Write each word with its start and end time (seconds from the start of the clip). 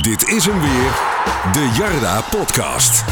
Dit 0.00 0.28
is 0.28 0.46
hem 0.46 0.60
weer, 0.60 0.92
de 1.52 1.74
Jarda 1.78 2.20
Podcast. 2.20 3.04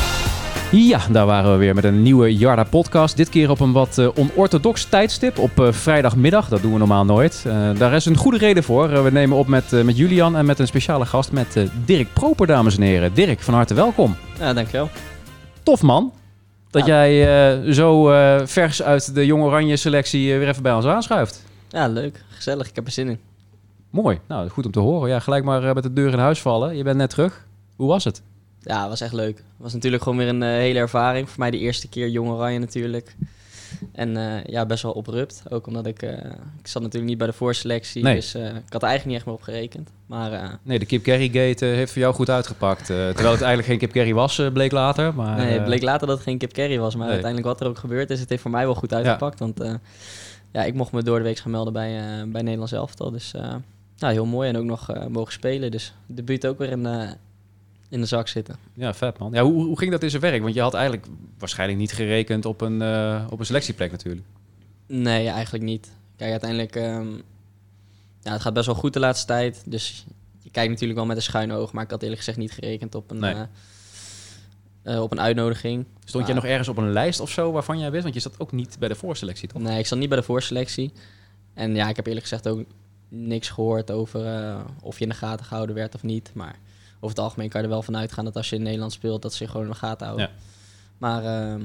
Ja, 0.73 1.01
daar 1.11 1.27
waren 1.27 1.53
we 1.53 1.59
weer 1.59 1.75
met 1.75 1.85
een 1.85 2.03
nieuwe 2.03 2.37
Jarda 2.37 2.65
podcast. 2.65 3.17
Dit 3.17 3.29
keer 3.29 3.51
op 3.51 3.61
een 3.61 3.73
wat 3.73 3.99
uh, 3.99 4.09
onorthodox 4.15 4.85
tijdstip 4.85 5.39
op 5.39 5.61
uh, 5.61 5.73
vrijdagmiddag. 5.73 6.49
Dat 6.49 6.63
doen 6.63 6.73
we 6.73 6.79
normaal 6.79 7.05
nooit. 7.05 7.45
Uh, 7.47 7.79
daar 7.79 7.93
is 7.93 8.05
een 8.05 8.17
goede 8.17 8.39
reden 8.39 8.63
voor. 8.63 9.03
we 9.03 9.11
nemen 9.11 9.37
op 9.37 9.47
met, 9.47 9.71
met 9.71 9.97
Julian 9.97 10.37
en 10.37 10.47
met 10.47 10.59
een 10.59 10.67
speciale 10.67 11.07
gast 11.07 11.33
met 11.33 11.67
Dirk 11.85 12.13
Proper, 12.13 12.47
dames 12.47 12.77
en 12.77 12.83
heren. 12.83 13.15
Dirk, 13.15 13.41
van 13.41 13.55
harte 13.55 13.75
welkom. 13.75 14.17
Ja, 14.39 14.53
dankjewel. 14.53 14.91
Tof 15.63 15.83
man. 15.83 16.13
Dat 16.71 16.87
ja. 16.87 17.09
jij 17.09 17.73
zo 17.73 18.05
vers 18.45 18.83
uit 18.83 19.15
de 19.15 19.27
Jong 19.27 19.43
Oranje 19.43 19.77
selectie 19.77 20.39
weer 20.39 20.49
even 20.49 20.63
bij 20.63 20.75
ons 20.75 20.87
aanschuift. 20.87 21.45
Ja, 21.69 21.89
leuk. 21.89 22.25
Gezellig. 22.29 22.69
Ik 22.69 22.75
heb 22.75 22.87
er 22.87 22.93
zin 22.93 23.09
in. 23.09 23.28
Mooi. 23.91 24.21
Nou, 24.29 24.49
goed 24.49 24.67
om 24.67 24.73
te 24.73 24.81
horen. 24.81 25.09
Ja, 25.09 25.21
gelijk 25.21 25.45
maar 25.45 25.75
met 25.75 25.83
de 25.83 25.93
deur 25.93 26.13
in 26.13 26.19
huis 26.19 26.41
vallen. 26.41 26.77
Je 26.77 26.83
bent 26.83 26.97
net 26.97 27.11
terug. 27.11 27.47
Hoe 27.77 27.89
was 27.89 28.05
het? 28.05 28.23
Ja, 28.61 28.81
het 28.81 28.89
was 28.89 29.01
echt 29.01 29.13
leuk. 29.13 29.37
Het 29.37 29.45
was 29.57 29.73
natuurlijk 29.73 30.03
gewoon 30.03 30.19
weer 30.19 30.29
een 30.29 30.43
uh, 30.43 30.49
hele 30.49 30.79
ervaring. 30.79 31.29
Voor 31.29 31.39
mij 31.39 31.51
de 31.51 31.59
eerste 31.59 31.89
keer 31.89 32.09
Jong 32.09 32.29
Oranje 32.31 32.59
natuurlijk. 32.59 33.17
En 33.93 34.17
uh, 34.17 34.45
ja, 34.45 34.67
best 34.67 34.83
wel 34.83 34.93
oprupt. 34.93 35.43
Ook 35.49 35.67
omdat 35.67 35.87
ik... 35.87 36.03
Uh, 36.03 36.11
ik 36.59 36.67
zat 36.67 36.83
natuurlijk 36.83 37.11
niet 37.11 37.19
bij 37.19 37.27
de 37.27 37.33
voorselectie. 37.33 38.03
Nee. 38.03 38.15
Dus 38.15 38.35
ik 38.35 38.73
had 38.73 38.83
er 38.83 38.89
eigenlijk 38.89 39.05
niet 39.05 39.15
echt 39.15 39.25
meer 39.25 39.35
op 39.35 39.43
gerekend. 39.43 39.91
Maar, 40.07 40.59
nee, 40.63 40.79
de 40.79 40.87
Kip 40.87 41.03
Kerry 41.03 41.29
gate 41.29 41.65
heeft 41.65 41.93
voor 41.93 42.03
jou 42.03 42.15
goed 42.15 42.31
uitgepakt. 42.31 42.87
terwijl 42.87 43.31
het 43.31 43.43
eigenlijk 43.43 43.65
geen 43.65 43.79
Kip 43.79 43.93
Kerry 43.93 44.15
was, 44.15 44.43
bleek 44.53 44.73
later. 44.73 45.15
Maar, 45.15 45.37
nee, 45.37 45.53
het 45.53 45.65
bleek 45.65 45.83
later 45.83 46.07
dat 46.07 46.17
het 46.17 46.27
geen 46.27 46.39
Kip 46.39 46.53
Kerry 46.53 46.79
was. 46.79 46.95
Maar 46.95 47.07
nee. 47.07 47.13
uiteindelijk 47.13 47.53
wat 47.53 47.61
er 47.61 47.69
ook 47.69 47.79
gebeurd 47.79 48.11
is, 48.11 48.21
het 48.21 48.29
heeft 48.29 48.43
voor 48.43 48.51
mij 48.51 48.65
wel 48.65 48.75
goed 48.75 48.95
uitgepakt. 48.95 49.39
Ja. 49.39 49.45
Want 49.45 49.79
ja, 50.53 50.65
ik 50.65 50.75
mocht 50.75 50.93
me 50.93 51.03
door 51.03 51.19
de 51.19 51.25
week 51.25 51.39
gaan 51.39 51.51
melden 51.51 51.73
bij, 51.73 51.91
bij 52.29 52.43
Nederlands 52.43 52.73
Elftal. 52.73 53.11
Dus 53.11 53.35
ja, 53.99 54.09
heel 54.09 54.27
mooi. 54.27 54.49
En 54.49 54.57
ook 54.57 54.65
nog 54.65 55.09
mogen 55.09 55.33
spelen. 55.33 55.71
Dus 55.71 55.95
de 56.07 56.23
buurt 56.23 56.47
ook 56.47 56.59
weer 56.59 56.73
een 56.73 57.17
in 57.89 58.01
de 58.01 58.07
zak 58.07 58.29
zitten. 58.29 58.57
Ja, 58.75 58.95
vet 58.95 59.19
man. 59.19 59.33
Ja, 59.33 59.43
hoe, 59.43 59.65
hoe 59.65 59.79
ging 59.79 59.91
dat 59.91 60.03
in 60.03 60.11
zijn 60.11 60.23
werk? 60.23 60.43
Want 60.43 60.55
je 60.55 60.61
had 60.61 60.75
eigenlijk 60.75 61.07
waarschijnlijk 61.39 61.79
niet 61.79 61.93
gerekend 61.93 62.45
op 62.45 62.61
een, 62.61 62.81
uh, 62.81 63.27
op 63.31 63.39
een 63.39 63.47
selectieplek 63.47 63.91
natuurlijk. 63.91 64.27
Nee, 64.87 65.29
eigenlijk 65.29 65.65
niet. 65.65 65.91
Kijk, 66.17 66.31
uiteindelijk... 66.31 66.75
Um, 66.75 67.23
ja, 68.23 68.33
het 68.33 68.43
gaat 68.43 68.53
best 68.53 68.67
wel 68.67 68.75
goed 68.75 68.93
de 68.93 69.01
laatste 69.01 69.27
tijd. 69.27 69.63
Dus 69.67 70.07
je 70.43 70.51
kijkt 70.51 70.71
natuurlijk 70.71 70.99
wel 70.99 71.09
met 71.09 71.17
een 71.17 71.23
schuine 71.23 71.55
oog. 71.55 71.73
Maar 71.73 71.85
ik 71.85 71.91
had 71.91 72.03
eerlijk 72.03 72.19
gezegd 72.19 72.39
niet 72.39 72.53
gerekend 72.53 72.95
op 72.95 73.11
een, 73.11 73.19
nee. 73.19 73.35
uh, 74.85 75.03
op 75.03 75.13
een 75.13 75.21
uitnodiging. 75.21 75.85
Stond 76.05 76.27
je 76.27 76.35
nog 76.35 76.45
ergens 76.45 76.69
op 76.69 76.77
een 76.77 76.93
lijst 76.93 77.21
of 77.21 77.31
zo 77.31 77.53
waarvan 77.53 77.79
jij 77.79 77.91
wist? 77.91 78.03
Want 78.03 78.15
je 78.15 78.21
zat 78.21 78.41
ook 78.41 78.53
niet 78.53 78.77
bij 78.79 78.89
de 78.89 78.95
voorselectie, 78.95 79.49
toch? 79.49 79.63
Nee, 79.63 79.79
ik 79.79 79.87
zat 79.87 79.99
niet 79.99 80.09
bij 80.09 80.19
de 80.19 80.25
voorselectie. 80.25 80.93
En 81.55 81.75
ja, 81.75 81.89
ik 81.89 81.97
heb 81.97 82.07
eerlijk 82.07 82.27
gezegd 82.27 82.49
ook 82.49 82.65
niks 83.09 83.49
gehoord 83.49 83.91
over 83.91 84.55
of 84.83 84.99
je 84.99 85.05
in 85.05 85.11
de 85.11 85.17
gaten 85.17 85.47
gehouden 85.47 85.75
werd 85.75 85.95
of 85.95 86.03
niet. 86.03 86.31
Maar 86.35 86.59
over 87.01 87.17
het 87.17 87.19
algemeen 87.19 87.49
kan 87.49 87.61
je 87.61 87.67
er 87.67 87.73
wel 87.73 87.83
van 87.83 87.97
uitgaan 87.97 88.25
dat 88.25 88.37
als 88.37 88.51
je 88.51 88.57
in 88.57 88.63
Nederland 88.63 88.93
speelt, 88.93 89.23
dat 89.23 89.35
ze 89.35 89.45
je 89.45 89.51
gewoon 89.51 89.67
in 89.67 89.73
de 89.73 89.79
gaten 89.79 90.07
houden. 90.07 90.29
Ja. 90.29 90.35
Maar 90.99 91.23
uh, 91.23 91.65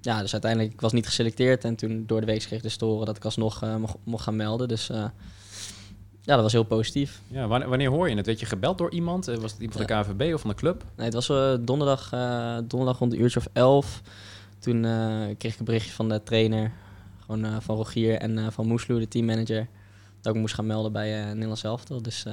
ja, 0.00 0.20
dus 0.20 0.32
uiteindelijk, 0.32 0.72
ik 0.72 0.80
was 0.80 0.92
niet 0.92 1.06
geselecteerd. 1.06 1.64
En 1.64 1.76
toen 1.76 2.04
door 2.06 2.20
de 2.20 2.26
week 2.26 2.38
kreeg 2.38 2.52
ik 2.52 2.62
dus 2.62 2.76
te 2.76 2.84
horen 2.84 3.06
dat 3.06 3.16
ik 3.16 3.24
alsnog 3.24 3.64
uh, 3.64 3.76
mocht, 3.76 3.96
mocht 4.04 4.24
gaan 4.24 4.36
melden. 4.36 4.68
Dus 4.68 4.90
uh, 4.90 4.96
ja, 6.20 6.34
dat 6.34 6.42
was 6.42 6.52
heel 6.52 6.62
positief. 6.62 7.20
Ja, 7.28 7.46
wanneer, 7.46 7.90
hoor 7.90 8.08
je 8.08 8.16
het? 8.16 8.26
Werd 8.26 8.40
je 8.40 8.46
gebeld 8.46 8.78
door 8.78 8.90
iemand? 8.90 9.28
Eh, 9.28 9.36
was 9.36 9.52
het 9.52 9.60
iemand 9.60 9.78
van 9.78 9.86
de 9.86 10.02
KVB 10.02 10.34
of 10.34 10.40
van 10.40 10.50
de 10.50 10.56
club? 10.56 10.84
Nee, 10.96 11.10
het 11.10 11.14
was 11.14 11.26
donderdag, 11.60 12.08
donderdag 12.64 12.98
rond 12.98 13.12
een 13.12 13.20
uurtje 13.20 13.38
of 13.38 13.48
elf. 13.52 14.02
Toen 14.58 14.82
kreeg 15.38 15.52
ik 15.52 15.58
een 15.58 15.64
berichtje 15.64 15.92
van 15.92 16.08
de 16.08 16.22
trainer, 16.22 16.72
gewoon 17.26 17.62
van 17.62 17.76
Rogier 17.76 18.14
en 18.14 18.52
van 18.52 18.66
Moesloe, 18.66 18.98
de 18.98 19.08
teammanager, 19.08 19.68
dat 20.22 20.34
ik 20.34 20.40
moest 20.40 20.54
gaan 20.54 20.66
melden 20.66 20.92
bij 20.92 21.24
Nederlands 21.24 21.64
Elftal. 21.64 22.02
Dus 22.02 22.26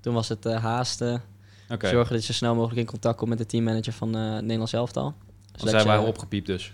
toen 0.00 0.14
was 0.14 0.28
het 0.28 0.44
haasten 0.44 1.22
Okay. 1.72 1.90
Zorgen 1.90 2.12
dat 2.14 2.26
je 2.26 2.32
zo 2.32 2.38
snel 2.38 2.54
mogelijk 2.54 2.80
in 2.80 2.86
contact 2.86 3.16
komt 3.16 3.28
met 3.28 3.38
de 3.38 3.46
teammanager 3.46 3.92
van 3.92 4.16
uh, 4.16 4.38
Nederlands 4.38 4.72
elftal. 4.72 5.14
Zodat 5.56 5.74
zij 5.74 5.84
waren 5.84 6.06
opgepiept 6.06 6.46
dus? 6.46 6.72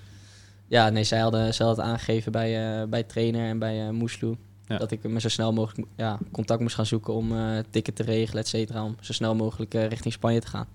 Ja, 0.66 0.88
nee, 0.88 1.04
zij 1.04 1.18
hadden, 1.18 1.54
zij 1.54 1.66
hadden 1.66 1.84
het 1.84 1.94
aangegeven 1.94 2.32
bij, 2.32 2.80
uh, 2.80 2.88
bij 2.88 3.02
trainer 3.02 3.48
en 3.48 3.58
bij 3.58 3.86
uh, 3.86 3.90
Moesloe. 3.90 4.36
Dat 4.66 4.90
ik 4.90 5.02
me 5.02 5.20
zo 5.20 5.28
snel 5.28 5.52
mogelijk 5.52 5.88
ja, 5.96 6.18
contact 6.32 6.60
moest 6.60 6.74
gaan 6.74 6.86
zoeken 6.86 7.14
om 7.14 7.32
uh, 7.32 7.58
ticket 7.70 7.96
te 7.96 8.02
regelen, 8.02 8.42
et 8.42 8.48
cetera. 8.48 8.84
Om 8.84 8.96
zo 9.00 9.12
snel 9.12 9.34
mogelijk 9.34 9.74
richting 9.74 10.12
Spanje 10.12 10.40
te 10.40 10.46
gaan. 10.46 10.66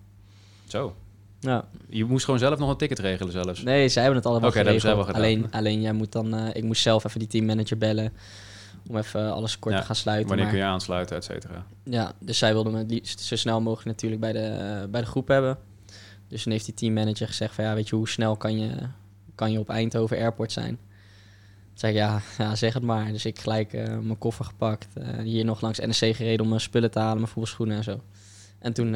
Zo. 0.67 0.95
Ja. 1.39 1.67
Je 1.89 2.05
moest 2.05 2.25
gewoon 2.25 2.39
zelf 2.39 2.59
nog 2.59 2.69
een 2.69 2.77
ticket 2.77 2.99
regelen 2.99 3.31
zelfs? 3.31 3.63
Nee, 3.63 3.89
zij 3.89 4.03
hebben 4.03 4.19
het 4.19 4.29
allemaal 4.29 4.49
okay, 4.49 4.63
geregeld. 4.63 5.05
Wel 5.05 5.15
alleen, 5.15 5.51
alleen 5.51 5.81
jij 5.81 5.93
moet 5.93 6.11
dan, 6.11 6.47
ik 6.53 6.63
moest 6.63 6.81
zelf 6.81 7.03
even 7.03 7.19
die 7.19 7.27
teammanager 7.27 7.77
bellen 7.77 8.13
om 8.89 8.97
even 8.97 9.33
alles 9.33 9.59
kort 9.59 9.75
te 9.75 9.81
gaan 9.81 9.95
sluiten. 9.95 10.27
Wanneer 10.27 10.47
kun 10.47 10.57
je 10.57 10.63
aansluiten, 10.63 11.15
et 11.15 11.23
cetera. 11.23 11.65
Ja, 11.83 12.13
dus 12.19 12.37
zij 12.37 12.53
wilden 12.53 12.73
me 12.73 12.85
liefst 12.85 13.19
zo 13.19 13.35
snel 13.35 13.61
mogelijk 13.61 13.87
natuurlijk 13.87 14.21
bij 14.21 14.31
de, 14.31 14.79
uh, 14.83 14.89
bij 14.89 15.01
de 15.01 15.07
groep 15.07 15.27
hebben. 15.27 15.57
Dus 16.27 16.43
dan 16.43 16.53
heeft 16.53 16.65
die 16.65 16.73
teammanager 16.73 17.27
gezegd 17.27 17.55
van 17.55 17.63
ja, 17.63 17.73
weet 17.73 17.89
je, 17.89 17.95
hoe 17.95 18.09
snel 18.09 18.37
kan 18.37 18.59
je, 18.59 18.71
kan 19.35 19.51
je 19.51 19.59
op 19.59 19.69
Eindhoven 19.69 20.17
Airport 20.17 20.51
zijn? 20.51 20.77
Toen 20.77 21.73
zei 21.73 21.91
ik 21.91 21.97
ja, 21.97 22.21
ja, 22.43 22.55
zeg 22.55 22.73
het 22.73 22.83
maar. 22.83 23.11
Dus 23.11 23.25
ik 23.25 23.39
gelijk 23.39 23.73
uh, 23.73 23.83
mijn 23.83 24.17
koffer 24.17 24.45
gepakt. 24.45 24.87
Uh, 24.97 25.19
hier 25.19 25.45
nog 25.45 25.61
langs 25.61 25.79
NEC 25.79 26.15
gereden 26.15 26.41
om 26.41 26.47
mijn 26.47 26.61
spullen 26.61 26.91
te 26.91 26.99
halen, 26.99 27.17
mijn 27.17 27.27
voetbalschoenen 27.27 27.77
en 27.77 27.83
zo. 27.83 28.01
En 28.59 28.73
toen 28.73 28.93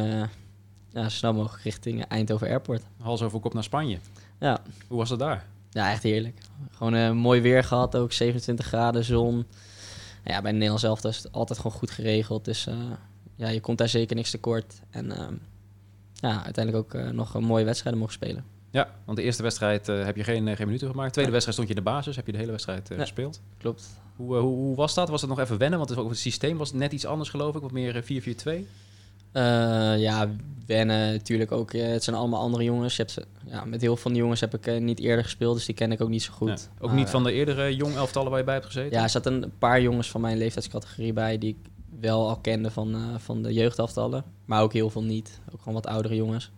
ja, 0.91 1.03
zo 1.03 1.09
snel 1.09 1.34
mogelijk 1.34 1.63
richting 1.63 2.06
Eindhoven 2.06 2.47
Airport. 2.47 2.84
Hals 3.02 3.22
over 3.22 3.40
kop 3.40 3.53
naar 3.53 3.63
Spanje. 3.63 3.97
Ja. 4.40 4.62
Hoe 4.88 4.97
was 4.97 5.09
het 5.09 5.19
daar? 5.19 5.46
Ja, 5.69 5.91
echt 5.91 6.03
heerlijk. 6.03 6.38
Gewoon 6.72 7.17
mooi 7.17 7.41
weer 7.41 7.63
gehad, 7.63 7.96
ook 7.96 8.12
27 8.12 8.66
graden, 8.66 9.03
zon 9.03 9.46
ja, 10.33 10.41
bij 10.41 10.51
Nederland 10.51 10.79
zelf 10.79 11.03
is 11.03 11.17
het 11.17 11.31
altijd 11.31 11.59
gewoon 11.59 11.77
goed 11.77 11.91
geregeld. 11.91 12.45
Dus 12.45 12.67
uh, 12.67 12.75
ja, 13.35 13.49
je 13.49 13.59
komt 13.59 13.77
daar 13.77 13.89
zeker 13.89 14.15
niks 14.15 14.31
tekort. 14.31 14.81
En 14.89 15.05
uh, 15.05 15.27
ja, 16.13 16.43
uiteindelijk 16.43 16.85
ook 16.85 17.01
uh, 17.01 17.09
nog 17.09 17.33
een 17.33 17.43
mooie 17.43 17.65
wedstrijden 17.65 17.99
mogen 17.99 18.15
spelen. 18.15 18.45
Ja, 18.69 18.89
want 19.05 19.17
de 19.17 19.23
eerste 19.23 19.43
wedstrijd 19.43 19.87
heb 19.87 20.15
je 20.15 20.23
geen, 20.23 20.55
geen 20.55 20.65
minuten 20.65 20.89
gemaakt. 20.89 21.07
De 21.07 21.13
tweede 21.13 21.31
wedstrijd 21.31 21.57
stond 21.57 21.69
je 21.69 21.75
in 21.75 21.83
de 21.83 21.89
basis, 21.91 22.15
heb 22.15 22.25
je 22.25 22.31
de 22.31 22.37
hele 22.37 22.51
wedstrijd 22.51 22.89
ja, 22.89 22.95
gespeeld. 22.95 23.41
Klopt. 23.57 24.01
Hoe, 24.15 24.35
hoe, 24.35 24.55
hoe, 24.55 24.75
was 24.75 24.93
dat? 24.93 25.09
Was 25.09 25.21
het 25.21 25.29
nog 25.29 25.39
even 25.39 25.57
wennen? 25.57 25.79
Want 25.79 25.89
het, 25.89 25.99
het 26.07 26.17
systeem 26.17 26.57
was 26.57 26.73
net 26.73 26.91
iets 26.91 27.05
anders 27.05 27.29
geloof 27.29 27.55
ik, 27.55 27.61
wat 27.61 27.71
meer 27.71 28.03
4-4-2? 28.03 28.05
Uh, 29.35 30.00
ja, 30.00 30.29
wennen 30.66 31.12
natuurlijk 31.12 31.51
ook. 31.51 31.73
het 31.73 32.03
zijn 32.03 32.16
allemaal 32.16 32.40
andere 32.41 32.63
jongens. 32.63 32.96
Je 32.96 33.01
hebt, 33.01 33.28
ja, 33.46 33.66
met 33.66 33.81
heel 33.81 33.94
veel 33.94 34.01
van 34.01 34.12
die 34.12 34.22
jongens 34.22 34.40
heb 34.40 34.53
ik 34.53 34.68
uh, 34.68 34.79
niet 34.79 35.00
eerder 35.00 35.23
gespeeld, 35.23 35.56
dus 35.56 35.66
die 35.66 35.75
ken 35.75 35.91
ik 35.91 36.01
ook 36.01 36.09
niet 36.09 36.23
zo 36.23 36.34
goed. 36.34 36.69
Ook 36.79 36.91
niet 36.91 37.09
van 37.09 37.23
de 37.23 37.31
eerdere 37.31 37.75
jong 37.75 37.96
elftallen 37.96 38.29
waar 38.29 38.40
je 38.40 38.46
bij 38.46 38.53
hebt 38.53 38.66
gezeten? 38.66 38.97
Ja, 38.97 39.03
er 39.03 39.09
zaten 39.09 39.44
een 39.44 39.57
paar 39.57 39.81
jongens 39.81 40.09
van 40.09 40.22
mijn 40.22 40.38
leeftijdscategorie 40.38 41.13
bij 41.13 41.38
die 41.38 41.50
ik 41.50 41.69
wel 42.00 42.29
al 42.29 42.38
kende 42.38 42.72
van, 42.72 42.96
uh, 42.96 43.16
van 43.18 43.41
de 43.41 43.53
jeugdelftallen. 43.53 44.23
Maar 44.46 44.62
ook 44.62 44.73
heel 44.73 44.90
veel 44.90 45.03
niet. 45.03 45.40
Ook 45.53 45.59
gewoon 45.59 45.73
wat 45.73 45.88
oudere 45.88 46.16
jongens. 46.16 46.52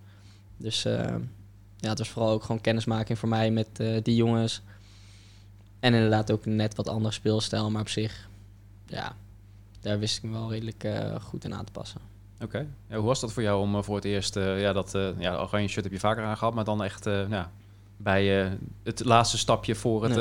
Dus 0.58 0.82
ja, 1.78 1.90
het 1.90 1.98
was 1.98 2.10
vooral 2.10 2.32
ook 2.32 2.42
gewoon 2.42 2.62
kennismaking 2.62 3.18
voor 3.18 3.30
mij 3.30 3.52
met 3.52 3.68
die 4.04 4.16
jongens. 4.16 4.62
En 5.80 5.94
inderdaad 5.94 6.32
ook 6.32 6.46
net 6.46 6.76
wat 6.76 6.90
ander 6.90 7.14
speelstijl, 7.14 7.72
maar 7.72 7.82
op 7.82 7.90
zich, 7.90 8.30
ja, 8.86 9.16
daar 9.82 10.00
wist 10.00 10.18
ik 10.18 10.24
me 10.24 10.32
wel 10.32 10.52
redelijk 10.52 10.88
goed 11.22 11.44
in 11.44 11.54
aan 11.54 11.66
te 11.66 11.72
passen. 11.72 12.02
Oké. 12.44 12.68
Ja, 12.90 12.96
hoe 12.96 13.06
was 13.06 13.20
dat 13.20 13.34
voor 13.34 13.44
jou 13.44 13.62
om 13.62 13.76
uh, 13.76 13.82
voor 13.82 13.96
het 13.96 14.06
eerst, 14.06 14.36
uh, 14.36 14.62
ja, 14.62 14.74
dat 14.74 14.96
uh, 14.96 15.10
ja, 15.18 15.38
oranje 15.38 15.68
shirt 15.68 15.84
heb 15.84 15.94
je 15.94 16.00
vaker 16.00 16.24
aangehad, 16.24 16.54
maar 16.54 16.64
dan 16.64 16.84
echt 16.84 17.06
ja, 17.06 17.52
bij 17.98 18.58
het 18.84 19.06
laatste 19.06 19.38
stapje 19.38 19.76
voor 19.76 20.04
het, 20.04 20.14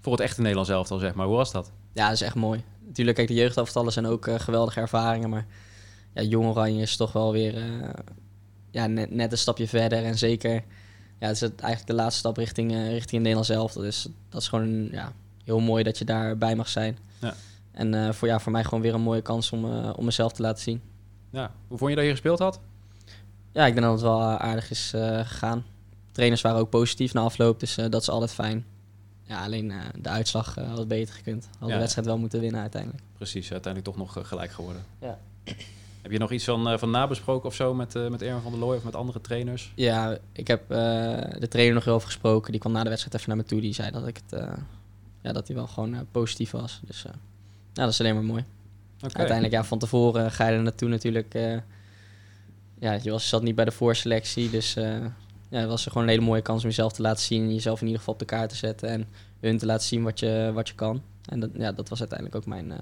voor 0.00 0.12
het 0.12 0.20
echte 0.20 0.40
Nederlands 0.40 0.70
elftal, 0.70 0.98
zeg 0.98 1.14
maar. 1.14 1.26
Hoe 1.26 1.36
was 1.36 1.52
dat? 1.52 1.72
Ja, 1.92 2.04
dat 2.04 2.14
is 2.14 2.20
echt 2.20 2.34
mooi. 2.34 2.64
Natuurlijk, 2.86 3.16
kijk, 3.16 3.28
de 3.28 3.34
jeugdelftallen 3.34 3.92
zijn 3.92 4.06
ook 4.06 4.30
geweldige 4.40 4.80
ervaringen, 4.80 5.30
maar 5.30 5.46
ja, 6.14 6.22
jong 6.22 6.46
oranje 6.46 6.82
is 6.82 6.96
toch 6.96 7.12
wel 7.12 7.32
weer 7.32 7.54
ja, 8.70 8.86
net, 8.86 9.10
net 9.10 9.32
een 9.32 9.38
stapje 9.38 9.68
verder 9.68 10.04
en 10.04 10.18
zeker, 10.18 10.52
ja, 11.18 11.26
het 11.26 11.34
is 11.34 11.40
het 11.40 11.60
eigenlijk 11.60 11.90
de 11.90 11.96
laatste 11.96 12.18
stap 12.18 12.36
richting, 12.36 12.70
richting 12.72 12.98
het 13.00 13.10
Nederlands 13.10 13.48
elftal. 13.48 13.82
Dus 13.82 14.08
dat 14.28 14.40
is 14.40 14.48
gewoon 14.48 14.88
ja, 14.90 15.12
heel 15.44 15.60
mooi 15.60 15.82
dat 15.82 15.98
je 15.98 16.04
daarbij 16.04 16.56
mag 16.56 16.68
zijn. 16.68 16.98
Ja. 17.18 17.34
En 17.72 17.92
uh, 17.92 18.12
voor, 18.12 18.28
ja, 18.28 18.40
voor 18.40 18.52
mij 18.52 18.64
gewoon 18.64 18.80
weer 18.80 18.94
een 18.94 19.00
mooie 19.00 19.22
kans 19.22 19.50
om, 19.52 19.64
uh, 19.64 19.90
om 19.96 20.04
mezelf 20.04 20.32
te 20.32 20.42
laten 20.42 20.62
zien. 20.62 20.82
Ja, 21.30 21.52
hoe 21.68 21.78
vond 21.78 21.90
je 21.90 21.96
dat 21.96 22.04
je 22.04 22.10
gespeeld 22.10 22.38
had? 22.38 22.60
Ja, 23.52 23.66
ik 23.66 23.74
denk 23.74 23.86
dat 23.86 23.92
het 23.92 24.02
wel 24.02 24.20
eh, 24.20 24.34
aardig 24.34 24.70
is 24.70 24.88
gegaan. 25.22 25.64
Trainers 26.12 26.40
waren 26.40 26.58
ook 26.58 26.70
positief 26.70 27.12
na 27.12 27.20
afloop, 27.20 27.60
dus 27.60 27.74
dat 27.74 28.02
is 28.02 28.10
altijd 28.10 28.32
fijn. 28.32 28.66
Ja, 29.22 29.44
alleen 29.44 29.72
de 30.00 30.08
uitslag 30.08 30.54
had 30.54 30.88
beter 30.88 31.14
gekund. 31.14 31.48
Had 31.58 31.68
ja, 31.68 31.74
de 31.74 31.80
wedstrijd 31.80 32.06
wel 32.06 32.18
moeten 32.18 32.40
winnen 32.40 32.60
uiteindelijk. 32.60 33.02
Precies, 33.16 33.52
uiteindelijk 33.52 33.96
toch 33.96 34.06
nog 34.14 34.28
gelijk 34.28 34.50
geworden. 34.50 34.82
Ja. 34.98 35.18
Heb 36.02 36.10
je 36.10 36.18
nog 36.18 36.30
iets 36.30 36.44
van, 36.44 36.78
van 36.78 36.90
nabesproken 36.90 37.48
of 37.48 37.54
zo 37.54 37.74
met, 37.74 37.94
met 38.10 38.22
Erwin 38.22 38.42
van 38.42 38.50
der 38.50 38.60
Looy 38.60 38.76
of 38.76 38.84
met 38.84 38.94
andere 38.94 39.20
trainers? 39.20 39.72
Ja, 39.74 40.18
ik 40.32 40.48
heb 40.48 40.68
de 40.68 41.48
trainer 41.48 41.74
nog 41.74 41.84
heel 41.84 41.94
over 41.94 42.06
gesproken. 42.06 42.50
Die 42.50 42.60
kwam 42.60 42.72
na 42.72 42.82
de 42.82 42.88
wedstrijd 42.88 43.16
even 43.16 43.28
naar 43.28 43.44
me 43.44 43.44
toe. 43.44 43.60
Die 43.60 43.74
zei 43.74 43.90
dat 43.90 44.06
ik 44.06 44.20
het, 44.26 44.44
ja, 45.20 45.32
dat 45.32 45.46
hij 45.46 45.56
wel 45.56 45.66
gewoon 45.66 46.06
positief 46.10 46.50
was. 46.50 46.80
Dus 46.84 47.04
dat 47.72 47.88
is 47.88 48.00
alleen 48.00 48.14
maar 48.14 48.24
mooi. 48.24 48.44
Uiteindelijk, 49.00 49.52
ja, 49.52 49.64
van 49.64 49.78
tevoren 49.78 50.30
ga 50.30 50.48
je 50.48 50.56
er 50.56 50.62
naartoe 50.62 50.88
natuurlijk. 50.88 51.34
Uh, 51.34 51.56
ja, 52.78 52.98
je 53.02 53.10
was, 53.10 53.28
zat 53.28 53.42
niet 53.42 53.54
bij 53.54 53.64
de 53.64 53.70
voorselectie, 53.70 54.50
dus 54.50 54.76
uh, 54.76 54.84
ja, 55.48 55.58
het 55.58 55.68
was 55.68 55.84
gewoon 55.84 56.02
een 56.02 56.08
hele 56.08 56.24
mooie 56.24 56.42
kans 56.42 56.62
om 56.62 56.68
jezelf 56.68 56.92
te 56.92 57.02
laten 57.02 57.22
zien. 57.22 57.52
Jezelf 57.52 57.80
in 57.80 57.86
ieder 57.86 57.98
geval 57.98 58.14
op 58.14 58.20
de 58.20 58.26
kaart 58.26 58.48
te 58.48 58.56
zetten 58.56 58.88
en 58.88 59.08
hun 59.40 59.58
te 59.58 59.66
laten 59.66 59.86
zien 59.86 60.02
wat 60.02 60.18
je, 60.18 60.50
wat 60.54 60.68
je 60.68 60.74
kan. 60.74 61.02
En 61.28 61.40
dat, 61.40 61.50
ja, 61.54 61.72
dat 61.72 61.88
was 61.88 62.00
uiteindelijk 62.00 62.38
ook 62.38 62.46
mijn, 62.46 62.70
uh, 62.70 62.76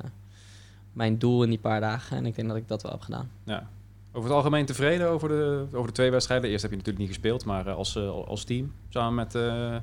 mijn 0.93 1.19
doel 1.19 1.43
in 1.43 1.48
die 1.48 1.58
paar 1.58 1.81
dagen. 1.81 2.16
En 2.16 2.26
ik 2.26 2.34
denk 2.34 2.48
dat 2.48 2.56
ik 2.56 2.69
dat 2.69 2.82
wel 2.82 2.93
heb 2.93 3.00
gedaan. 3.00 3.31
Ja. 3.44 3.69
Over 4.12 4.28
het 4.28 4.38
algemeen 4.38 4.66
tevreden 4.66 5.08
over 5.08 5.28
de, 5.28 5.66
over 5.72 5.86
de 5.86 5.93
twee 5.93 6.10
wedstrijden. 6.10 6.50
Eerst 6.50 6.62
heb 6.62 6.70
je 6.70 6.76
natuurlijk 6.76 7.04
niet 7.06 7.14
gespeeld, 7.14 7.44
maar 7.44 7.66
eh, 7.66 7.76
als, 7.76 7.96
eh, 7.96 8.08
als 8.08 8.44
team. 8.44 8.72
Samen 8.88 9.14
met, 9.14 9.34
eh 9.34 9.76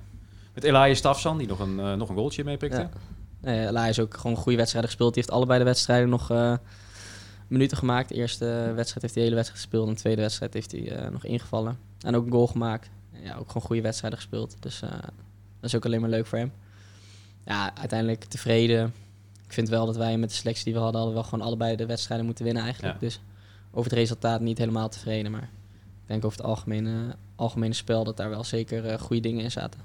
met 0.53 0.63
Elias 0.63 0.97
Stafsan, 0.97 1.37
die 1.37 1.47
nog 1.47 1.59
een, 1.59 1.79
eh, 1.79 1.93
nog 1.93 2.09
een 2.09 2.15
goaltje 2.15 2.43
meepikte. 2.43 2.77
Ja. 2.77 2.89
Nee, 3.41 3.71
Lai 3.71 3.89
is 3.89 3.99
ook 3.99 4.17
gewoon 4.17 4.31
een 4.31 4.41
goede 4.41 4.57
wedstrijden 4.57 4.89
gespeeld. 4.89 5.13
Die 5.13 5.23
heeft 5.23 5.35
allebei 5.35 5.59
de 5.59 5.65
wedstrijden 5.65 6.09
nog 6.09 6.31
eh, 6.31 6.53
minuten 7.47 7.77
gemaakt. 7.77 8.09
De 8.09 8.15
eerste 8.15 8.45
wedstrijd 8.75 9.01
heeft 9.01 9.01
hij 9.01 9.11
de 9.13 9.19
hele 9.19 9.35
wedstrijd 9.35 9.61
gespeeld. 9.61 9.87
En 9.87 9.93
de 9.93 9.99
tweede 9.99 10.21
wedstrijd 10.21 10.53
heeft 10.53 10.71
hij 10.71 10.91
eh, 10.91 11.11
nog 11.11 11.25
ingevallen. 11.25 11.77
En 11.99 12.15
ook 12.15 12.25
een 12.25 12.31
goal 12.31 12.47
gemaakt. 12.47 12.89
En 13.13 13.21
ja, 13.21 13.35
ook 13.35 13.47
gewoon 13.47 13.67
goede 13.67 13.81
wedstrijden 13.81 14.19
gespeeld. 14.19 14.55
Dus 14.59 14.81
eh, 14.81 14.89
dat 15.59 15.69
is 15.69 15.75
ook 15.75 15.85
alleen 15.85 16.01
maar 16.01 16.09
leuk 16.09 16.25
voor 16.25 16.37
hem. 16.37 16.51
Ja, 17.45 17.75
uiteindelijk 17.75 18.23
tevreden. 18.23 18.93
Ik 19.45 19.53
vind 19.53 19.69
wel 19.69 19.85
dat 19.85 19.97
wij 19.97 20.17
met 20.17 20.29
de 20.29 20.35
selectie 20.35 20.63
die 20.63 20.73
we 20.73 20.79
hadden, 20.79 20.99
hadden 21.01 21.15
we 21.15 21.21
wel 21.21 21.29
gewoon 21.29 21.47
allebei 21.47 21.75
de 21.75 21.85
wedstrijden 21.85 22.25
moeten 22.25 22.45
winnen 22.45 22.63
eigenlijk. 22.63 22.93
Ja. 22.93 22.99
Dus 22.99 23.19
over 23.71 23.89
het 23.89 23.99
resultaat 23.99 24.41
niet 24.41 24.57
helemaal 24.57 24.89
tevreden. 24.89 25.31
Maar 25.31 25.49
ik 26.07 26.07
denk 26.07 26.25
over 26.25 26.37
het 26.37 26.47
algemene, 26.47 27.15
algemene 27.35 27.73
spel 27.73 28.03
dat 28.03 28.17
daar 28.17 28.29
wel 28.29 28.43
zeker 28.43 28.85
eh, 28.85 28.99
goede 28.99 29.21
dingen 29.21 29.43
in 29.43 29.51
zaten. 29.51 29.79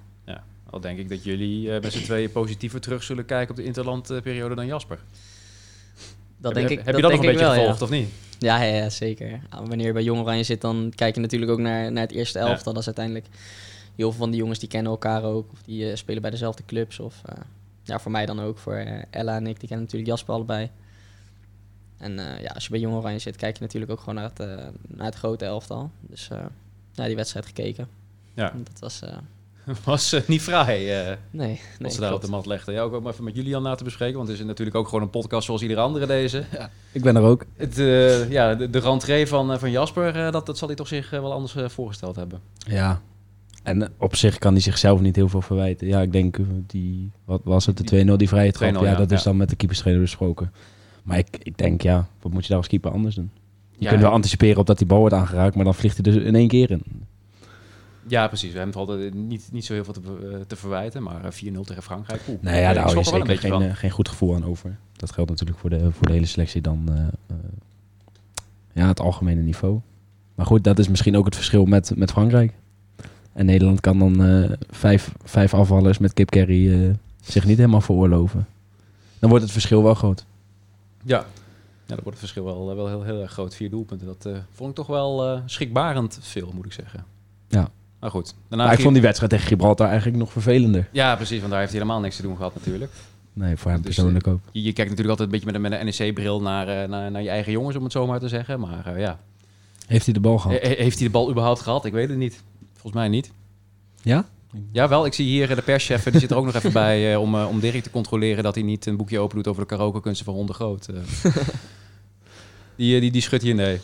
Al 0.73 0.81
denk 0.81 0.99
ik 0.99 1.09
dat 1.09 1.25
jullie 1.25 1.75
eh, 1.75 1.83
met 1.83 1.93
z'n 1.93 2.03
tweeën 2.03 2.33
positiever 2.33 2.81
terug 2.81 3.03
zullen 3.03 3.25
kijken 3.25 3.51
op 3.51 3.57
de 3.57 3.65
interlandperiode 3.65 4.55
dan 4.55 4.67
Jasper. 4.67 4.99
Dat 6.39 6.55
heb, 6.55 6.69
denk 6.69 6.81
ik, 6.81 6.87
heb 6.87 6.97
je 6.97 7.03
dat 7.03 7.11
nog 7.11 7.21
een 7.21 7.27
beetje 7.27 7.45
wel, 7.45 7.55
ja. 7.55 7.59
gevolgd 7.59 7.83
of 7.83 7.91
niet? 7.91 8.09
Ja, 8.39 8.63
ja, 8.63 8.75
ja, 8.75 8.91
zeker. 8.91 9.41
Wanneer 9.51 9.87
je 9.87 9.93
bij 9.93 10.03
Jong 10.03 10.21
Oranje 10.21 10.43
zit, 10.43 10.61
dan 10.61 10.93
kijk 10.95 11.15
je 11.15 11.21
natuurlijk 11.21 11.51
ook 11.51 11.59
naar, 11.59 11.93
naar 11.93 12.03
het 12.03 12.13
eerste 12.13 12.39
Ja. 12.39 12.47
elftal. 12.47 12.73
Dat 12.73 12.81
is 12.81 12.87
uiteindelijk... 12.87 13.27
Heel 13.97 14.11
veel 14.11 14.21
van 14.21 14.31
die 14.31 14.41
jongens 14.41 14.59
die 14.59 14.69
kennen 14.69 14.93
elkaar 14.93 15.23
ook. 15.25 15.53
Of 15.53 15.63
die 15.63 15.91
eh, 15.91 15.97
spelen 15.97 16.23
bij 16.23 16.31
dezelfde 16.31 16.65
clubs. 16.67 17.01
Of 17.01 17.23
eh, 17.25 17.43
ja, 17.83 17.99
voor 17.99 18.11
mij 18.11 18.27
dan 18.27 18.41
ook. 18.41 18.59
Voor 18.59 18.75
Ella 19.11 19.37
en 19.37 19.47
ik, 19.47 19.59
die 19.61 19.69
kennen 19.69 19.87
natuurlijk 19.87 20.11
Jasper 20.11 20.35
allebei. 20.35 20.71
En 21.99 22.13
ja, 22.41 22.51
als 22.55 22.65
je 22.65 22.71
bij 22.71 22.81
Jong 22.81 22.95
Oranje 22.95 23.19
zit, 23.19 23.37
kijk 23.37 23.57
je 23.57 23.63
natuurlijk 23.63 23.93
ook 23.93 23.99
gewoon 23.99 24.15
naar 24.15 24.31
het, 24.35 24.39
naar 24.89 25.07
het 25.07 25.15
grote 25.15 25.45
elftal. 25.45 25.91
Dus 26.01 26.29
ja, 26.93 27.07
die 27.07 27.17
wedstrijd 27.17 27.47
gekeken. 27.47 27.89
Ja. 28.35 28.53
En 28.53 28.65
Dat 28.65 28.79
was... 28.79 29.03
Was 29.85 30.13
eh, 30.13 30.21
niet 30.27 30.43
fraai 30.43 30.91
eh 30.91 31.07
nee, 31.07 31.17
nee 31.47 31.61
wat 31.79 31.93
ze 31.93 32.01
daar 32.01 32.15
op 32.15 32.21
de 32.21 32.29
mat 32.29 32.47
legden. 32.47 32.75
Ja, 32.75 32.81
ook 32.81 32.95
om 32.95 33.07
even 33.07 33.25
met 33.25 33.35
Julian 33.37 33.63
na 33.63 33.75
te 33.75 33.85
bespreken, 33.85 34.17
want 34.17 34.29
het 34.29 34.39
is 34.39 34.45
natuurlijk 34.45 34.77
ook 34.77 34.89
gewoon 34.89 35.03
een 35.03 35.11
podcast 35.11 35.47
zoals 35.47 35.63
iedere 35.63 35.81
andere 35.81 36.07
deze. 36.07 36.45
Ik 36.93 37.03
ben 37.03 37.17
er 37.17 37.23
ook. 37.23 37.45
Het, 37.57 37.79
eh, 37.79 38.31
ja, 38.31 38.55
de, 38.55 38.71
de 38.71 38.79
rentree 38.79 39.27
van, 39.27 39.59
van 39.59 39.71
Jasper, 39.71 40.17
eh, 40.17 40.33
dat, 40.33 40.47
dat 40.47 40.59
zal 40.59 40.69
hij 40.69 40.77
toch 40.77 40.89
zich 40.89 41.11
wel 41.11 41.33
anders 41.33 41.55
voorgesteld 41.73 42.17
hebben. 42.17 42.41
Ja. 42.57 43.01
En 43.63 43.93
op 43.99 44.17
zich 44.17 44.39
kan 44.39 44.53
hij 44.53 44.63
zichzelf 44.63 45.01
niet 45.01 45.17
heel 45.17 45.29
veel 45.29 45.41
verwijten. 45.43 45.87
Ja, 45.87 46.01
ik 46.01 46.13
denk, 46.13 46.37
die, 46.67 47.11
wat 47.25 47.41
was 47.45 47.67
het, 47.67 47.89
de 47.89 48.05
2-0, 48.07 48.17
die 48.17 48.29
vrije 48.29 48.53
trap. 48.53 48.75
2-0, 48.75 48.79
Ja, 48.79 48.91
ja, 48.91 48.95
dat 48.95 49.11
is 49.11 49.19
ja. 49.19 49.25
dan 49.25 49.37
met 49.37 49.49
de 49.49 49.57
keeperstrainer 49.57 50.03
besproken. 50.05 50.53
Maar 51.03 51.19
ik, 51.19 51.29
ik 51.43 51.59
denk, 51.59 51.83
ja, 51.83 52.09
wat 52.21 52.33
moet 52.33 52.43
je 52.43 52.49
daar 52.49 52.59
als 52.59 52.67
keeper 52.67 52.91
anders 52.91 53.15
doen? 53.15 53.31
Je 53.71 53.83
Ja, 53.85 53.89
kunt 53.89 54.01
wel 54.01 54.11
ja. 54.11 54.17
anticiperen 54.17 54.59
op 54.59 54.67
dat 54.67 54.79
die 54.79 54.87
bal 54.87 54.99
wordt 54.99 55.15
aangeraakt, 55.15 55.55
maar 55.55 55.65
dan 55.65 55.75
vliegt 55.75 55.95
hij 56.05 56.13
dus 56.13 56.23
in 56.23 56.35
één 56.35 56.49
keer 56.49 56.71
in. 56.71 56.83
Ja, 58.13 58.27
precies. 58.29 58.53
We 58.53 58.59
hebben 58.59 58.81
het 58.81 58.89
altijd 58.91 59.15
niet, 59.15 59.49
niet 59.53 59.65
zo 59.65 59.73
heel 59.73 59.85
veel 59.85 59.93
te, 59.93 60.01
eh, 60.33 60.41
te 60.47 60.57
verwijten, 60.57 61.03
maar 61.03 61.25
eh, 61.25 61.31
4-0 61.31 61.65
tegen 61.65 61.83
Frankrijk. 61.83 62.21
Oeh, 62.29 62.43
Nee, 62.43 62.61
ja, 62.61 62.73
daar 62.73 62.83
hou 62.83 62.93
je 62.95 62.99
er 62.99 63.05
zeker 63.05 63.21
een 63.21 63.39
geen, 63.39 63.51
beetje 63.51 63.67
eh, 63.69 63.77
geen 63.77 63.91
goed 63.91 64.09
gevoel 64.09 64.35
aan 64.35 64.45
over. 64.45 64.77
Dat 64.97 65.13
geldt 65.13 65.31
natuurlijk 65.31 65.59
voor 65.59 65.71
de, 65.71 65.93
voor 65.93 66.07
de 66.07 66.13
hele 66.13 66.27
selectie 66.27 66.61
dan. 66.61 66.89
eh, 66.89 66.99
eh, 67.27 67.37
ja, 68.73 68.87
het 68.87 69.01
algemene 69.01 69.41
niveau. 69.43 69.81
Maar 70.35 70.47
goed, 70.47 70.65
dat 70.65 70.79
is 70.79 70.89
misschien 70.89 71.17
ook 71.17 71.25
het 71.25 71.35
verschil 71.35 71.65
met, 71.65 71.93
met 71.97 72.11
Frankrijk. 72.11 72.53
En 73.33 73.47
Nederland 73.47 73.81
kan 73.81 73.99
dan 73.99 74.25
eh, 74.25 74.51
vijf, 74.71 75.13
vijf 75.25 75.55
afvallers 75.55 75.99
met 75.99 76.13
Kip 76.15 76.31
eh, 76.35 76.91
zich 77.23 77.45
niet 77.45 77.57
helemaal 77.59 77.81
veroorloven. 77.81 78.47
Dan 79.19 79.29
wordt 79.31 79.45
het 79.45 79.53
verschil 79.53 79.83
wel 79.83 79.95
groot. 79.95 80.25
Ja. 81.05 81.19
ja, 81.19 81.25
dan 81.87 81.99
wordt 82.03 82.11
het 82.11 82.19
verschil 82.19 82.45
wel, 82.45 82.71
eh, 82.71 82.77
wel 82.77 82.89
heel, 82.89 83.03
heel 83.03 83.21
erg 83.21 83.31
groot. 83.33 83.55
Vier 83.55 83.71
doelpunten, 83.71 84.07
dat 84.07 84.27
eh, 84.27 84.37
vond 84.53 84.71
ik 84.71 84.77
toch 84.77 84.87
wel 84.87 85.27
eh, 85.27 85.41
schrikbarend 85.47 86.19
veel, 86.23 86.51
moet 86.55 86.65
ik 86.67 86.73
zeggen. 86.73 87.05
Ja. 88.03 88.09
Maar 88.09 88.11
goed. 88.11 88.35
Daarna 88.49 88.65
Maar 88.65 88.75
ik 88.75 88.81
vond 88.81 88.95
die 88.95 89.03
wedstrijd 89.03 89.33
tegen 89.33 89.47
Gibraltar 89.47 89.87
eigenlijk 89.89 90.19
nog 90.19 90.33
vervelender. 90.33 90.89
Ja, 90.93 91.17
precies, 91.17 91.39
want 91.39 91.51
daar 91.51 91.61
heeft 91.61 91.73
hij 91.73 91.81
helemaal 91.81 92.03
niks 92.03 92.17
te 92.17 92.23
doen 92.23 92.37
gehad 92.37 92.55
natuurlijk. 92.55 92.91
Nee, 93.33 93.57
voor 93.57 93.71
hem 93.71 93.83
Dus, 93.83 93.95
persoonlijk 93.95 94.27
ook. 94.27 94.41
Je, 94.51 94.63
je 94.63 94.73
kijkt 94.73 94.91
natuurlijk 94.91 95.09
altijd 95.09 95.29
een 95.29 95.35
beetje 95.35 95.47
met 95.47 95.55
een, 95.73 95.81
met 95.87 95.97
een 95.97 96.05
NEC-bril 96.07 96.41
naar, 96.43 96.69
eh, 96.69 96.89
naar, 96.89 97.11
naar 97.11 97.23
je 97.23 97.29
eigen 97.29 97.53
jongens, 97.53 97.77
om 97.77 97.83
het 97.83 97.93
zo 97.93 98.07
maar 98.07 98.21
te 98.21 98.29
zeggen. 98.29 98.61
Maar 98.61 98.87
eh, 98.87 99.01
ja, 99.01 99.19
Heeft 99.87 100.05
hij 100.05 100.15
de 100.15 100.21
bal 100.21 100.39
gehad? 100.39 100.61
He- 100.61 100.69
he- 100.69 100.83
heeft 100.83 100.97
hij 100.99 101.07
de 101.07 101.13
bal 101.13 101.31
überhaupt 101.31 101.61
gehad? 101.61 101.85
Ik 101.85 101.93
weet 101.93 102.09
het 102.09 102.19
niet. 102.19 102.43
Volgens 102.73 102.95
mij 102.95 103.09
niet. 103.09 103.31
Ja? 104.03 104.25
Jawel, 104.73 105.07
ik 105.07 105.13
zie 105.15 105.27
hier 105.27 105.51
eh, 105.51 105.57
de 105.57 105.63
perschef, 105.63 106.03
die 106.03 106.21
zit 106.21 106.31
er 106.31 106.37
ook 106.37 106.45
nog 106.45 106.55
even 106.55 106.73
bij 106.73 107.13
eh, 107.13 107.21
om, 107.21 107.35
eh, 107.35 107.49
om 107.49 107.61
Dirk 107.61 107.83
te 107.83 107.91
controleren 107.91 108.43
dat 108.43 108.55
hij 108.55 108.65
niet 108.65 108.87
een 108.87 108.97
boekje 108.97 109.19
open 109.19 109.37
doet 109.37 109.47
over 109.49 109.63
de 109.63 109.69
karaoke-kunsten 109.69 110.25
van 110.25 110.35
Ronde 110.35 110.53
Groot. 110.53 110.87
eh. 110.89 110.97
die, 112.77 112.95
eh, 112.95 113.01
die, 113.01 113.11
die 113.11 113.21
schudt 113.23 113.43
hier 113.43 113.55
nee. 113.55 113.81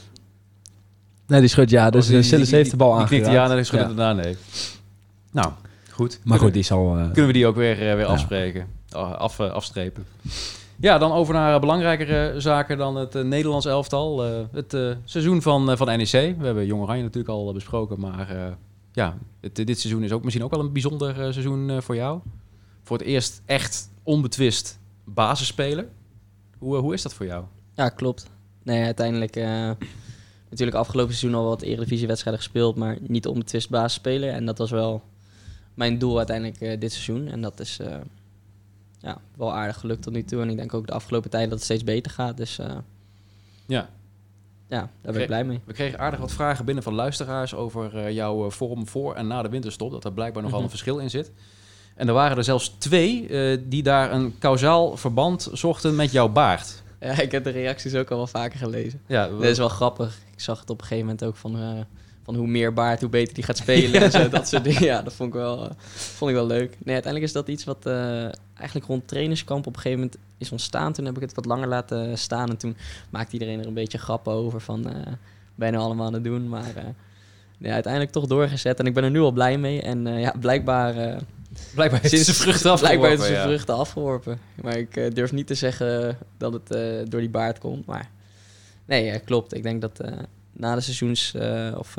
Nee, 1.29 1.41
die 1.41 1.49
schudt 1.49 1.71
ja. 1.71 1.91
Dus 1.91 2.03
Oh, 2.05 2.09
die- 2.11 2.21
die- 2.21 2.29
Sillis 2.29 2.49
die- 2.49 2.57
heeft 2.57 2.71
de 2.71 2.77
bal 2.77 2.97
Die 2.97 3.07
knikt 3.07 3.27
aangeraakt. 3.27 3.47
ja 3.47 3.51
en 3.51 3.57
die 3.57 3.65
schudt 3.67 3.83
Ja. 3.83 3.89
het 3.89 3.97
daarna 3.97 4.23
nee. 4.23 4.37
Nou, 5.33 5.53
goed. 5.91 6.21
Maar 6.25 6.39
goed, 6.39 6.53
die 6.53 6.63
zal... 6.63 6.97
eh, 6.97 7.05
Kunnen 7.05 7.27
we 7.27 7.33
die 7.33 7.47
ook 7.47 7.57
weer, 7.57 7.73
eh, 7.73 7.79
weer 7.79 7.99
Ja. 7.99 8.05
afspreken, 8.05 8.67
Ah, 8.91 9.13
af, 9.15 9.39
eh, 9.39 9.51
afstrepen. 9.51 10.05
Ja, 10.81 10.99
dan 10.99 11.13
over 11.13 11.35
naar 11.35 11.55
eh, 11.55 11.61
belangrijkere 11.61 12.41
zaken 12.41 12.79
dan 12.79 12.97
het 12.97 13.15
Nederlands 13.15 13.67
elftal. 13.67 14.25
Eh, 14.25 14.31
het 14.53 14.75
eh, 14.75 14.91
seizoen 15.05 15.43
van, 15.43 15.71
eh, 15.71 15.77
van 15.77 15.87
NEC. 15.87 16.11
We 16.39 16.45
hebben 16.45 16.67
Jong 16.67 16.83
Oranje 16.83 17.03
natuurlijk 17.03 17.29
al 17.35 17.53
besproken, 17.53 18.01
maar 18.01 18.31
eh, 18.31 18.53
ja, 18.93 19.17
het, 19.41 19.57
dit 19.57 19.81
seizoen 19.81 20.03
is 20.03 20.13
ook 20.13 20.23
misschien 20.25 20.45
ook 20.45 20.51
wel 20.51 20.61
een 20.61 20.73
bijzonder 20.73 21.09
eh, 21.11 21.31
seizoen 21.31 21.71
eh, 21.71 21.81
voor 21.81 21.95
jou. 21.97 22.21
Voor 22.83 22.99
het 22.99 23.07
eerst 23.07 23.43
echt 23.47 23.91
onbetwist 24.03 24.79
basisspeler. 25.05 25.87
Hoe, 26.59 26.77
hoe 26.77 26.95
is 26.95 27.03
dat 27.03 27.15
voor 27.15 27.27
jou? 27.27 27.45
Ja, 27.75 27.89
klopt. 27.89 28.27
Nee, 28.63 28.85
uiteindelijk 28.85 29.37
eh, 29.37 29.71
natuurlijk 30.51 30.77
afgelopen 30.77 31.15
seizoen 31.15 31.41
al 31.41 31.47
wat 31.49 31.63
eredivisiewedstrijden 31.63 32.43
gespeeld, 32.43 32.77
maar 32.77 32.97
niet 33.01 33.27
onbetwist 33.27 33.71
basisspeler. 33.71 34.31
En 34.33 34.45
dat 34.47 34.59
was 34.59 34.71
wel 34.71 35.03
mijn 35.75 35.99
doel 35.99 36.17
uiteindelijk 36.17 36.61
eh, 36.61 36.81
dit 36.81 36.93
seizoen. 36.93 37.29
En 37.29 37.41
dat 37.41 37.61
is 37.61 37.79
eh, 37.79 37.97
ja, 39.01 39.19
wel 39.37 39.53
aardig 39.55 39.79
gelukt 39.79 40.03
tot 40.03 40.13
nu 40.13 40.25
toe. 40.25 40.43
En 40.43 40.51
ik 40.51 40.57
denk 40.57 40.75
ook 40.75 40.87
de 40.87 40.93
afgelopen 40.93 41.31
tijd 41.31 41.45
dat 41.45 41.55
het 41.55 41.65
steeds 41.65 41.85
beter 41.85 42.11
gaat. 42.13 42.37
Dus 42.37 42.59
eh, 42.59 42.77
Ja, 43.67 43.89
ja, 44.69 44.91
daar 45.03 45.13
ben 45.13 45.21
ik 45.21 45.27
blij 45.27 45.45
mee. 45.45 45.61
we 45.65 45.73
kregen 45.73 45.99
aardig 45.99 46.21
wat 46.21 46.33
vragen 46.33 46.65
binnen 46.65 46.85
van 46.85 46.95
luisteraars 46.95 47.55
over 47.55 48.11
jouw 48.13 48.51
vorm 48.51 48.87
voor 48.87 49.15
en 49.15 49.27
na 49.27 49.43
de 49.43 49.49
winterstop. 49.49 49.91
Dat 49.91 50.05
er 50.05 50.13
blijkbaar 50.13 50.43
nogal 50.43 50.57
Mhm. 50.57 50.65
een 50.67 50.71
verschil 50.77 50.99
in 50.99 51.11
zit. 51.11 51.31
En 51.95 52.09
er 52.09 52.15
waren 52.15 52.37
er 52.37 52.45
zelfs 52.45 52.69
twee 52.79 53.29
die 53.69 53.83
daar 53.83 54.13
een 54.13 54.39
kausaal 54.39 54.97
verband 54.97 55.49
zochten 55.53 55.97
met 55.97 56.13
jouw 56.13 56.29
baard. 56.29 56.83
Ja, 57.07 57.21
ik 57.21 57.33
heb 57.33 57.45
de 57.45 57.51
reacties 57.51 57.95
ook 57.95 58.11
al 58.11 58.17
wel 58.17 58.27
vaker 58.27 58.59
gelezen. 58.59 59.01
Ja, 59.07 59.29
Dat 59.29 59.43
is 59.43 59.59
wel 59.59 59.69
grappig. 59.69 60.19
Ik 60.33 60.41
zag 60.41 60.61
het 60.61 60.71
op 60.71 60.81
een 60.81 60.87
gegeven 60.87 61.05
moment 61.05 61.25
ook 61.25 61.37
van, 61.37 61.57
eh, 61.57 61.81
van 62.23 62.35
hoe 62.35 62.47
meer 62.47 62.73
baard, 62.73 63.01
hoe 63.01 63.11
beter 63.11 63.35
die 63.35 63.45
gaat 63.45 63.57
spelen. 63.57 64.03
en 64.03 64.11
zo, 64.11 64.29
dat 64.29 64.49
soort 64.49 64.65
dingen. 64.65 64.85
Ja, 64.85 65.03
dat 65.03 65.13
vond 65.13 65.29
ik 65.29 65.35
wel, 65.35 65.65
eh, 65.65 65.71
vond 65.95 66.31
ik 66.31 66.37
wel 66.37 66.47
leuk. 66.47 66.77
Nee, 66.85 66.95
uiteindelijk 66.95 67.25
is 67.25 67.33
dat 67.33 67.49
iets 67.49 67.65
wat 67.65 67.87
eh, 67.87 68.23
eigenlijk 68.55 68.87
rond 68.87 69.09
trainerskamp 69.09 69.67
op 69.67 69.75
een 69.75 69.81
gegeven 69.81 70.05
moment 70.05 70.19
is 70.39 70.53
ontstaan. 70.53 70.93
Toen 70.93 71.05
heb 71.05 71.17
ik 71.17 71.23
het 71.23 71.35
wat 71.35 71.47
langer 71.47 71.69
laten 71.69 72.19
staan. 72.19 72.49
En 72.49 72.57
toen 72.57 72.77
maakte 73.11 73.33
iedereen 73.33 73.61
er 73.61 73.67
een 73.67 73.75
beetje 73.75 73.99
grappen 73.99 74.33
over 74.33 74.61
van, 74.61 74.83
ben 75.55 75.73
nou 75.73 75.85
allemaal 75.85 76.07
aan 76.07 76.13
het 76.13 76.25
doen? 76.25 76.49
Maar 76.49 76.95
nee, 77.59 77.73
uiteindelijk 77.73 78.13
toch 78.13 78.27
doorgezet. 78.27 78.79
En 78.79 78.87
ik 78.87 78.95
ben 78.95 79.05
er 79.05 79.11
nu 79.11 79.21
al 79.21 79.33
blij 79.33 79.59
mee. 79.59 79.83
En 79.83 80.07
ja, 80.07 80.35
blijkbaar... 80.41 81.19
blijkbaar 81.75 82.05
is 82.05 82.11
Sinds 82.11 82.27
de 82.27 82.35
vruchten 82.35 82.71
afgeworpen. 82.71 82.99
Blijkbaar 82.99 83.27
is 83.27 83.33
de 83.33 83.41
ja. 83.41 83.47
vruchten 83.47 83.75
afgeworpen. 83.75 84.39
Maar 84.63 84.79
ik 84.79 84.97
eh, 84.97 85.11
durf 85.11 85.33
niet 85.33 85.47
te 85.47 85.55
zeggen 85.55 86.19
dat 86.37 86.53
het 86.53 86.71
eh, 86.71 86.81
door 87.09 87.21
die 87.21 87.31
baard 87.31 87.59
komt. 87.59 87.87
Maar 87.87 88.11
nee, 88.85 89.11
eh, 89.11 89.25
klopt. 89.25 89.55
Ik 89.55 89.63
denk 89.63 89.81
dat 89.81 90.01
na 90.53 90.75
de 90.75 90.81
seizoens 90.81 91.35
of 91.77 91.95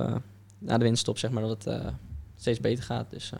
na 0.58 0.78
de 0.78 0.84
winststop 0.84 1.18
zeg 1.18 1.32
maar 1.32 1.44
dat 1.44 1.64
het 1.64 1.84
steeds 2.38 2.60
beter 2.60 2.84
gaat. 2.84 3.10
Dus 3.10 3.32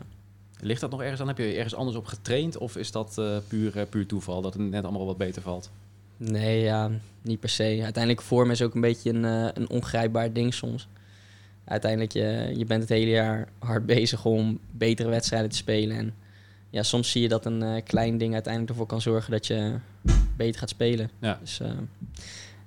Ligt 0.62 0.80
dat 0.80 0.90
nog 0.90 1.02
ergens 1.02 1.20
aan? 1.20 1.28
Heb 1.28 1.38
je 1.38 1.54
ergens 1.54 1.74
anders 1.74 1.96
op 1.96 2.06
getraind? 2.06 2.58
Of 2.58 2.76
is 2.76 2.90
dat 2.90 3.20
puur, 3.48 3.86
puur 3.86 4.06
toeval 4.06 4.42
dat 4.42 4.54
het 4.54 4.62
net 4.62 4.84
allemaal 4.84 5.06
wat 5.06 5.16
beter 5.16 5.42
valt? 5.42 5.70
nee, 6.20 6.60
ja, 6.60 6.90
niet 7.22 7.40
per 7.40 7.48
se. 7.48 7.80
Uiteindelijk 7.82 8.22
vorm 8.22 8.50
is 8.50 8.62
ook 8.62 8.74
een 8.74 8.80
beetje 8.80 9.10
een, 9.10 9.24
eh, 9.24 9.48
een 9.54 9.68
ongrijpbaar 9.68 10.32
ding 10.32 10.54
soms. 10.54 10.88
Uiteindelijk, 11.70 12.12
je, 12.12 12.52
je 12.56 12.64
bent 12.64 12.80
het 12.80 12.88
hele 12.88 13.10
jaar 13.10 13.48
hard 13.58 13.86
bezig 13.86 14.24
om 14.24 14.58
betere 14.70 15.08
wedstrijden 15.08 15.50
te 15.50 15.56
spelen. 15.56 15.96
En 15.96 16.14
ja, 16.70 16.82
soms 16.82 17.10
zie 17.10 17.22
je 17.22 17.28
dat 17.28 17.44
een 17.44 17.62
eh, 17.62 17.82
klein 17.84 18.18
ding 18.18 18.32
uiteindelijk 18.32 18.72
ervoor 18.72 18.86
kan 18.86 19.00
zorgen 19.00 19.30
dat 19.30 19.46
je 19.46 19.74
beter 20.36 20.60
gaat 20.60 20.68
spelen. 20.68 21.10
Ja. 21.18 21.38
Dus 21.40 21.60
eh, 21.60 21.70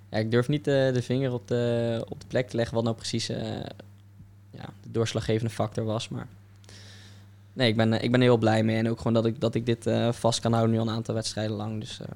ja, 0.10 0.18
ik 0.18 0.32
durf 0.32 0.48
niet 0.48 0.68
eh, 0.68 0.94
de 0.94 1.02
vinger 1.02 1.34
op 1.34 1.48
de, 1.48 2.06
op 2.10 2.20
de 2.20 2.28
plek 2.28 2.50
te 2.50 2.56
leggen 2.56 2.76
wat 2.76 2.84
nou 2.84 2.96
precies 2.96 3.30
eh, 3.30 3.42
ja, 4.50 4.66
de 4.84 4.92
doorslaggevende 4.92 5.54
factor 5.54 5.86
was. 5.86 6.10
Maar 6.10 6.28
nee, 7.54 7.70
ik 7.70 7.76
ben, 7.76 7.94
eh, 7.94 8.04
ik 8.04 8.12
ben 8.12 8.20
er 8.20 8.26
heel 8.26 8.38
blij 8.38 8.64
mee. 8.64 8.78
En 8.78 8.90
ook 8.90 8.98
gewoon 8.98 9.14
dat 9.14 9.26
ik, 9.26 9.40
dat 9.40 9.56
ik 9.56 9.66
dit 9.66 9.88
eh, 9.88 10.12
vast 10.12 10.40
kan 10.40 10.54
houden 10.54 10.74
nu 10.74 10.82
al 10.82 10.88
een 10.88 10.94
aantal 10.94 11.16
wedstrijden 11.16 11.56
lang. 11.56 11.80
Dus 11.80 12.00
eh, 12.02 12.08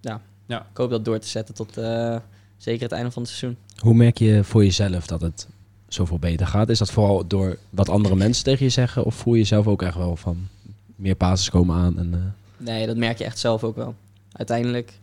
ja. 0.00 0.20
Ja. 0.46 0.66
ik 0.70 0.76
hoop 0.76 0.90
dat 0.90 1.04
door 1.04 1.18
te 1.18 1.28
zetten 1.28 1.54
tot 1.54 1.76
eh, 1.76 2.16
zeker 2.56 2.82
het 2.82 2.92
einde 2.92 3.10
van 3.10 3.22
het 3.22 3.30
seizoen. 3.30 3.58
Hoe 3.78 3.94
merk 3.94 4.18
je 4.18 4.44
voor 4.44 4.64
jezelf 4.64 5.06
dat 5.06 5.20
het 5.20 5.48
zoveel 5.88 6.18
beter 6.18 6.46
gaat? 6.46 6.68
Is 6.68 6.78
dat 6.78 6.90
vooral 6.90 7.26
door 7.26 7.56
wat 7.70 7.88
andere 7.88 8.16
mensen 8.16 8.44
tegen 8.44 8.64
je 8.64 8.70
zeggen? 8.70 9.04
Of 9.04 9.14
voel 9.14 9.34
je 9.34 9.44
zelf 9.44 9.66
ook 9.66 9.82
echt 9.82 9.96
wel 9.96 10.16
van 10.16 10.48
meer 10.96 11.16
basis 11.16 11.50
komen 11.50 11.76
aan? 11.76 11.98
En, 11.98 12.14
eh, 12.14 12.20
Nee, 12.56 12.86
dat 12.86 12.96
merk 12.96 13.18
je 13.18 13.24
echt 13.24 13.38
zelf 13.38 13.64
ook 13.64 13.76
wel. 13.76 13.94
Uiteindelijk, 14.32 14.98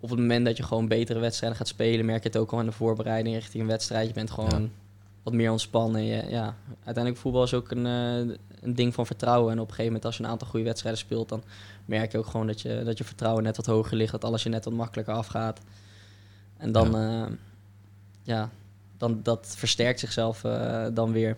op 0.00 0.10
het 0.10 0.18
moment 0.18 0.44
dat 0.44 0.56
je 0.56 0.62
gewoon 0.62 0.88
betere 0.88 1.18
wedstrijden 1.18 1.58
gaat 1.58 1.68
spelen, 1.68 2.06
merk 2.06 2.22
je 2.22 2.28
het 2.28 2.38
ook 2.38 2.52
al 2.52 2.60
in 2.60 2.66
de 2.66 2.72
voorbereiding 2.72 3.34
richting 3.34 3.62
een 3.62 3.68
wedstrijd. 3.68 4.08
Je 4.08 4.14
bent 4.14 4.30
gewoon 4.30 4.70
wat 5.22 5.32
meer 5.32 5.50
ontspannen. 5.50 6.04
Je, 6.04 6.24
ja, 6.28 6.56
uiteindelijk 6.84 7.16
voetbal 7.16 7.42
is 7.42 7.54
ook 7.54 7.70
een, 7.70 7.86
eh, 7.86 8.36
een 8.60 8.74
ding 8.74 8.94
van 8.94 9.06
vertrouwen. 9.06 9.52
En 9.52 9.58
op 9.58 9.68
een 9.68 9.74
gegeven 9.74 9.86
moment 9.86 10.04
als 10.04 10.16
je 10.16 10.22
een 10.22 10.30
aantal 10.30 10.48
goede 10.48 10.64
wedstrijden 10.64 11.00
speelt, 11.00 11.28
dan 11.28 11.42
merk 11.84 12.12
je 12.12 12.18
ook 12.18 12.26
gewoon 12.26 12.46
dat 12.46 12.60
je, 12.60 12.82
dat 12.84 12.98
je 12.98 13.04
vertrouwen 13.04 13.42
net 13.42 13.56
wat 13.56 13.66
hoger 13.66 13.96
ligt. 13.96 14.12
Dat 14.12 14.24
alles 14.24 14.42
je 14.42 14.48
net 14.48 14.64
wat 14.64 14.74
makkelijker 14.74 15.14
afgaat. 15.14 15.60
En 16.56 16.72
dan, 16.72 16.90
ja, 16.92 17.28
ja 18.22 18.50
dan 19.02 19.20
dat 19.22 19.54
versterkt 19.56 20.00
zichzelf 20.00 20.44
uh, 20.44 20.86
dan 20.94 21.12
weer. 21.12 21.36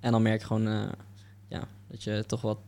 En 0.00 0.12
dan 0.12 0.22
merk 0.22 0.40
je 0.40 0.46
gewoon 0.46 0.66
uh, 0.66 0.82
ja, 1.48 1.62
dat 1.86 2.02
je 2.02 2.24
toch 2.26 2.40
wat, 2.40 2.58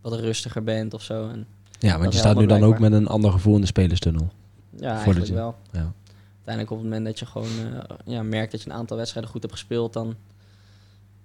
wat 0.00 0.20
rustiger 0.20 0.64
bent 0.64 0.94
of 0.94 1.02
zo. 1.02 1.28
En 1.28 1.46
ja, 1.78 1.98
want 1.98 2.12
je 2.12 2.18
staat 2.18 2.36
nu 2.36 2.46
dan 2.46 2.62
ook 2.62 2.78
met 2.78 2.92
een 2.92 3.06
ander 3.06 3.32
gevoel 3.32 3.54
in 3.54 3.60
de 3.60 3.66
spelerstunnel. 3.66 4.28
Ja, 4.76 4.94
eigenlijk 4.94 5.26
wel. 5.26 5.56
Ja. 5.70 5.92
Uiteindelijk 6.34 6.70
op 6.70 6.76
het 6.76 6.86
moment 6.86 7.04
dat 7.04 7.18
je 7.18 7.26
gewoon 7.26 7.48
uh, 7.48 7.78
ja, 8.04 8.22
merkt 8.22 8.52
dat 8.52 8.62
je 8.62 8.70
een 8.70 8.76
aantal 8.76 8.96
wedstrijden 8.96 9.30
goed 9.30 9.42
hebt 9.42 9.54
gespeeld, 9.54 9.92
dan 9.92 10.14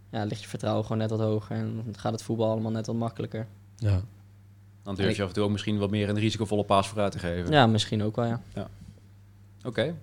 ja, 0.09 0.23
ligt 0.23 0.41
je 0.41 0.47
vertrouwen 0.47 0.83
gewoon 0.83 0.97
net 0.97 1.09
wat 1.09 1.19
hoger 1.19 1.55
en 1.55 1.81
dan 1.85 1.93
gaat 1.97 2.11
het 2.11 2.23
voetbal 2.23 2.51
allemaal 2.51 2.71
net 2.71 2.85
wat 2.85 2.95
makkelijker. 2.95 3.47
Ja. 3.75 4.01
Dan 4.83 4.95
durf 4.95 5.15
je 5.15 5.21
af 5.21 5.27
en 5.27 5.33
toe 5.33 5.43
ook 5.43 5.51
misschien 5.51 5.77
wat 5.77 5.89
meer 5.89 6.09
een 6.09 6.19
risicovolle 6.19 6.63
paas 6.63 6.87
vooruit 6.87 7.11
te 7.11 7.19
geven. 7.19 7.51
Ja, 7.51 7.67
misschien 7.67 8.03
ook 8.03 8.15
wel, 8.15 8.25
ja. 8.25 8.41
ja. 8.53 8.67
Oké. 9.63 9.95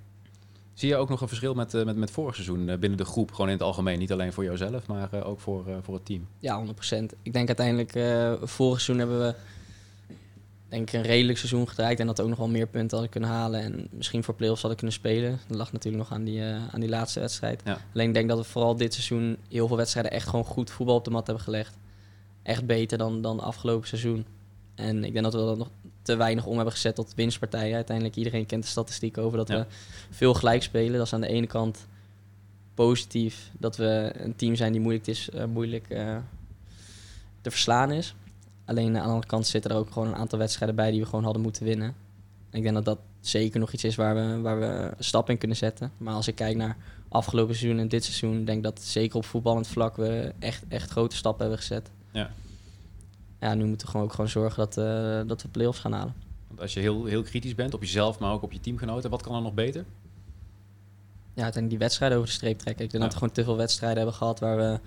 Zie 0.77 0.89
je 0.89 0.97
ook 0.97 1.09
nog 1.09 1.21
een 1.21 1.29
verschil 1.29 1.55
met, 1.55 1.75
uh, 1.75 1.85
met, 1.85 1.97
met 1.97 2.11
vorig 2.11 2.35
seizoen 2.35 2.69
uh, 2.69 2.77
binnen 2.77 2.99
de 2.99 3.05
groep, 3.05 3.31
gewoon 3.31 3.47
in 3.47 3.53
het 3.53 3.63
algemeen? 3.63 3.99
Niet 3.99 4.13
alleen 4.13 4.33
voor 4.33 4.45
jouzelf, 4.45 4.87
maar 4.87 5.09
uh, 5.15 5.27
ook 5.27 5.41
voor, 5.41 5.65
voor 5.83 5.95
het 5.95 6.05
team? 6.05 6.27
Ja, 6.39 6.65
100%. 6.67 6.71
Ik 7.23 7.33
denk 7.33 7.47
uiteindelijk, 7.47 7.91
vorig 8.49 8.81
seizoen 8.81 8.99
hebben 8.99 9.27
we 9.27 9.35
denk 10.69 10.89
ik 10.89 10.95
een 10.95 11.03
redelijk 11.03 11.39
seizoen 11.39 11.69
gedraaid 11.69 12.01
en 12.01 12.07
dat 12.07 12.21
ook 12.21 12.29
nog 12.29 12.39
wel 12.39 12.49
meer 12.49 12.67
punten 12.67 12.91
hadden 12.91 13.11
kunnen 13.11 13.31
halen. 13.31 13.61
En 13.61 13.89
misschien 13.91 14.25
voor 14.25 14.35
play-offs 14.35 14.61
hadden 14.61 14.79
kunnen 14.79 14.97
spelen. 14.97 15.39
Dat 15.47 15.57
lag 15.57 15.73
natuurlijk 15.73 16.03
nog 16.03 16.19
aan 16.19 16.25
die, 16.25 16.43
aan 16.43 16.81
die 16.81 16.89
laatste 16.89 17.21
wedstrijd. 17.21 17.63
Alleen 17.95 18.09
ik 18.09 18.15
denk 18.15 18.29
dat 18.29 18.39
we 18.39 18.45
vooral 18.45 18.77
dit 18.77 18.95
seizoen 18.95 19.37
heel 19.49 19.67
veel 19.69 19.77
wedstrijden 19.77 20.13
echt 20.13 20.29
gewoon 20.29 20.45
goed 20.45 20.71
voetbal 20.71 20.97
op 20.97 21.05
de 21.05 21.11
mat 21.11 21.27
hebben 21.27 21.45
gelegd. 21.45 21.77
Echt 22.43 22.67
beter 22.67 22.99
dan, 22.99 23.23
dan 23.23 23.41
afgelopen 23.41 23.89
seizoen. 23.89 24.27
En 24.75 25.05
ik 25.05 25.13
denk 25.13 25.25
dat 25.25 25.35
we 25.35 25.41
dat 25.41 25.59
nog 25.59 25.71
te 26.07 26.17
weinig 26.17 26.47
om 26.47 26.55
hebben 26.55 26.73
gezet 26.73 26.95
tot 26.95 27.15
winstpartijen. 27.15 27.75
Uiteindelijk, 27.75 28.17
iedereen 28.17 28.47
kent 28.47 28.63
de 28.63 28.69
statistiek 28.69 29.19
over 29.19 29.39
dat 29.39 29.49
we 29.49 29.67
veel 30.11 30.35
gelijk 30.35 30.63
spelen. 30.63 30.97
Dat 30.97 31.07
is 31.07 31.13
aan 31.13 31.21
de 31.21 31.27
ene 31.27 31.47
kant 31.47 31.87
positief 32.75 33.51
dat 33.59 33.77
we 33.77 34.13
een 34.15 34.37
team 34.37 34.55
zijn 34.55 34.73
die 34.73 34.81
moeilijk, 34.81 35.07
is, 35.07 35.29
uh, 35.35 35.45
moeilijk 35.45 35.87
uh, 35.89 36.17
te 37.41 37.51
verslaan 37.51 37.91
is. 37.93 38.15
Alleen 38.65 38.87
aan 38.87 38.93
de 38.93 39.01
andere 39.01 39.27
kant 39.27 39.47
zitten 39.47 39.71
er 39.71 39.77
ook 39.77 39.91
gewoon 39.91 40.09
een 40.09 40.17
aantal 40.17 40.39
wedstrijden 40.39 40.77
bij 40.77 40.91
die 40.91 41.01
we 41.01 41.07
gewoon 41.07 41.25
hadden 41.25 41.43
moeten 41.43 41.65
winnen. 41.65 41.95
En 42.51 42.59
ik 42.59 42.63
denk 42.63 42.75
dat 42.75 42.85
dat 42.85 42.99
zeker 43.21 43.61
nog 43.61 43.73
iets 43.73 43.85
is 43.85 43.97
waar 43.97 44.15
we, 44.15 44.41
waar 44.41 44.61
we 44.61 44.67
een 44.97 45.05
stap 45.05 45.31
in 45.31 45.39
kunnen 45.39 45.57
zetten. 45.57 45.93
Maar 45.97 46.15
als 46.15 46.29
ik 46.29 46.35
kijk 46.35 46.57
naar 46.57 46.77
afgelopen 47.09 47.55
seizoen 47.57 47.81
en 47.81 47.89
dit 47.89 48.05
seizoen, 48.05 48.45
denk 48.45 48.59
ik 48.59 48.65
dat 48.65 48.83
zeker 48.83 49.17
op 49.17 49.25
voetballend 49.25 49.67
vlak 49.67 49.97
we 49.97 50.33
echt, 50.39 50.65
echt 50.69 50.91
grote 50.91 51.17
stappen 51.17 51.41
hebben 51.41 51.63
gezet. 51.63 51.91
Ja 52.11 52.31
ja, 53.41 53.55
nu 53.55 53.65
moeten 53.65 53.87
we 53.87 53.93
gewoon 53.93 54.07
ook 54.07 54.13
gewoon 54.13 54.31
zorgen 54.31 54.59
dat, 54.59 54.77
uh, 54.77 55.29
dat 55.29 55.43
we 55.43 55.49
play-offs 55.49 55.81
gaan 55.81 55.93
halen. 55.93 56.15
Want 56.49 56.61
als 56.61 56.75
je 56.75 56.81
heel, 56.81 57.05
heel 57.05 57.23
kritisch 57.23 57.55
bent 57.55 57.75
op 57.75 57.81
jezelf, 57.81 58.19
maar 58.19 58.33
ook 58.33 58.43
op 58.43 58.53
je 58.53 58.61
teamgenoten, 58.61 59.11
wat 59.11 59.23
kan 59.23 59.35
er 59.35 59.43
nog 59.43 59.55
beter? 59.55 59.85
Ja, 61.35 61.43
uiteindelijk 61.43 61.71
die 61.71 61.79
wedstrijden 61.79 62.19
over 62.19 62.31
de 62.31 62.37
streep 62.37 62.59
trekken. 62.59 62.85
Ik 62.85 62.91
denk 62.91 63.03
dat 63.03 63.13
we 63.13 63.19
gewoon 63.19 63.35
te 63.35 63.45
veel 63.45 63.57
wedstrijden 63.57 63.99
hebben 63.99 64.15
gehad 64.15 64.41
waar 64.41 64.57
we... 64.57 64.81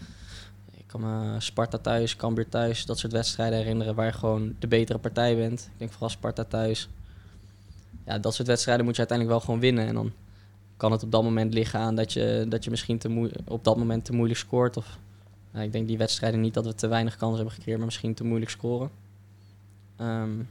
Ik 0.78 0.88
kan 0.88 1.02
me 1.02 1.40
Sparta 1.40 1.78
thuis, 1.78 2.16
Cambuur 2.16 2.50
thuis, 2.50 2.86
dat 2.86 3.00
soort 3.00 3.12
wedstrijden 3.12 3.60
herinneren 3.60 3.96
waar 3.96 4.06
je 4.06 4.12
gewoon 4.12 4.56
de 4.60 4.68
betere 4.68 5.00
partij 5.00 5.36
bent. 5.36 5.60
Ik 5.72 5.78
denk 5.78 5.92
vooral 5.92 6.10
Sparta 6.10 6.44
thuis. 6.44 6.90
Ja, 8.06 8.20
dat 8.20 8.34
soort 8.34 8.48
wedstrijden 8.48 8.86
moet 8.86 8.94
je 8.96 9.00
uiteindelijk 9.00 9.38
wel 9.38 9.46
gewoon 9.48 9.62
winnen. 9.62 9.88
En 9.88 9.94
dan 9.94 10.12
kan 10.78 10.92
het 10.92 11.04
op 11.04 11.12
dat 11.12 11.24
moment 11.24 11.54
liggen 11.54 11.80
aan 11.80 11.96
dat 11.96 12.14
je, 12.14 12.46
dat 12.50 12.64
je 12.64 12.70
misschien 12.70 12.98
te 12.98 13.32
op 13.48 13.64
dat 13.64 13.78
moment 13.78 14.06
te 14.06 14.14
moeilijk 14.14 14.40
scoort. 14.40 14.78
Of 14.78 14.98
nou, 15.52 15.66
ik 15.66 15.72
denk 15.72 15.88
die 15.88 15.98
wedstrijden 15.98 16.42
niet 16.42 16.54
dat 16.54 16.66
we 16.66 16.76
te 16.76 16.88
weinig 16.88 17.16
kansen 17.16 17.38
hebben 17.38 17.54
gecreëerd, 17.54 17.78
maar 17.78 17.88
misschien 17.88 18.14
te 18.14 18.24
moeilijk 18.24 18.52
scoren. 18.52 18.90
Um, 20.02 20.48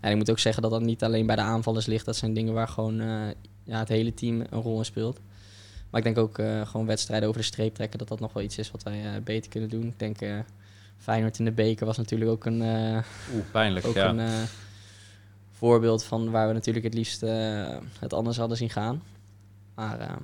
en 0.00 0.10
ik 0.10 0.16
moet 0.16 0.30
ook 0.30 0.38
zeggen 0.38 0.62
dat 0.62 0.70
dat 0.70 0.82
niet 0.82 1.04
alleen 1.04 1.26
bij 1.26 1.36
de 1.36 1.42
aanvallers 1.42 1.86
ligt. 1.86 2.04
Dat 2.04 2.16
zijn 2.16 2.34
dingen 2.34 2.54
waar 2.54 2.68
gewoon 2.68 3.00
uh, 3.00 3.28
ja, 3.64 3.78
het 3.78 3.88
hele 3.88 4.14
team 4.14 4.40
een 4.40 4.60
rol 4.60 4.78
in 4.78 4.84
speelt. 4.84 5.20
Maar 5.90 6.00
ik 6.00 6.14
denk 6.14 6.18
ook 6.18 6.38
uh, 6.38 6.66
gewoon 6.66 6.86
wedstrijden 6.86 7.28
over 7.28 7.40
de 7.40 7.46
streep 7.46 7.74
trekken, 7.74 7.98
dat 7.98 8.08
dat 8.08 8.20
nog 8.20 8.32
wel 8.32 8.42
iets 8.42 8.58
is 8.58 8.70
wat 8.70 8.82
wij 8.82 9.04
uh, 9.04 9.22
beter 9.24 9.50
kunnen 9.50 9.68
doen. 9.68 9.86
Ik 9.86 9.98
denk 9.98 10.44
Feyenoord 10.96 11.38
in 11.38 11.44
de 11.44 11.52
beker 11.52 11.86
was 11.86 11.96
natuurlijk 11.96 12.30
ook 12.30 12.44
een, 12.44 12.60
Oeh, 12.60 13.44
pijnlijk, 13.52 13.86
ook 13.86 13.94
ja. 13.94 14.08
een 14.08 14.46
voorbeeld 15.50 16.04
van 16.04 16.30
waar 16.30 16.48
we 16.48 16.52
natuurlijk 16.52 16.84
het 16.84 16.94
liefst 16.94 17.20
het 17.98 18.12
anders 18.12 18.36
hadden 18.36 18.56
zien 18.56 18.70
gaan. 18.70 19.02
Maar 19.74 20.18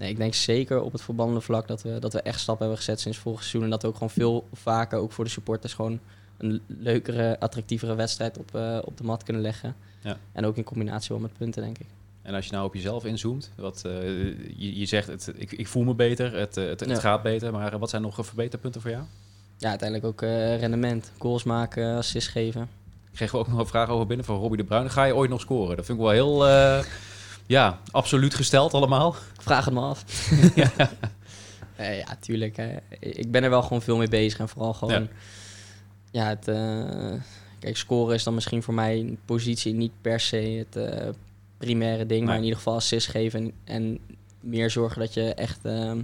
Nee, 0.00 0.10
ik 0.10 0.16
denk 0.16 0.34
zeker 0.34 0.82
op 0.82 0.92
het 0.92 1.02
voetballende 1.02 1.40
vlak 1.40 1.68
dat 1.68 1.82
we, 1.82 1.98
dat 1.98 2.12
we 2.12 2.22
echt 2.22 2.40
stappen 2.40 2.66
hebben 2.66 2.84
gezet 2.84 3.00
sinds 3.00 3.18
vorig 3.18 3.38
seizoen. 3.40 3.62
En 3.62 3.70
dat 3.70 3.82
we 3.82 3.88
ook 3.88 3.94
gewoon 3.94 4.10
veel 4.10 4.48
vaker, 4.52 4.98
ook 4.98 5.12
voor 5.12 5.24
de 5.24 5.30
supporters, 5.30 5.74
gewoon 5.74 6.00
een 6.38 6.60
leukere, 6.66 7.40
attractievere 7.40 7.94
wedstrijd 7.94 8.38
op, 8.38 8.50
uh, 8.54 8.78
op 8.84 8.96
de 8.96 9.04
mat 9.04 9.22
kunnen 9.22 9.42
leggen. 9.42 9.76
Ja. 10.02 10.16
En 10.32 10.44
ook 10.44 10.56
in 10.56 10.64
combinatie 10.64 11.08
wel 11.08 11.18
met 11.18 11.32
punten, 11.38 11.62
denk 11.62 11.78
ik. 11.78 11.86
En 12.22 12.34
als 12.34 12.46
je 12.46 12.52
nou 12.52 12.64
op 12.64 12.74
jezelf 12.74 13.04
inzoomt, 13.04 13.50
wat, 13.56 13.82
uh, 13.86 13.92
je, 14.56 14.78
je 14.78 14.86
zegt 14.86 15.06
het, 15.08 15.32
ik, 15.36 15.52
ik 15.52 15.68
voel 15.68 15.82
me 15.82 15.94
beter, 15.94 16.36
het, 16.36 16.56
uh, 16.56 16.68
het, 16.68 16.80
het 16.80 16.88
ja. 16.88 17.00
gaat 17.00 17.22
beter, 17.22 17.52
maar 17.52 17.78
wat 17.78 17.90
zijn 17.90 18.02
nog 18.02 18.26
verbeterpunten 18.26 18.80
voor 18.80 18.90
jou? 18.90 19.02
Ja, 19.56 19.68
uiteindelijk 19.68 20.08
ook 20.08 20.20
rendement, 20.60 21.12
goals 21.18 21.44
maken, 21.44 21.96
assists 21.96 22.30
geven. 22.30 22.62
Ik 23.10 23.16
kreeg 23.16 23.34
ook 23.34 23.48
nog 23.48 23.58
een 23.58 23.66
vraag 23.66 23.88
over 23.88 24.06
binnen 24.06 24.26
van 24.26 24.36
Robbie 24.36 24.58
de 24.58 24.64
Bruin. 24.64 24.90
Ga 24.90 25.04
je 25.04 25.14
ooit 25.14 25.30
nog 25.30 25.40
scoren? 25.40 25.76
Dat 25.76 25.86
vind 25.86 25.98
ik 25.98 26.04
wel 26.04 26.12
heel 26.12 26.46
ja, 27.50 27.80
absoluut 27.90 28.34
gesteld 28.34 28.74
allemaal. 28.74 29.14
Vraag 29.38 29.64
het 29.64 29.74
me 29.74 29.80
af. 29.80 30.04
ja. 30.54 30.70
Uh, 31.80 31.98
ja, 31.98 32.16
tuurlijk. 32.20 32.58
Uh, 32.58 32.76
ik 33.00 33.30
ben 33.30 33.42
er 33.42 33.50
wel 33.50 33.62
gewoon 33.62 33.82
veel 33.82 33.96
mee 33.96 34.08
bezig. 34.08 34.38
En 34.38 34.48
vooral 34.48 34.74
gewoon... 34.74 35.08
Ja, 36.10 36.26
het... 36.26 36.48
Uh, 36.48 37.12
kijk, 37.58 37.76
scoren 37.76 38.14
is 38.14 38.22
dan 38.22 38.34
misschien 38.34 38.62
voor 38.62 38.74
mij 38.74 38.98
een 38.98 39.18
positie 39.24 39.74
niet 39.74 39.92
per 40.00 40.20
se 40.20 40.66
het 40.70 41.14
primaire 41.58 42.06
ding. 42.06 42.26
Maar 42.26 42.36
in 42.36 42.42
ieder 42.42 42.56
geval 42.56 42.74
assist 42.74 43.08
geven. 43.08 43.40
En, 43.40 43.52
en 43.64 43.98
meer 44.40 44.70
zorgen 44.70 45.00
dat 45.00 45.14
je 45.14 45.34
echt 45.34 45.64
ehm, 45.64 46.00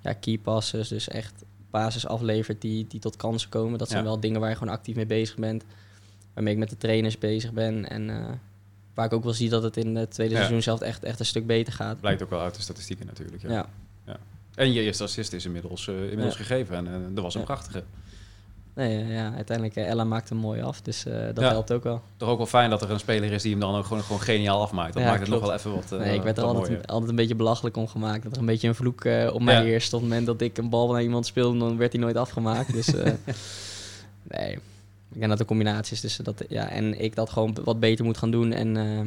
ja, 0.00 0.12
key 0.12 0.38
passes, 0.38 0.88
dus 0.88 1.08
echt 1.08 1.44
basis 1.70 2.06
aflevert 2.06 2.60
die, 2.60 2.86
die 2.88 3.00
tot 3.00 3.16
kansen 3.16 3.48
komen. 3.48 3.78
Dat 3.78 3.88
zijn 3.88 4.04
wel 4.04 4.20
dingen 4.20 4.40
waar 4.40 4.50
je 4.50 4.56
gewoon 4.56 4.74
actief 4.74 4.96
mee 4.96 5.06
bezig 5.06 5.36
bent. 5.36 5.64
Waarmee 6.34 6.52
ik 6.52 6.58
met 6.58 6.70
de 6.70 6.76
trainers 6.76 7.18
bezig 7.18 7.52
ben. 7.52 7.88
En 7.88 8.10
Waar 8.98 9.06
ik 9.06 9.12
ook 9.12 9.24
wel 9.24 9.32
zie 9.32 9.48
dat 9.48 9.62
het 9.62 9.76
in 9.76 9.96
het 9.96 10.10
tweede 10.10 10.34
seizoen 10.34 10.62
zelf 10.62 10.80
echt, 10.80 11.02
echt 11.02 11.20
een 11.20 11.26
stuk 11.26 11.46
beter 11.46 11.72
gaat. 11.72 12.00
Blijkt 12.00 12.22
ook 12.22 12.30
wel 12.30 12.40
uit 12.40 12.54
de 12.54 12.60
statistieken 12.60 13.06
natuurlijk. 13.06 13.42
Ja. 13.42 13.68
ja. 14.06 14.16
En 14.54 14.72
je 14.72 14.80
eerste 14.80 15.02
assist 15.02 15.32
is 15.32 15.44
inmiddels, 15.44 15.86
uh, 15.86 16.02
inmiddels 16.02 16.36
gegeven 16.36 16.76
en 16.76 16.86
uh, 16.86 16.92
dat 17.14 17.24
was 17.24 17.34
een 17.34 17.44
prachtige. 17.44 17.82
Nee, 18.74 19.06
ja, 19.06 19.32
uiteindelijk 19.34 19.76
Ella 19.76 20.04
maakt 20.04 20.28
hem 20.28 20.38
mooi 20.38 20.62
af, 20.62 20.80
dus 20.80 21.02
dat 21.34 21.44
helpt 21.44 21.72
ook 21.72 21.82
wel. 21.82 22.02
Toch 22.16 22.28
ook 22.28 22.36
wel 22.36 22.46
fijn 22.46 22.70
dat 22.70 22.82
er 22.82 22.90
een 22.90 22.98
speler 22.98 23.32
is 23.32 23.42
die 23.42 23.50
hem 23.50 23.60
dan 23.60 23.74
ook 23.74 23.84
gewoon, 23.84 24.02
gewoon 24.02 24.20
geniaal 24.20 24.60
afmaakt. 24.60 24.94
Dat 24.94 25.02
maakt 25.02 25.20
het 25.20 25.28
nog 25.28 25.40
wel 25.40 25.54
even 25.54 25.74
wat 25.74 25.90
Nee, 25.90 26.14
ik 26.14 26.22
werd 26.22 26.38
er 26.38 26.44
altijd, 26.44 26.68
een, 26.68 26.86
altijd 26.86 27.10
een 27.10 27.16
beetje 27.16 27.34
belachelijk 27.34 27.76
om 27.76 27.88
gemaakt. 27.88 28.22
Dat 28.22 28.32
er 28.32 28.38
een 28.38 28.46
beetje 28.46 28.68
een 28.68 28.74
vloek 28.74 29.04
op 29.32 29.42
mij 29.42 29.64
eerst. 29.64 29.92
Op 29.92 30.00
het 30.00 30.08
moment 30.08 30.26
dat 30.26 30.40
ik 30.40 30.58
een 30.58 30.68
bal 30.68 30.92
naar 30.92 31.02
iemand 31.02 31.26
speelde, 31.26 31.58
dan 31.58 31.76
werd 31.76 31.92
hij 31.92 32.00
nooit 32.00 32.16
afgemaakt. 32.16 32.72
Dus 32.72 32.92
nee, 34.36 34.58
ik 35.12 35.18
denk 35.18 35.28
dat 35.28 35.38
de 35.38 35.44
combinatie 35.44 35.94
is 35.94 36.00
tussen 36.00 36.24
dat 36.24 36.44
ja, 36.48 36.68
en 36.68 37.00
ik 37.00 37.14
dat 37.14 37.30
gewoon 37.30 37.56
wat 37.64 37.80
beter 37.80 38.04
moet 38.04 38.18
gaan 38.18 38.30
doen. 38.30 38.52
En 38.52 38.76
uh, 38.76 39.00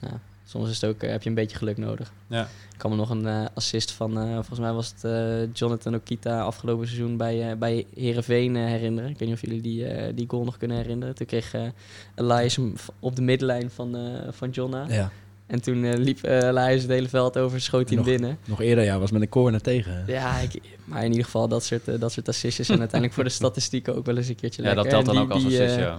ja, 0.00 0.20
soms 0.44 0.68
is 0.68 0.80
het 0.80 0.90
ook, 0.90 1.02
uh, 1.02 1.10
heb 1.10 1.22
je 1.22 1.28
een 1.28 1.34
beetje 1.34 1.56
geluk 1.56 1.76
nodig. 1.76 2.12
Ja. 2.26 2.42
Ik 2.42 2.78
kan 2.78 2.90
me 2.90 2.96
nog 2.96 3.10
een 3.10 3.24
uh, 3.24 3.44
assist 3.54 3.90
van, 3.90 4.12
volgens 4.32 4.58
mij 4.58 4.72
was 4.72 4.94
het 5.00 5.58
Jonathan 5.58 5.94
Okita 5.94 6.40
afgelopen 6.40 6.86
seizoen 6.86 7.16
bij, 7.16 7.58
bij 7.58 7.86
Herenveen 7.94 8.56
herinneren. 8.56 9.10
Ik 9.10 9.18
weet 9.18 9.28
niet 9.28 9.36
of 9.36 9.44
jullie 9.44 9.62
die, 9.62 10.14
die 10.14 10.28
goal 10.28 10.44
nog 10.44 10.56
kunnen 10.56 10.76
herinneren. 10.76 11.14
Toen 11.14 11.26
kreeg 11.26 11.54
Elias 12.14 12.58
op 12.98 13.16
de 13.16 13.22
middenlijn 13.22 13.70
van, 13.70 13.96
van 14.30 14.50
Jonna. 14.50 14.86
Ja. 14.88 15.10
En 15.52 15.62
toen 15.62 15.84
uh, 15.84 15.92
liep 15.94 16.26
uh, 16.26 16.54
het 16.54 16.86
hele 16.86 17.08
veld 17.08 17.38
over, 17.38 17.60
schoot 17.60 17.88
hij 17.88 17.96
hem 17.96 18.06
binnen. 18.06 18.38
Nog 18.44 18.60
eerder, 18.60 18.84
ja, 18.84 18.98
was 18.98 19.10
met 19.10 19.22
een 19.22 19.28
corner 19.28 19.60
tegen. 19.60 20.04
Ja, 20.06 20.38
ik, 20.38 20.60
maar 20.84 21.04
in 21.04 21.10
ieder 21.10 21.24
geval 21.24 21.48
dat 21.48 21.64
soort, 21.64 21.88
uh, 21.88 22.00
dat 22.00 22.12
soort 22.12 22.28
assistjes. 22.28 22.68
en 22.68 22.78
uiteindelijk 22.78 23.12
voor 23.12 23.24
de 23.24 23.30
statistieken 23.40 23.96
ook 23.96 24.06
wel 24.06 24.16
eens 24.16 24.28
een 24.28 24.34
keertje 24.34 24.62
Ja, 24.62 24.74
dat 24.74 24.88
telt 24.88 25.06
dan 25.06 25.18
ook 25.18 25.30
als 25.30 25.44
assist, 25.44 25.76
ja. 25.76 25.98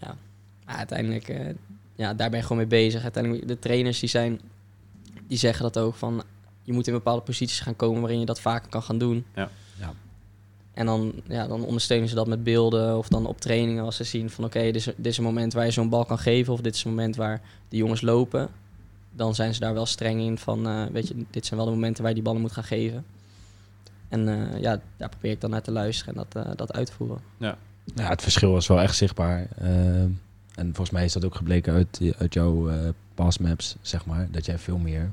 Ja, 0.00 0.16
maar 0.64 0.76
uiteindelijk, 0.76 1.54
ja, 1.94 2.14
daar 2.14 2.30
ben 2.30 2.38
je 2.38 2.42
gewoon 2.44 2.58
mee 2.58 2.66
bezig. 2.66 3.02
Uiteindelijk, 3.02 3.48
de 3.48 3.58
trainers 3.58 4.00
die 4.00 4.08
zijn, 4.08 4.40
die 5.26 5.38
zeggen 5.38 5.62
dat 5.62 5.78
ook 5.78 5.94
van... 5.94 6.22
Je 6.62 6.72
moet 6.72 6.86
in 6.86 6.92
bepaalde 6.92 7.22
posities 7.22 7.60
gaan 7.60 7.76
komen 7.76 8.00
waarin 8.00 8.20
je 8.20 8.26
dat 8.26 8.40
vaker 8.40 8.70
kan 8.70 8.82
gaan 8.82 8.98
doen. 8.98 9.24
Ja. 9.34 9.50
ja. 9.78 9.94
En 10.74 10.86
dan, 10.86 11.12
ja, 11.28 11.46
dan 11.46 11.64
ondersteunen 11.64 12.08
ze 12.08 12.14
dat 12.14 12.26
met 12.26 12.44
beelden 12.44 12.98
of 12.98 13.08
dan 13.08 13.26
op 13.26 13.40
trainingen 13.40 13.84
als 13.84 13.96
ze 13.96 14.04
zien 14.04 14.30
van 14.30 14.44
oké, 14.44 14.62
dit, 14.62 14.74
is, 14.74 14.84
dit 14.84 15.06
is 15.06 15.18
een 15.18 15.24
moment 15.24 15.52
waar 15.52 15.64
je 15.64 15.70
zo'n 15.70 15.88
bal 15.88 16.04
kan 16.04 16.18
geven 16.18 16.52
of 16.52 16.60
dit 16.60 16.74
is 16.74 16.84
een 16.84 16.90
moment 16.90 17.16
waar 17.16 17.40
de 17.68 17.76
jongens 17.76 18.00
lopen. 18.00 18.48
Dan 19.12 19.34
zijn 19.34 19.54
ze 19.54 19.60
daar 19.60 19.74
wel 19.74 19.86
streng 19.86 20.20
in 20.20 20.38
van, 20.38 20.68
uh, 20.68 20.84
weet 20.92 21.08
je, 21.08 21.24
dit 21.30 21.46
zijn 21.46 21.60
wel 21.60 21.68
de 21.68 21.74
momenten 21.74 22.00
waar 22.00 22.10
je 22.10 22.16
die 22.16 22.24
ballen 22.24 22.40
moet 22.40 22.52
gaan 22.52 22.64
geven. 22.64 23.04
En 24.08 24.28
uh, 24.28 24.60
ja, 24.60 24.80
daar 24.96 25.08
probeer 25.08 25.30
ik 25.30 25.40
dan 25.40 25.50
naar 25.50 25.62
te 25.62 25.70
luisteren 25.70 26.14
en 26.14 26.26
dat, 26.30 26.46
uh, 26.46 26.52
dat 26.56 26.72
uit 26.72 26.86
te 26.86 26.92
voeren. 26.92 27.20
Ja. 27.36 27.58
ja, 27.94 28.08
het 28.08 28.22
verschil 28.22 28.56
is 28.56 28.66
wel 28.66 28.80
echt 28.80 28.96
zichtbaar. 28.96 29.48
En 30.54 30.66
volgens 30.74 30.90
mij 30.90 31.04
is 31.04 31.12
dat 31.12 31.24
ook 31.24 31.34
gebleken 31.34 31.72
uit, 31.72 32.14
uit 32.18 32.34
jouw 32.34 32.68
eh 32.68 32.88
passmaps, 33.14 33.76
zeg 33.82 34.06
maar. 34.06 34.28
Dat 34.30 34.46
jij 34.46 34.58
veel 34.58 34.78
meer 34.78 35.10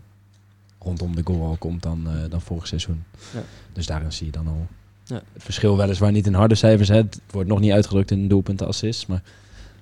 rondom 0.79 1.15
de 1.15 1.21
goal 1.23 1.45
al 1.45 1.57
komt 1.57 1.83
dan, 1.83 2.07
eh, 2.07 2.29
dan 2.29 2.41
vorig 2.41 2.67
seizoen. 2.67 3.03
Ja. 3.33 3.41
Dus 3.73 3.85
daarin 3.85 4.13
zie 4.13 4.25
je 4.25 4.31
dan 4.31 4.47
al 4.47 4.67
Ja. 5.09 5.21
het 5.33 5.43
verschil 5.43 5.77
weliswaar 5.77 6.11
niet 6.11 6.25
in 6.27 6.33
harde 6.33 6.55
cijfers. 6.55 6.89
Hè. 6.89 6.95
Het 6.95 7.19
wordt 7.31 7.49
nog 7.49 7.59
niet 7.59 7.71
uitgedrukt 7.71 8.11
in 8.11 8.27
doelpunten 8.27 8.67
assist. 8.67 9.07
Maar 9.07 9.21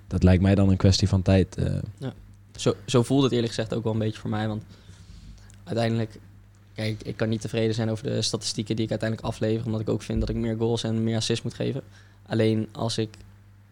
dat 0.07 0.23
lijkt 0.23 0.41
mij 0.41 0.55
dan 0.55 0.69
een 0.69 0.77
kwestie 0.77 1.07
van 1.07 1.21
tijd. 1.21 1.55
eh. 1.55 2.07
Zo, 2.55 2.73
zo 2.85 3.03
voelde 3.03 3.23
het 3.23 3.31
eerlijk 3.33 3.53
gezegd 3.53 3.73
ook 3.73 3.83
wel 3.83 3.93
een 3.93 3.99
beetje 3.99 4.19
voor 4.19 4.29
mij. 4.29 4.47
Want 4.47 4.63
uiteindelijk, 5.63 6.19
kijk, 6.75 7.03
ik 7.03 7.17
kan 7.17 7.29
niet 7.29 7.41
tevreden 7.41 7.75
zijn 7.75 7.89
over 7.89 8.03
de 8.03 8.21
statistieken 8.21 8.75
die 8.75 8.85
ik 8.85 8.89
uiteindelijk 8.91 9.29
aflever. 9.29 9.65
Omdat 9.65 9.81
ik 9.81 9.89
ook 9.89 10.01
vind 10.01 10.19
dat 10.19 10.29
ik 10.29 10.35
meer 10.35 10.55
goals 10.57 10.83
en 10.83 11.03
meer 11.03 11.15
assists 11.15 11.43
moet 11.43 11.53
geven. 11.53 11.81
Alleen 12.25 12.67
als 12.71 12.97
ik 12.97 13.09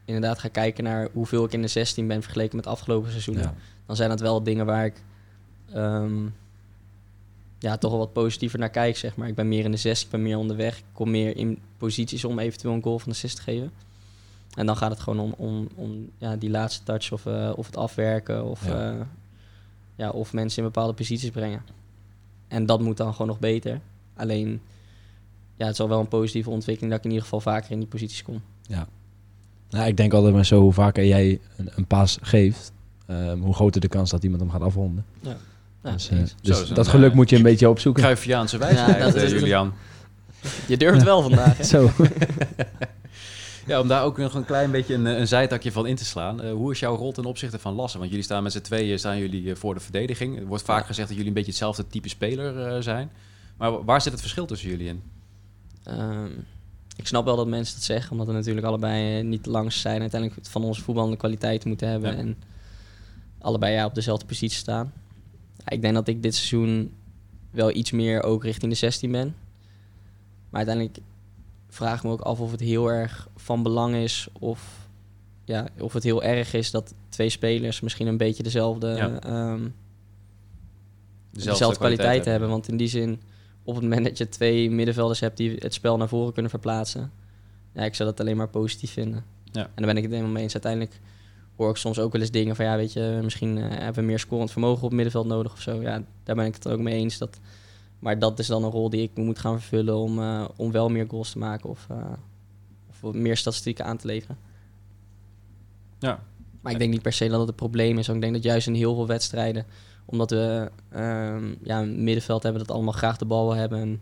inderdaad 0.05 0.39
ga 0.39 0.47
kijken 0.47 0.83
naar 0.83 1.07
hoeveel 1.13 1.43
ik 1.43 1.53
in 1.53 1.61
de 1.61 1.67
16 1.67 2.07
ben 2.07 2.21
vergeleken 2.21 2.55
met 2.55 2.67
afgelopen 2.67 3.09
seizoenen. 3.11 3.43
ja. 3.43 3.53
Dan 3.85 3.95
zijn 3.95 4.09
dat 4.09 4.19
wel 4.19 4.43
dingen 4.43 4.65
waar 4.65 4.85
ik 4.85 5.01
ehm, 5.73 6.13
ja, 7.65 7.77
toch 7.77 7.91
wel 7.91 7.99
wat 7.99 8.13
positiever 8.13 8.59
naar 8.59 8.69
kijk. 8.69 8.97
Zeg 8.97 9.15
maar. 9.15 9.27
Ik 9.27 9.35
ben 9.35 9.47
meer 9.47 9.63
in 9.63 9.71
de 9.71 9.77
16, 9.77 10.05
ik 10.05 10.11
ben 10.11 10.21
meer 10.21 10.37
onderweg. 10.37 10.77
Ik 10.77 10.83
kom 10.93 11.11
meer 11.11 11.37
in 11.37 11.59
posities 11.77 12.25
om 12.25 12.39
eventueel 12.39 12.73
een 12.73 12.83
goal 12.83 12.99
van 12.99 13.09
de 13.09 13.15
assist 13.15 13.35
te 13.35 13.41
geven. 13.41 13.71
En 14.55 14.65
dan 14.65 14.77
gaat 14.77 14.91
het 14.91 14.99
gewoon 14.99 15.19
om, 15.19 15.33
om, 15.37 15.67
om 15.75 16.09
ja, 16.17 16.35
die 16.35 16.49
laatste 16.49 16.83
touch 16.83 17.11
of, 17.11 17.25
eh, 17.25 17.51
of 17.55 17.65
het 17.65 17.77
afwerken 17.77 18.45
of, 18.45 18.65
Ja. 18.65 18.91
ja. 18.91 19.07
ja, 19.95 20.09
of 20.09 20.33
mensen 20.33 20.57
in 20.57 20.63
bepaalde 20.71 20.93
posities 20.93 21.29
brengen. 21.29 21.63
En 22.47 22.65
dat 22.65 22.81
moet 22.81 22.97
dan 22.97 23.11
gewoon 23.11 23.27
nog 23.27 23.39
beter. 23.39 23.81
Alleen, 24.13 24.61
ja, 25.55 25.65
het 25.65 25.73
is 25.73 25.79
al 25.79 25.89
wel 25.89 25.99
een 25.99 26.07
positieve 26.07 26.49
ontwikkeling 26.49 26.91
dat 26.91 26.99
ik 26.99 27.05
in 27.05 27.11
ieder 27.11 27.27
geval 27.27 27.53
vaker 27.53 27.71
in 27.71 27.79
die 27.79 27.87
posities 27.87 28.23
kom. 28.23 28.41
Nou, 29.69 29.87
ik 29.87 29.97
denk 29.97 30.13
altijd 30.13 30.33
maar 30.33 30.45
zo, 30.45 30.61
hoe 30.61 30.73
vaker 30.73 31.05
jij 31.05 31.39
een, 31.57 31.69
een 31.75 31.85
paas 31.85 32.17
geeft, 32.21 32.71
ehm, 33.05 33.39
hoe 33.39 33.53
groter 33.53 33.81
de 33.81 33.87
kans 33.87 34.09
dat 34.09 34.23
iemand 34.23 34.41
hem 34.41 34.51
gaat 34.51 34.61
afronden. 34.61 35.05
Ja, 35.21 35.37
dus 35.91 36.07
precies. 36.07 36.31
eh, 36.31 36.37
dus 36.41 36.69
een, 36.69 36.75
dat 36.75 36.87
geluk 36.87 37.09
eh, 37.09 37.15
moet 37.15 37.29
je 37.29 37.35
een 37.35 37.43
beetje 37.43 37.69
opzoeken. 37.69 38.01
Cruijffiaanse 38.03 38.57
wijsheid, 38.57 38.97
Ja, 39.13 39.21
eh. 39.21 39.29
Julian. 39.29 39.73
Je 40.67 40.77
durft 40.77 41.03
wel 41.03 41.21
vandaag. 41.21 41.57
Hè? 41.57 41.63
Zo. 41.75 41.89
Ja, 43.67 43.79
om 43.79 43.87
daar 43.87 44.03
ook 44.03 44.17
nog 44.17 44.33
een 44.33 44.45
klein 44.45 44.71
beetje 44.71 44.93
een, 44.93 45.05
een 45.05 45.27
zijtakje 45.27 45.71
van 45.71 45.87
in 45.87 45.95
te 45.95 46.05
slaan. 46.05 46.41
Eh, 46.41 46.51
hoe 46.51 46.71
is 46.71 46.79
jouw 46.79 46.95
rol 46.95 47.11
ten 47.11 47.25
opzichte 47.25 47.59
van 47.59 47.73
Lassen? 47.73 47.99
Want 47.99 48.11
jullie 48.11 48.25
staan 48.25 48.43
met 48.43 48.51
z'n 48.51 48.59
tweeën 48.61 48.99
staan 48.99 49.17
jullie 49.17 49.49
eh, 49.49 49.55
voor 49.55 49.73
de 49.73 49.79
verdediging. 49.79 50.39
Er 50.39 50.45
wordt 50.45 50.63
vaak 50.63 50.85
gezegd 50.85 51.07
dat 51.07 51.09
jullie 51.17 51.27
een 51.27 51.33
beetje 51.35 51.49
hetzelfde 51.51 51.87
type 51.87 52.09
speler 52.09 52.67
eh, 52.67 52.81
zijn. 52.81 53.11
Maar 53.57 53.71
wa- 53.71 53.83
waar 53.83 54.01
zit 54.01 54.11
het 54.11 54.21
verschil 54.21 54.45
tussen 54.45 54.69
jullie 54.69 54.87
in? 54.87 55.01
Ehm, 55.83 56.25
ik 56.95 57.07
snap 57.07 57.25
wel 57.25 57.35
dat 57.35 57.47
mensen 57.47 57.75
dat 57.75 57.83
zeggen, 57.83 58.11
omdat 58.11 58.27
we 58.27 58.33
natuurlijk 58.33 58.65
allebei 58.67 59.23
niet 59.23 59.45
langs 59.45 59.81
zijn. 59.81 60.01
Uiteindelijk 60.01 60.47
van 60.47 60.63
onze 60.63 60.81
voetballende 60.81 61.17
kwaliteit 61.17 61.65
moeten 61.65 61.87
hebben. 61.89 62.11
Ja. 62.11 62.17
En 62.17 62.37
allebei 63.39 63.73
ja, 63.73 63.85
op 63.85 63.95
dezelfde 63.95 64.25
positie 64.25 64.57
staan. 64.57 64.93
Ik 65.67 65.81
denk 65.81 65.93
dat 65.93 66.07
ik 66.07 66.23
dit 66.23 66.35
seizoen 66.35 66.93
wel 67.51 67.75
iets 67.75 67.91
meer 67.91 68.23
ook 68.23 68.43
richting 68.43 68.71
de 68.71 68.77
16 68.77 69.11
ben. 69.11 69.35
Maar 70.49 70.65
uiteindelijk 70.65 70.97
vraag 71.69 71.97
ik 71.97 72.03
me 72.03 72.09
ook 72.09 72.21
af 72.21 72.39
of 72.39 72.51
het 72.51 72.59
heel 72.59 72.91
erg 72.91 73.27
van 73.35 73.63
belang 73.63 73.95
is. 73.95 74.27
Of, 74.39 74.87
ja, 75.45 75.67
of 75.79 75.93
het 75.93 76.03
heel 76.03 76.23
erg 76.23 76.53
is 76.53 76.71
dat 76.71 76.93
twee 77.09 77.29
spelers 77.29 77.81
misschien 77.81 78.07
een 78.07 78.17
beetje 78.17 78.43
dezelfde, 78.43 78.87
Ja. 78.87 79.19
ehm, 79.19 79.67
dezelfde, 81.31 81.77
kwaliteit 81.77 82.25
hebben. 82.25 82.49
Want 82.49 82.67
in 82.67 82.77
die 82.77 82.87
zin, 82.87 83.21
op 83.63 83.73
het 83.75 83.83
moment 83.83 84.05
dat 84.05 84.17
je 84.17 84.29
twee 84.29 84.71
middenvelders 84.71 85.19
hebt 85.19 85.37
die 85.37 85.55
het 85.59 85.73
spel 85.73 85.97
naar 85.97 86.07
voren 86.07 86.33
kunnen 86.33 86.51
verplaatsen, 86.51 87.11
ja, 87.73 87.81
ik 87.83 87.95
zou 87.95 88.09
dat 88.09 88.19
alleen 88.19 88.37
maar 88.37 88.49
positief 88.49 88.91
vinden. 88.91 89.23
Ja. 89.51 89.61
En 89.61 89.71
daar 89.75 89.85
ben 89.85 89.97
ik 89.97 90.03
het 90.03 90.11
helemaal 90.11 90.33
mee 90.33 90.43
eens. 90.43 90.53
Uiteindelijk 90.53 90.99
hoor 91.55 91.69
ik 91.69 91.75
soms 91.75 91.99
ook 91.99 92.11
wel 92.11 92.21
eens 92.21 92.31
dingen 92.31 92.55
van, 92.55 92.65
ja, 92.65 92.75
weet 92.75 92.93
je, 92.93 93.19
misschien 93.23 93.57
eh, 93.57 93.69
hebben 93.69 94.03
we 94.03 94.09
meer 94.09 94.19
scorend 94.19 94.51
vermogen 94.51 94.77
op 94.77 94.83
het 94.83 94.93
middenveld 94.93 95.27
nodig 95.27 95.51
of 95.51 95.61
zo. 95.61 95.81
Ja, 95.81 96.03
daar 96.23 96.35
ben 96.35 96.45
ik 96.45 96.53
het 96.53 96.67
ook 96.67 96.79
mee 96.79 96.95
eens. 96.95 97.17
Dat, 97.17 97.39
maar 97.99 98.19
dat 98.19 98.39
is 98.39 98.47
dan 98.47 98.63
een 98.63 98.71
rol 98.71 98.89
die 98.89 99.01
ik 99.01 99.11
moet 99.15 99.39
gaan 99.39 99.59
vervullen 99.59 99.95
om, 99.95 100.19
eh, 100.19 100.45
om 100.55 100.71
wel 100.71 100.89
meer 100.89 101.05
goals 101.07 101.31
te 101.31 101.37
maken 101.37 101.69
of, 101.69 101.87
eh, 101.89 102.13
of 102.89 103.13
meer 103.13 103.37
statistieken 103.37 103.85
aan 103.85 103.97
te 103.97 104.07
leveren. 104.07 104.37
Ja. 105.99 106.23
Maar 106.61 106.73
ik 106.73 106.79
denk 106.79 106.91
niet 106.91 107.01
per 107.01 107.13
se 107.13 107.27
dat 107.27 107.39
het 107.39 107.49
een 107.49 107.55
probleem 107.55 107.97
is. 107.97 108.07
Want 108.07 108.17
ik 108.17 108.23
denk 108.23 108.33
dat 108.33 108.51
juist 108.51 108.67
in 108.67 108.73
heel 108.73 108.95
veel 108.95 109.07
wedstrijden, 109.07 109.65
omdat 110.05 110.29
we 110.29 110.71
ehm, 110.89 111.53
ja, 111.63 111.81
een 111.81 112.03
middenveld 112.03 112.43
hebben 112.43 112.61
dat 112.61 112.75
allemaal 112.75 112.93
graag 112.93 113.17
de 113.17 113.25
bal 113.25 113.45
wil 113.47 113.55
hebben 113.55 113.79
en 113.79 114.01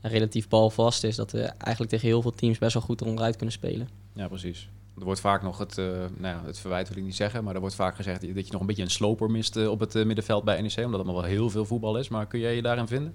relatief 0.00 0.48
balvast 0.48 1.04
is, 1.04 1.16
dat 1.16 1.32
we 1.32 1.40
eigenlijk 1.42 1.90
tegen 1.90 2.08
heel 2.08 2.22
veel 2.22 2.30
teams 2.30 2.58
best 2.58 2.74
wel 2.74 2.82
goed 2.82 3.02
onderuit 3.02 3.36
kunnen 3.36 3.54
spelen. 3.54 3.88
Ja, 4.12 4.28
precies. 4.28 4.68
Er 4.98 5.04
wordt 5.04 5.20
vaak 5.20 5.42
nog 5.42 5.58
het, 5.58 5.78
eh, 5.78 5.84
nou 5.86 6.08
ja, 6.36 6.42
het 6.44 6.58
verwijt 6.58 6.88
wil 6.88 6.96
ik 6.98 7.04
niet 7.04 7.14
zeggen, 7.16 7.44
maar 7.44 7.54
er 7.54 7.60
wordt 7.60 7.74
vaak 7.74 7.96
gezegd 7.96 8.34
dat 8.34 8.46
je 8.46 8.52
nog 8.52 8.60
een 8.60 8.66
beetje 8.66 8.82
een 8.82 8.90
sloper 8.90 9.30
mist 9.30 9.56
eh, 9.56 9.70
op 9.70 9.80
het 9.80 9.94
eh, 9.94 10.04
middenveld 10.04 10.44
bij 10.44 10.60
NEC, 10.60 10.76
omdat 10.76 10.84
het 10.90 10.94
allemaal 10.94 11.14
wel 11.14 11.30
heel 11.30 11.50
veel 11.50 11.64
voetbal 11.64 11.98
is. 11.98 12.08
Maar 12.08 12.26
kun 12.26 12.38
jij 12.40 12.54
je 12.54 12.62
daarin 12.62 12.86
vinden? 12.86 13.14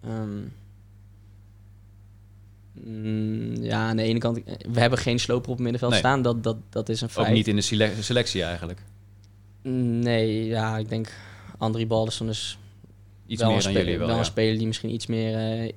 Ehm, 0.00 0.38
mm, 2.72 3.54
ja, 3.62 3.88
aan 3.88 3.96
de 3.96 4.02
ene 4.02 4.18
kant, 4.18 4.40
we 4.72 4.80
hebben 4.80 4.98
geen 4.98 5.18
sloper 5.18 5.48
op 5.50 5.54
het 5.54 5.62
middenveld 5.62 5.90
Nee. 5.90 6.00
staan, 6.00 6.22
dat, 6.22 6.42
dat, 6.42 6.56
dat 6.68 6.88
is 6.88 7.00
een 7.00 7.08
feit. 7.08 7.26
Ook 7.28 7.34
niet 7.34 7.48
in 7.48 7.56
de 7.56 7.62
sele- 7.62 8.02
selectie 8.02 8.42
eigenlijk. 8.42 8.82
Nee, 9.62 10.44
ja, 10.46 10.78
ik 10.78 10.88
denk 10.88 11.12
André 11.58 11.86
Balderson 11.86 12.28
is 12.28 12.58
Iets 13.26 13.42
wel 13.42 13.50
meer 13.50 13.62
dan 13.62 13.72
jullie 13.72 13.98
wel. 13.98 14.06
wel 14.06 14.14
ja. 14.14 14.20
een 14.20 14.26
speler 14.26 14.58
die 14.58 14.66
misschien 14.66 14.92
iets 14.92 15.06
meer... 15.06 15.72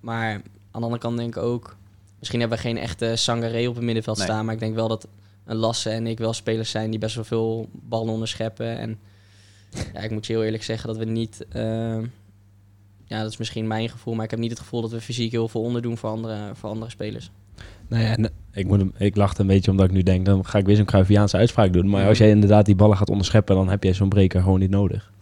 maar 0.00 0.32
aan 0.32 0.42
de 0.72 0.78
andere 0.80 0.98
kant 0.98 1.16
denk 1.16 1.36
ik 1.36 1.42
ook... 1.42 1.76
Misschien 2.18 2.40
hebben 2.40 2.58
we 2.58 2.64
geen 2.64 2.78
echte 2.78 3.16
Sangaré 3.16 3.68
op 3.68 3.74
het 3.74 3.84
middenveld 3.84 4.16
Nee. 4.16 4.26
staan. 4.26 4.44
Maar 4.44 4.54
ik 4.54 4.60
denk 4.60 4.74
wel 4.74 4.88
dat 4.88 5.08
een 5.44 5.56
Lasse 5.56 5.90
en 5.90 6.06
ik 6.06 6.18
wel 6.18 6.32
spelers 6.32 6.70
zijn 6.70 6.90
die 6.90 6.98
best 6.98 7.14
wel 7.14 7.24
veel 7.24 7.68
ballen 7.72 8.12
onderscheppen. 8.12 8.78
En 8.78 8.98
ja, 9.94 10.00
ik 10.00 10.10
moet 10.10 10.26
je 10.26 10.32
heel 10.32 10.44
eerlijk 10.44 10.62
zeggen 10.62 10.88
dat 10.88 10.96
we 10.96 11.04
niet... 11.04 11.46
eh, 11.48 11.98
ja, 13.04 13.22
dat 13.22 13.30
is 13.30 13.36
misschien 13.36 13.66
mijn 13.66 13.88
gevoel. 13.88 14.14
Maar 14.14 14.24
ik 14.24 14.30
heb 14.30 14.38
niet 14.40 14.50
het 14.50 14.58
gevoel 14.60 14.80
dat 14.80 14.90
we 14.90 15.00
fysiek 15.00 15.30
heel 15.30 15.48
veel 15.48 15.60
onderdoen 15.62 15.96
voor 15.96 16.10
andere, 16.10 16.50
voor 16.54 16.68
andere 16.70 16.90
spelers. 16.90 17.30
Nou 17.88 18.02
ja, 18.02 18.16
en 18.16 18.30
ik, 18.52 18.66
moet 18.66 18.78
hem, 18.78 18.92
ik 18.98 19.16
lachte 19.16 19.40
een 19.40 19.46
beetje 19.46 19.70
omdat 19.70 19.86
ik 19.86 19.92
nu 19.92 20.02
denk, 20.02 20.26
dan 20.26 20.44
ga 20.46 20.58
ik 20.58 20.66
weer 20.66 20.76
zo'n 20.76 20.84
Cruyffiaanse 20.84 21.36
uitspraak 21.36 21.72
doen. 21.72 21.88
Maar 21.88 22.06
als 22.06 22.18
jij 22.18 22.28
inderdaad 22.30 22.66
die 22.66 22.74
ballen 22.76 22.96
gaat 22.96 23.10
onderscheppen, 23.10 23.56
dan 23.56 23.68
heb 23.68 23.82
jij 23.82 23.94
zo'n 23.94 24.08
breker 24.08 24.42
gewoon 24.42 24.58
niet 24.58 24.70
nodig. 24.70 25.12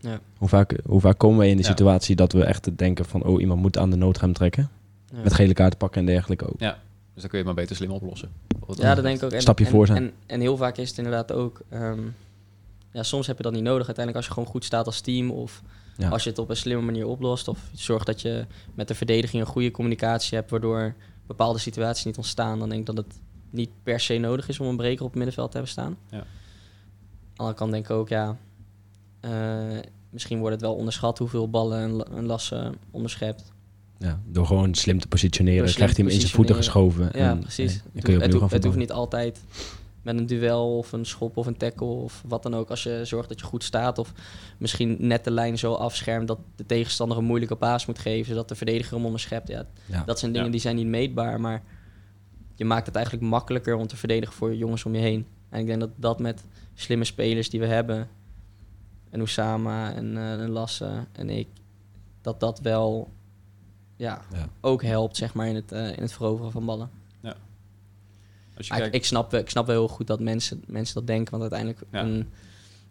Ja. 0.00 0.20
Hoe, 0.38 0.48
vaak, 0.48 0.78
hoe 0.86 1.00
vaak 1.00 1.18
komen 1.18 1.38
wij 1.38 1.48
in 1.50 1.56
de 1.56 1.62
Ja. 1.62 1.68
situatie 1.68 2.16
dat 2.16 2.32
we 2.32 2.44
echt 2.44 2.78
denken 2.78 3.04
van, 3.04 3.22
oh, 3.24 3.40
iemand 3.40 3.60
moet 3.60 3.78
aan 3.78 3.90
de 3.90 3.96
noodrem 3.96 4.32
trekken. 4.32 4.70
Ja. 5.12 5.22
Met 5.22 5.34
gele 5.34 5.52
kaarten 5.52 5.78
pakken 5.78 6.00
en 6.00 6.06
dergelijke 6.06 6.46
ook. 6.52 6.60
Ja, 6.60 6.78
dus 7.14 7.22
dan 7.22 7.30
kun 7.30 7.38
je 7.38 7.44
het 7.44 7.54
maar 7.54 7.54
beter 7.54 7.76
slim 7.76 7.90
oplossen. 7.90 8.30
Wat 8.66 8.76
Ja, 8.78 8.94
dat 8.94 9.04
denk 9.04 9.16
ik 9.16 9.22
ook. 9.22 9.32
En, 9.32 9.40
Stapje 9.40 9.64
en, 9.64 9.70
voor 9.70 9.86
zijn. 9.86 10.02
En, 10.02 10.12
en 10.26 10.40
heel 10.40 10.56
vaak 10.56 10.76
is 10.76 10.88
het 10.88 10.98
inderdaad 10.98 11.32
ook... 11.32 11.60
ehm, 11.68 12.00
ja, 12.92 13.02
soms 13.02 13.26
heb 13.26 13.36
je 13.36 13.42
dat 13.42 13.52
niet 13.52 13.62
nodig. 13.62 13.86
Uiteindelijk 13.86 14.16
als 14.16 14.26
je 14.26 14.32
gewoon 14.32 14.48
goed 14.48 14.64
staat 14.64 14.86
als 14.86 15.00
team... 15.00 15.30
of 15.30 15.62
Ja. 15.96 16.08
als 16.08 16.22
je 16.24 16.30
het 16.30 16.38
op 16.38 16.48
een 16.50 16.56
slimme 16.56 16.82
manier 16.84 17.06
oplost... 17.06 17.48
of 17.48 17.58
zorgt 17.74 18.06
dat 18.06 18.20
je 18.20 18.46
met 18.74 18.88
de 18.88 18.94
verdediging 18.94 19.42
een 19.42 19.48
goede 19.48 19.70
communicatie 19.70 20.36
hebt... 20.38 20.50
waardoor 20.50 20.94
bepaalde 21.26 21.58
situaties 21.58 22.04
niet 22.04 22.16
ontstaan... 22.16 22.58
dan 22.58 22.68
denk 22.68 22.80
ik 22.80 22.86
dat 22.94 23.04
het 23.04 23.20
niet 23.50 23.70
per 23.82 24.00
se 24.00 24.18
nodig 24.18 24.48
is 24.48 24.60
om 24.60 24.66
een 24.66 24.76
breker 24.76 25.00
op 25.04 25.08
het 25.08 25.16
middenveld 25.16 25.50
te 25.50 25.56
hebben 25.56 25.72
staan. 25.72 25.96
Ja. 26.10 26.18
Aan 26.18 26.24
de 27.32 27.42
andere 27.42 27.58
kant 27.58 27.72
denk 27.72 27.84
ik 27.84 27.90
ook, 27.90 28.08
ja... 28.08 28.36
eh, 29.20 29.78
misschien 30.10 30.38
wordt 30.38 30.52
het 30.54 30.60
wel 30.64 30.74
onderschat 30.74 31.18
hoeveel 31.18 31.50
ballen 31.50 31.78
een, 31.82 31.90
la- 31.92 32.06
een 32.10 32.26
Lasse 32.26 32.72
onderschept. 32.90 33.52
Ja, 34.02 34.20
door 34.26 34.46
gewoon 34.46 34.74
slim 34.74 34.98
te 35.00 35.08
positioneren, 35.08 35.64
slim 35.64 35.74
krijgt 35.74 35.96
hij 35.96 36.04
hem 36.04 36.14
in 36.14 36.20
zijn 36.20 36.32
voeten 36.32 36.54
geschoven. 36.54 37.04
Ja, 37.12 37.30
en, 37.30 37.38
precies. 37.38 37.72
Het, 37.72 37.82
kun 37.82 38.12
je 38.12 38.18
hoeft- 38.18 38.32
het, 38.32 38.32
hoeft, 38.32 38.32
het 38.32 38.40
hoeft 38.40 38.52
voetballen. 38.52 38.78
niet 38.78 38.92
altijd 38.92 39.40
met 40.02 40.16
een 40.18 40.26
duel 40.26 40.76
of 40.76 40.92
een 40.92 41.04
schop 41.06 41.36
of 41.36 41.46
een 41.46 41.56
tackle 41.56 41.86
of 41.86 42.22
wat 42.26 42.42
dan 42.42 42.54
ook. 42.54 42.70
Als 42.70 42.82
je 42.82 43.00
zorgt 43.04 43.28
dat 43.28 43.40
je 43.40 43.46
goed 43.46 43.64
staat 43.64 43.98
of 43.98 44.12
misschien 44.58 44.96
net 44.98 45.24
de 45.24 45.30
lijn 45.30 45.58
zo 45.58 45.72
afschermt 45.72 46.28
dat 46.28 46.38
de 46.56 46.66
tegenstander 46.66 47.18
een 47.18 47.24
moeilijke 47.24 47.54
paas 47.56 47.86
moet 47.86 47.98
geven, 47.98 48.26
zodat 48.26 48.48
de 48.48 48.54
verdediger 48.54 48.96
hem 48.96 49.04
onderschept. 49.04 49.48
Ja, 49.48 49.66
Ja. 49.86 50.02
dat 50.06 50.18
zijn 50.18 50.30
dingen 50.32 50.46
Ja. 50.46 50.52
die 50.52 50.60
zijn 50.60 50.76
niet 50.76 50.86
meetbaar, 50.86 51.40
maar 51.40 51.62
je 52.54 52.64
maakt 52.64 52.86
het 52.86 52.94
eigenlijk 52.94 53.26
makkelijker 53.26 53.74
om 53.76 53.86
te 53.86 53.96
verdedigen 53.96 54.34
voor 54.34 54.50
je 54.50 54.56
jongens 54.56 54.84
om 54.84 54.94
je 54.94 55.00
heen. 55.00 55.26
En 55.48 55.60
ik 55.60 55.66
denk 55.66 55.80
dat 55.80 55.90
dat 55.96 56.20
met 56.20 56.44
slimme 56.74 57.04
spelers 57.04 57.50
die 57.50 57.60
we 57.60 57.66
hebben, 57.66 58.08
en 59.10 59.20
Oussama 59.20 59.94
en, 59.94 60.16
eh 60.16 60.32
en 60.32 60.50
Lasse 60.50 60.90
en 61.12 61.30
ik, 61.30 61.48
dat 62.20 62.40
dat 62.40 62.60
wel 62.60 63.08
ja, 64.02 64.22
Ja. 64.32 64.48
ook 64.60 64.82
helpt 64.82 65.16
zeg 65.16 65.34
maar, 65.34 65.48
in, 65.48 65.54
het, 65.54 65.72
eh, 65.72 65.86
in 65.96 66.02
het 66.02 66.12
veroveren 66.12 66.52
van 66.52 66.64
ballen. 66.64 66.90
Als 68.56 68.66
je 68.66 68.74
kijkt, 68.74 68.94
ik, 68.94 69.04
snap, 69.04 69.30
wel- 69.30 69.40
ik 69.40 69.50
snap 69.50 69.66
wel 69.66 69.76
heel 69.76 69.88
goed 69.88 70.06
dat 70.06 70.20
mensen, 70.20 70.62
mensen 70.66 70.94
dat 70.94 71.06
denken. 71.06 71.30
Want 71.38 71.42
uiteindelijk 71.52 71.80
Ja. 71.92 72.00
een 72.00 72.28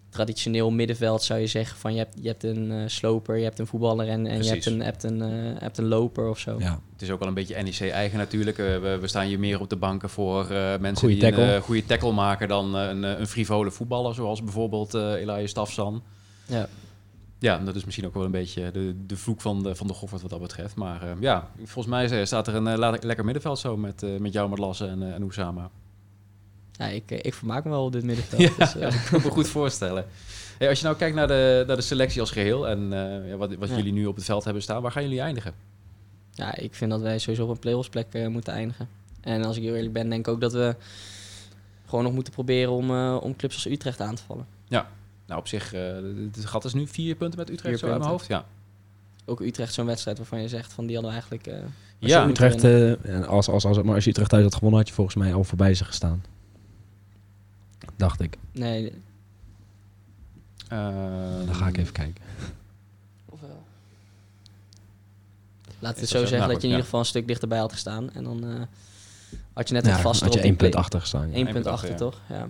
traditioneel 0.10 0.72
middenveld 0.72 1.24
zou 1.24 1.40
je 1.40 1.48
zeggen 1.48 1.78
van 1.78 1.92
je 1.94 1.98
hebt, 1.98 2.16
je 2.22 2.28
hebt 2.28 2.44
een 2.44 2.72
eh, 2.72 2.78
sloper, 2.88 3.38
je 3.38 3.44
hebt 3.44 3.60
een 3.60 3.68
voetballer 3.68 4.08
en, 4.08 4.28
en 4.28 4.44
je 4.44 4.50
hebt 4.50 4.66
een, 4.66 4.82
hebt, 4.82 5.04
een, 5.04 5.22
eh, 5.22 5.62
hebt 5.62 5.78
een 5.78 5.86
loper 5.88 6.30
of 6.30 6.40
zo. 6.40 6.60
Ja. 6.60 6.80
het 6.94 7.02
is 7.02 7.10
ook 7.12 7.20
wel 7.20 7.28
een 7.28 7.34
beetje 7.34 7.62
NEC-eigen 7.64 8.18
natuurlijk. 8.18 8.58
Eh, 8.58 8.66
we, 8.66 8.98
we 9.02 9.08
staan 9.08 9.26
hier 9.26 9.40
meer 9.40 9.60
op 9.60 9.70
de 9.70 9.76
banken 9.76 10.10
voor 10.10 10.42
eh, 10.50 10.78
mensen 10.80 10.98
Goeie 10.98 11.20
die 11.20 11.26
een 11.28 11.34
tackle. 11.34 11.62
goede 11.62 11.86
tackle 11.86 12.12
maken 12.12 12.48
dan 12.48 12.74
een, 12.76 13.04
een 13.04 13.28
frivole 13.28 13.72
voetballer, 13.72 14.16
zoals 14.16 14.44
bijvoorbeeld 14.44 14.94
eh 14.94 15.14
Elias 15.14 15.50
Stafsan. 15.50 16.04
Ja. 16.46 16.68
Ja, 17.42 17.58
dat 17.58 17.76
is 17.76 17.84
misschien 17.86 18.06
ook 18.06 18.14
wel 18.14 18.24
een 18.26 18.32
beetje 18.32 18.72
de, 18.72 18.96
de 19.06 19.18
vloek 19.18 19.42
van 19.42 19.64
de, 19.64 19.76
van 19.76 19.88
de 19.88 19.94
Goffert 19.94 20.22
wat 20.22 20.30
dat 20.32 20.42
betreft. 20.42 20.76
Maar 20.76 21.02
eh, 21.02 21.12
ja, 21.20 21.50
volgens 21.58 21.86
mij 21.86 22.20
eh, 22.20 22.26
staat 22.26 22.48
er 22.48 22.56
een 22.56 22.78
la- 22.78 22.98
lekker 23.02 23.24
middenveld 23.26 23.60
zo 23.60 23.78
met, 23.78 24.04
eh, 24.04 24.18
met 24.18 24.34
jou, 24.34 24.50
met 24.50 24.60
Lasse 24.60 24.86
en, 24.88 25.04
eh 25.04 25.14
en 25.14 25.22
Oussama. 25.24 25.70
Ja, 26.72 26.86
ik, 26.88 27.12
ik 27.12 27.34
vermaak 27.34 27.64
me 27.64 27.70
wel 27.70 27.86
op 27.86 27.92
dit 27.92 28.04
middenveld. 28.04 28.42
Ja, 28.58 28.66
dus, 28.66 28.74
dat 28.74 29.04
kan 29.10 29.20
ik 29.20 29.26
me 29.26 29.32
goed 29.32 29.48
voorstellen. 29.48 30.06
Hey, 30.58 30.70
als 30.70 30.80
je 30.80 30.86
nou 30.86 30.98
kijkt 30.98 31.16
naar 31.16 31.28
de, 31.28 31.64
naar 31.68 31.76
de 31.76 31.82
selectie 31.82 32.20
als 32.22 32.32
geheel 32.32 32.68
en 32.68 32.90
ja, 33.28 33.36
wat, 33.38 33.56
wat 33.56 33.70
Ja. 33.70 33.76
jullie 33.76 33.94
nu 33.94 34.06
op 34.06 34.16
het 34.16 34.26
veld 34.26 34.44
hebben 34.44 34.64
staan, 34.64 34.82
waar 34.82 34.92
gaan 34.92 35.04
jullie 35.04 35.22
eindigen? 35.22 35.54
ja, 36.34 36.56
ik 36.58 36.76
vind 36.76 36.92
dat 36.92 37.02
wij 37.02 37.20
sowieso 37.20 37.44
op 37.44 37.50
een 37.50 37.60
play-offs 37.60 37.90
plek 37.90 38.30
moeten 38.30 38.54
eindigen. 38.54 38.88
En 39.22 39.44
als 39.46 39.58
ik 39.58 39.64
heel 39.64 39.76
eerlijk 39.76 39.94
ben, 39.94 40.10
denk 40.10 40.28
ik 40.28 40.34
ook 40.34 40.42
dat 40.42 40.54
we 40.54 40.76
gewoon 41.86 42.04
nog 42.04 42.14
moeten 42.14 42.34
proberen 42.34 42.72
om, 42.72 42.92
om 43.18 43.36
clubs 43.36 43.56
als 43.56 43.66
Utrecht 43.68 44.02
aan 44.02 44.16
te 44.16 44.24
vallen. 44.28 44.46
Nou, 45.32 45.44
op 45.44 45.50
zich, 45.50 45.74
eh, 45.74 45.82
het 46.32 46.46
gat 46.46 46.66
is 46.66 46.74
nu 46.74 46.88
vier 46.88 47.16
punten 47.16 47.40
met 47.40 47.50
Utrecht 47.50 47.68
Vier 47.70 47.78
zo 47.78 47.88
uit 47.88 47.98
mijn 47.98 48.12
hoofd. 48.12 48.28
Ja. 48.28 48.46
Ook 49.26 49.40
Utrecht 49.42 49.74
zo'n 49.74 49.86
wedstrijd 49.86 50.18
waarvan 50.18 50.42
je 50.42 50.48
zegt 50.48 50.74
van 50.74 50.86
die 50.86 50.96
hadden 50.96 51.14
we 51.14 51.20
eigenlijk... 51.22 51.48
eh, 51.48 51.70
Ja, 52.10 52.28
Utrecht, 52.28 52.64
eh, 52.64 53.06
en 53.06 53.28
als, 53.28 53.48
als, 53.50 53.66
als, 53.66 53.82
maar 53.82 53.96
als 53.96 54.04
je 54.04 54.10
Utrecht 54.10 54.34
uit 54.34 54.44
had 54.44 54.54
gewonnen, 54.54 54.80
had 54.80 54.88
je 54.88 54.94
volgens 54.94 55.16
mij 55.16 55.34
al 55.34 55.44
voorbij 55.44 55.74
ze 55.74 55.86
gestaan. 55.86 56.24
Dacht 57.96 58.22
ik. 58.22 58.38
Nee, 58.52 58.92
Eh, 60.68 60.78
Dan 61.46 61.56
ga 61.56 61.68
ik 61.68 61.78
even 61.78 61.94
kijken. 61.94 62.24
ofwel. 63.26 63.64
Laat 65.80 65.96
Is 65.96 66.02
het 66.02 66.10
zo 66.10 66.18
zeggen 66.18 66.38
Nou, 66.38 66.42
dat 66.48 66.52
goed, 66.52 66.62
je 66.62 66.68
in 66.68 66.68
ja. 66.68 66.70
ieder 66.70 66.84
geval 66.84 67.00
een 67.00 67.06
stuk 67.06 67.28
dichterbij 67.28 67.60
had 67.60 67.72
gestaan. 67.72 68.12
En 68.14 68.24
dan 68.24 68.44
eh, 68.44 68.62
had 69.54 69.68
je 69.68 69.74
net 69.74 69.86
Ja, 69.86 69.92
wat 69.92 70.02
vaster 70.02 70.24
had 70.26 70.34
je 70.34 70.40
op 70.40 70.46
die 70.46 70.52
één 70.52 70.56
punt 70.56 70.70
play- 70.72 70.82
achter 70.84 71.00
gestaan. 71.00 71.28
ja. 71.30 71.34
één 71.36 71.48
Eén 71.48 71.54
punt 71.54 71.64
punt 71.64 71.76
achter, 71.76 71.90
achter, 71.92 72.06
toch? 72.12 72.20
Ja. 72.30 72.48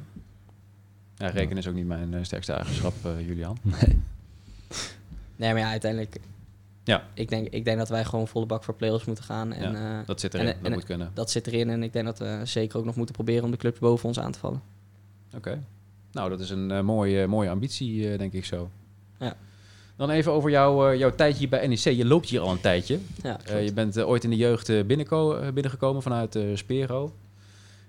Ja, 1.22 1.28
rekenen 1.28 1.58
is 1.58 1.68
ook 1.68 1.74
niet 1.74 1.88
mijn 1.88 2.14
eh, 2.14 2.20
sterkste 2.24 2.52
eigenschap, 2.54 2.94
eh, 3.04 3.28
Julian. 3.28 3.58
Nee. 3.82 4.00
Nee, 5.36 5.52
maar 5.54 5.62
ja, 5.62 5.70
uiteindelijk... 5.70 6.20
Ja. 6.84 7.04
Ik 7.14 7.30
denk, 7.30 7.48
ik 7.50 7.66
denk 7.66 7.78
dat 7.78 7.90
wij 7.90 8.06
gewoon 8.06 8.28
volle 8.28 8.46
bak 8.46 8.64
voor 8.64 8.74
play-offs 8.76 9.06
moeten 9.06 9.24
gaan. 9.24 9.54
En 9.54 9.76
eh, 9.76 10.06
Dat 10.06 10.20
zit 10.20 10.34
erin, 10.34 10.48
En- 10.48 10.54
dat 10.58 10.66
en- 10.66 10.72
moet 10.72 10.84
kunnen. 10.84 11.12
dat 11.14 11.32
zit 11.32 11.48
erin. 11.48 11.70
En 11.70 11.84
ik 11.84 11.94
denk 11.94 12.06
dat 12.06 12.20
we 12.20 12.40
zeker 12.44 12.78
ook 12.80 12.86
nog 12.86 12.96
moeten 12.96 13.16
proberen 13.16 13.44
om 13.44 13.52
de 13.52 13.58
clubs 13.58 13.80
boven 13.80 14.08
ons 14.08 14.20
aan 14.20 14.32
te 14.32 14.40
vallen. 14.40 14.62
Oké. 15.36 15.64
Nou, 16.12 16.30
dat 16.30 16.40
is 16.40 16.50
een 16.50 16.86
mooie, 16.86 17.28
mooie 17.28 17.50
ambitie, 17.50 18.12
eh, 18.12 18.18
denk 18.18 18.34
ik 18.34 18.46
zo. 18.46 18.70
Ja. 19.20 19.36
Dan 19.96 20.10
even 20.10 20.32
over 20.32 20.50
jouw, 20.50 20.90
eh, 20.92 20.98
jouw 21.00 21.16
tijdje 21.16 21.40
hier 21.40 21.50
bij 21.50 21.68
NEC. 21.68 21.78
Je 21.80 22.06
loopt 22.06 22.30
hier 22.30 22.40
al 22.40 22.52
een 22.52 22.62
tijdje. 22.62 23.00
Ja, 23.24 23.40
Eh, 23.46 23.64
je 23.66 23.74
bent 23.74 24.00
ooit 24.02 24.24
in 24.24 24.30
de 24.30 24.36
jeugd 24.36 24.70
eh, 24.70 24.84
binnenko- 24.84 25.36
eh, 25.36 25.52
binnengekomen 25.52 26.02
vanuit 26.02 26.36
eh, 26.36 26.44
Spero. 26.56 27.14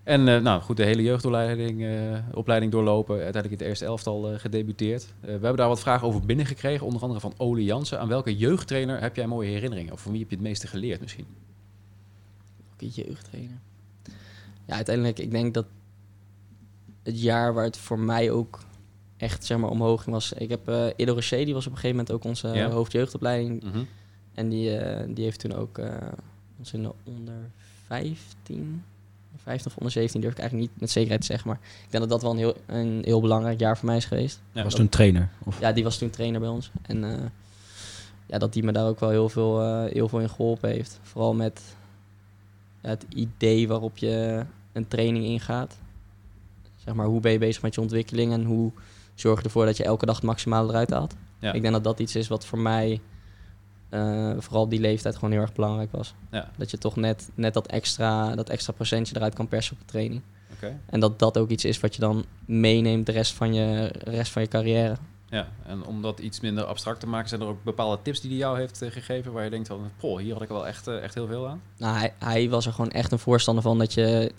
En 0.03 0.29
eh, 0.29 0.41
nou 0.41 0.62
goed, 0.62 0.77
de 0.77 0.85
hele 0.85 1.03
jeugdopleiding 1.03 1.85
eh, 1.85 2.19
opleiding 2.33 2.73
doorlopen. 2.73 3.15
Uiteindelijk 3.15 3.53
in 3.53 3.59
het 3.59 3.69
eerste 3.69 3.85
elftal 3.85 4.33
eh, 4.33 4.38
gedebuteerd. 4.38 5.07
We 5.21 5.31
hebben 5.31 5.57
daar 5.57 5.69
wat 5.69 5.81
vragen 5.81 6.07
over 6.07 6.21
binnengekregen. 6.21 6.87
Onder 6.87 7.03
andere 7.03 7.21
van 7.21 7.35
Ole 7.37 7.65
Jansen. 7.65 8.01
Aan 8.01 8.09
welke 8.09 8.37
jeugdtrainer 8.37 9.01
heb 9.01 9.17
jij 9.17 9.27
mooie 9.27 9.51
herinneringen? 9.51 9.93
Of 9.93 10.01
van 10.01 10.11
wie 10.11 10.21
heb 10.21 10.31
je 10.31 10.37
het 10.37 10.45
meeste 10.45 10.67
geleerd 10.67 11.01
misschien? 11.01 11.27
Ook 12.73 12.81
een 12.81 12.88
jeugdtrainer. 12.88 13.57
Ja, 14.65 14.75
uiteindelijk, 14.75 15.19
ik 15.19 15.31
denk 15.31 15.55
dat 15.55 15.67
het 17.03 17.23
jaar 17.23 17.55
waar 17.55 17.65
het 17.65 17.77
voor 17.77 17.99
mij 17.99 18.31
ook 18.31 18.61
echt 19.17 19.45
zeg 19.45 19.59
maar, 19.59 19.71
omhoog 19.71 20.03
ging 20.03 20.15
was... 20.15 20.33
Ik 20.33 20.49
heb 20.49 20.69
uh, 20.69 20.87
Edo 20.97 21.12
Rocher, 21.12 21.45
die 21.45 21.55
was 21.55 21.67
op 21.67 21.73
een 21.73 21.79
gegeven 21.79 21.97
moment 21.97 22.15
ook 22.15 22.25
onze 22.25 22.49
Ja. 22.49 22.71
hoofdjeugdopleiding. 22.71 23.62
Mhm. 23.62 23.83
En 24.35 24.49
die, 24.49 24.79
die 25.15 25.25
heeft 25.25 25.41
toen 25.41 25.55
ook 25.55 25.81
ons 26.59 26.73
in 26.73 26.83
de 26.83 26.93
onder 27.05 27.51
15, 27.87 28.85
15 29.42 29.70
of 29.70 29.76
onder 29.76 29.92
17 29.92 30.20
durf 30.20 30.33
ik 30.33 30.38
eigenlijk 30.38 30.70
niet 30.70 30.81
met 30.81 30.90
zekerheid 30.90 31.20
te 31.20 31.26
zeggen. 31.26 31.48
Maar 31.48 31.59
ik 31.85 31.90
denk 31.90 32.02
dat 32.09 32.09
dat 32.12 32.22
wel 32.22 32.31
een 32.31 32.37
heel, 32.38 32.57
een 32.66 33.02
heel 33.05 33.20
belangrijk 33.20 33.61
jaar 33.61 33.76
voor 33.78 33.87
mij 33.87 33.96
is 33.96 34.05
geweest. 34.05 34.40
Ja, 34.52 34.62
was 34.62 34.72
dat- 34.72 34.81
toen 34.81 34.88
trainer. 34.88 35.28
Of? 35.44 35.61
Ja, 35.61 35.72
die 35.72 35.85
was 35.85 35.98
toen 35.98 36.11
trainer 36.11 36.40
bij 36.40 36.48
ons. 36.48 36.70
En 36.83 37.05
eh, 37.05 37.24
ja, 38.26 38.38
dat 38.38 38.52
die 38.52 38.62
me 38.62 38.72
daar 38.72 38.87
ook 38.87 39.00
wel 39.00 39.11
heel 39.11 39.28
veel, 39.28 39.61
eh, 39.62 39.92
heel 39.92 40.09
veel 40.09 40.20
in 40.20 40.31
geholpen 40.31 40.70
heeft. 40.70 40.98
Vooral 41.02 41.35
met 41.35 41.61
ja, 42.83 42.88
het 42.88 43.05
idee 43.09 43.68
waarop 43.68 43.96
je 43.96 44.44
een 44.72 44.88
training 44.88 45.24
ingaat. 45.24 45.76
Zeg 46.85 46.94
maar, 46.94 47.07
hoe 47.07 47.20
ben 47.20 47.33
je 47.33 47.38
bezig 47.38 47.62
met 47.62 47.74
je 47.74 47.81
ontwikkeling 47.81 48.33
en 48.33 48.44
hoe 48.44 48.70
zorg 49.14 49.38
je 49.38 49.44
ervoor 49.44 49.64
dat 49.66 49.76
je 49.76 49.85
elke 49.85 50.07
dag 50.07 50.14
het 50.16 50.24
maximale 50.24 50.68
eruit 50.68 50.90
haalt. 50.90 51.14
Ja. 51.38 51.52
Ik 51.52 51.61
denk 51.62 51.74
dat 51.74 51.85
dat 51.85 51.98
iets 52.00 52.16
is 52.16 52.28
wat 52.28 52.46
voor 52.46 52.59
mij, 52.59 53.00
eh, 53.92 54.31
vooral 54.38 54.62
op 54.62 54.70
die 54.70 54.81
leeftijd, 54.81 55.14
gewoon 55.14 55.31
heel 55.31 55.40
erg 55.40 55.52
belangrijk 55.52 55.92
was. 55.92 56.14
Ja. 56.31 56.50
Dat 56.57 56.70
je 56.70 56.78
toch 56.78 56.96
net, 56.96 57.31
net 57.35 57.55
dat, 57.55 57.66
extra, 57.66 58.35
dat 58.35 58.48
extra 58.48 58.72
procentje 58.72 59.16
eruit 59.16 59.35
kan 59.35 59.48
persen 59.48 59.72
op 59.72 59.78
de 59.78 59.87
training. 59.87 60.22
En 60.87 61.00
dat 61.00 61.18
dat 61.18 61.38
ook 61.38 61.50
iets 61.50 61.64
is 61.64 61.81
wat 61.81 61.94
je 61.94 62.00
dan 62.00 62.24
meeneemt 62.44 63.07
de 63.07 63.12
rest 63.12 63.33
van 63.33 63.55
je, 63.55 63.92
rest 64.05 64.33
van 64.33 64.42
je 64.42 64.48
carrière. 64.48 64.96
Ja, 65.28 65.48
en 65.66 65.85
om 65.85 66.02
dat 66.02 66.18
iets 66.20 66.40
minder 66.40 66.64
abstract 66.64 67.00
te 67.00 67.07
maken, 67.07 67.28
zijn 67.28 67.40
er 67.40 67.46
ook 67.46 67.64
bepaalde 67.64 67.98
tips 68.02 68.20
die 68.20 68.31
hij 68.31 68.38
jou 68.38 68.59
heeft 68.59 68.83
eh, 68.83 68.90
gegeven 68.90 69.33
waar 69.33 69.44
je 69.44 69.50
denkt 69.50 69.68
van, 69.68 69.90
poh, 69.96 70.18
hier 70.20 70.33
had 70.33 70.42
ik 70.42 70.48
wel 70.48 70.66
echt, 70.66 70.87
eh, 70.87 71.02
echt 71.02 71.14
heel 71.14 71.26
veel 71.26 71.48
aan. 71.48 71.62
Nou, 71.76 71.96
hij, 71.98 72.12
hij 72.18 72.50
was 72.50 72.66
er 72.66 72.72
gewoon 72.72 72.90
echt 72.90 73.12
een 73.12 73.18
voorstander 73.18 73.62
van 73.62 73.78
dat 73.78 73.94
je, 73.94 74.33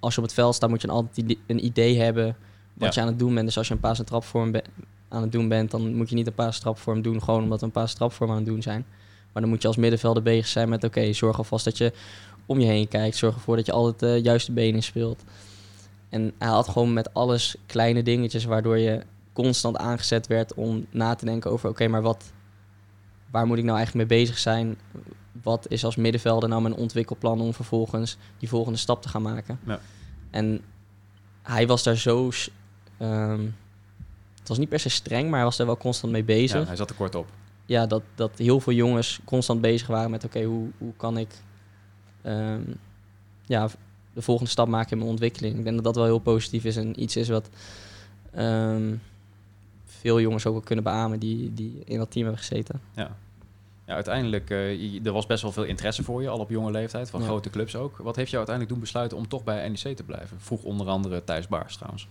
als 0.00 0.14
je 0.14 0.20
op 0.20 0.26
het 0.26 0.34
veld 0.34 0.54
staat, 0.54 0.68
moet 0.70 0.82
je 0.82 0.88
altijd 0.88 1.36
een 1.46 1.64
idee 1.64 2.00
hebben 2.00 2.36
wat 2.74 2.94
Ja. 2.94 3.00
je 3.00 3.06
aan 3.06 3.12
het 3.12 3.18
doen 3.18 3.34
bent. 3.34 3.46
Dus 3.46 3.58
als 3.58 3.68
je 3.68 3.74
een 3.74 3.80
paas 3.80 3.98
en 3.98 4.04
trap 4.04 4.24
voor 4.24 4.40
hem 4.42 4.52
be- 4.52 4.64
aan 5.08 5.22
het 5.22 5.32
doen 5.32 5.48
bent, 5.48 5.70
dan 5.70 5.94
moet 5.94 6.08
je 6.08 6.14
niet 6.14 6.26
een 6.26 6.34
paas 6.34 6.54
en 6.54 6.60
trap 6.60 6.78
voor 6.78 6.92
hem 6.92 7.02
doen, 7.02 7.22
gewoon 7.22 7.42
omdat 7.42 7.60
we 7.60 7.66
een 7.66 7.72
paas 7.72 7.90
en 7.90 7.96
trap 7.96 8.12
voor 8.12 8.26
hem 8.26 8.36
aan 8.36 8.42
het 8.42 8.50
doen 8.50 8.62
zijn. 8.62 8.86
Maar 9.32 9.42
dan 9.42 9.50
moet 9.50 9.62
je 9.62 9.68
als 9.68 9.76
middenvelder 9.76 10.22
bezig 10.22 10.46
zijn 10.46 10.68
met, 10.68 10.84
oké, 10.84 11.12
zorg 11.12 11.38
alvast 11.38 11.64
dat 11.64 11.78
je 11.78 11.92
om 12.46 12.60
je 12.60 12.66
heen 12.66 12.88
kijkt. 12.88 13.16
Zorg 13.16 13.34
ervoor 13.34 13.56
dat 13.56 13.66
je 13.66 13.72
altijd 13.72 13.98
de 13.98 14.20
juiste 14.22 14.52
benen 14.52 14.82
speelt. 14.82 15.24
En 16.08 16.32
hij 16.38 16.48
had 16.48 16.68
gewoon 16.68 16.92
met 16.92 17.14
alles 17.14 17.56
kleine 17.66 18.02
dingetjes 18.02 18.44
waardoor 18.44 18.78
je 18.78 19.02
constant 19.32 19.76
aangezet 19.76 20.26
werd 20.26 20.54
om 20.54 20.86
na 20.90 21.14
te 21.14 21.24
denken 21.24 21.50
over, 21.50 21.68
oké, 21.68 21.88
maar 21.88 22.02
wat, 22.02 22.32
waar 23.30 23.46
moet 23.46 23.58
ik 23.58 23.64
nou 23.64 23.76
eigenlijk 23.76 24.08
mee 24.08 24.18
bezig 24.18 24.38
zijn? 24.38 24.78
Wat 25.42 25.66
is 25.68 25.84
als 25.84 25.96
middenvelder 25.96 26.48
nou 26.48 26.62
mijn 26.62 26.74
ontwikkelplan 26.74 27.40
om 27.40 27.54
vervolgens 27.54 28.16
die 28.38 28.48
volgende 28.48 28.78
stap 28.78 29.02
te 29.02 29.08
gaan 29.08 29.22
maken? 29.22 29.58
Ja. 29.66 29.80
En 30.30 30.60
hij 31.42 31.66
was 31.66 31.82
daar 31.82 31.96
zo, 31.96 32.30
ehm, 32.96 33.46
het 34.48 34.56
was 34.56 34.58
niet 34.58 34.68
per 34.68 34.80
se 34.80 34.88
streng, 34.88 35.24
maar 35.28 35.34
hij 35.36 35.44
was 35.44 35.56
daar 35.56 35.66
wel 35.66 35.76
constant 35.76 36.12
mee 36.12 36.24
bezig 36.24 36.60
Ja, 36.60 36.66
hij 36.66 36.76
zat 36.76 36.90
er 36.90 36.96
kort 36.96 37.14
op. 37.14 37.26
ja, 37.66 37.86
dat, 37.86 38.02
dat 38.14 38.30
heel 38.38 38.60
veel 38.60 38.72
jongens 38.72 39.20
constant 39.24 39.60
bezig 39.60 39.86
waren 39.86 40.10
met... 40.10 40.24
oké, 40.24 40.42
hoe, 40.42 40.68
hoe 40.78 40.92
kan 40.96 41.18
ik 41.18 41.28
ehm, 42.22 42.60
ja, 43.46 43.68
de 44.12 44.22
volgende 44.22 44.50
stap 44.50 44.68
maken 44.68 44.90
in 44.90 44.98
mijn 44.98 45.10
ontwikkeling? 45.10 45.56
Ik 45.56 45.62
denk 45.62 45.74
dat 45.74 45.84
dat 45.84 45.94
wel 45.96 46.04
heel 46.04 46.18
positief 46.18 46.64
is 46.64 46.76
en 46.76 47.02
iets 47.02 47.16
is 47.16 47.28
wat 47.28 47.48
ehm, 48.32 48.94
veel 49.84 50.20
jongens 50.20 50.46
ook 50.46 50.52
wel 50.52 50.62
kunnen 50.62 50.84
beamen... 50.84 51.18
die, 51.18 51.54
die 51.54 51.82
in 51.84 51.98
dat 51.98 52.10
team 52.10 52.26
hebben 52.26 52.44
gezeten. 52.44 52.80
Ja. 52.94 53.16
Ja, 53.86 53.94
uiteindelijk, 53.94 54.48
je- 54.48 55.00
er 55.04 55.12
was 55.12 55.26
best 55.26 55.42
wel 55.42 55.52
veel 55.52 55.64
interesse 55.64 56.02
voor 56.02 56.22
je, 56.22 56.28
al 56.28 56.38
op 56.38 56.50
jonge 56.50 56.70
leeftijd, 56.70 57.10
van 57.10 57.20
Ja. 57.20 57.26
grote 57.26 57.50
clubs 57.50 57.76
ook. 57.76 57.96
Wat 57.96 58.16
heeft 58.16 58.30
jou 58.30 58.46
uiteindelijk 58.46 58.68
doen 58.68 58.80
besluiten 58.80 59.18
om 59.18 59.28
toch 59.28 59.44
bij 59.44 59.68
NEC 59.68 59.96
te 59.96 60.02
blijven? 60.02 60.40
Vroeg 60.40 60.62
onder 60.62 60.86
andere 60.88 61.24
Thijs 61.24 61.48
Baars 61.48 61.76
trouwens. 61.76 62.08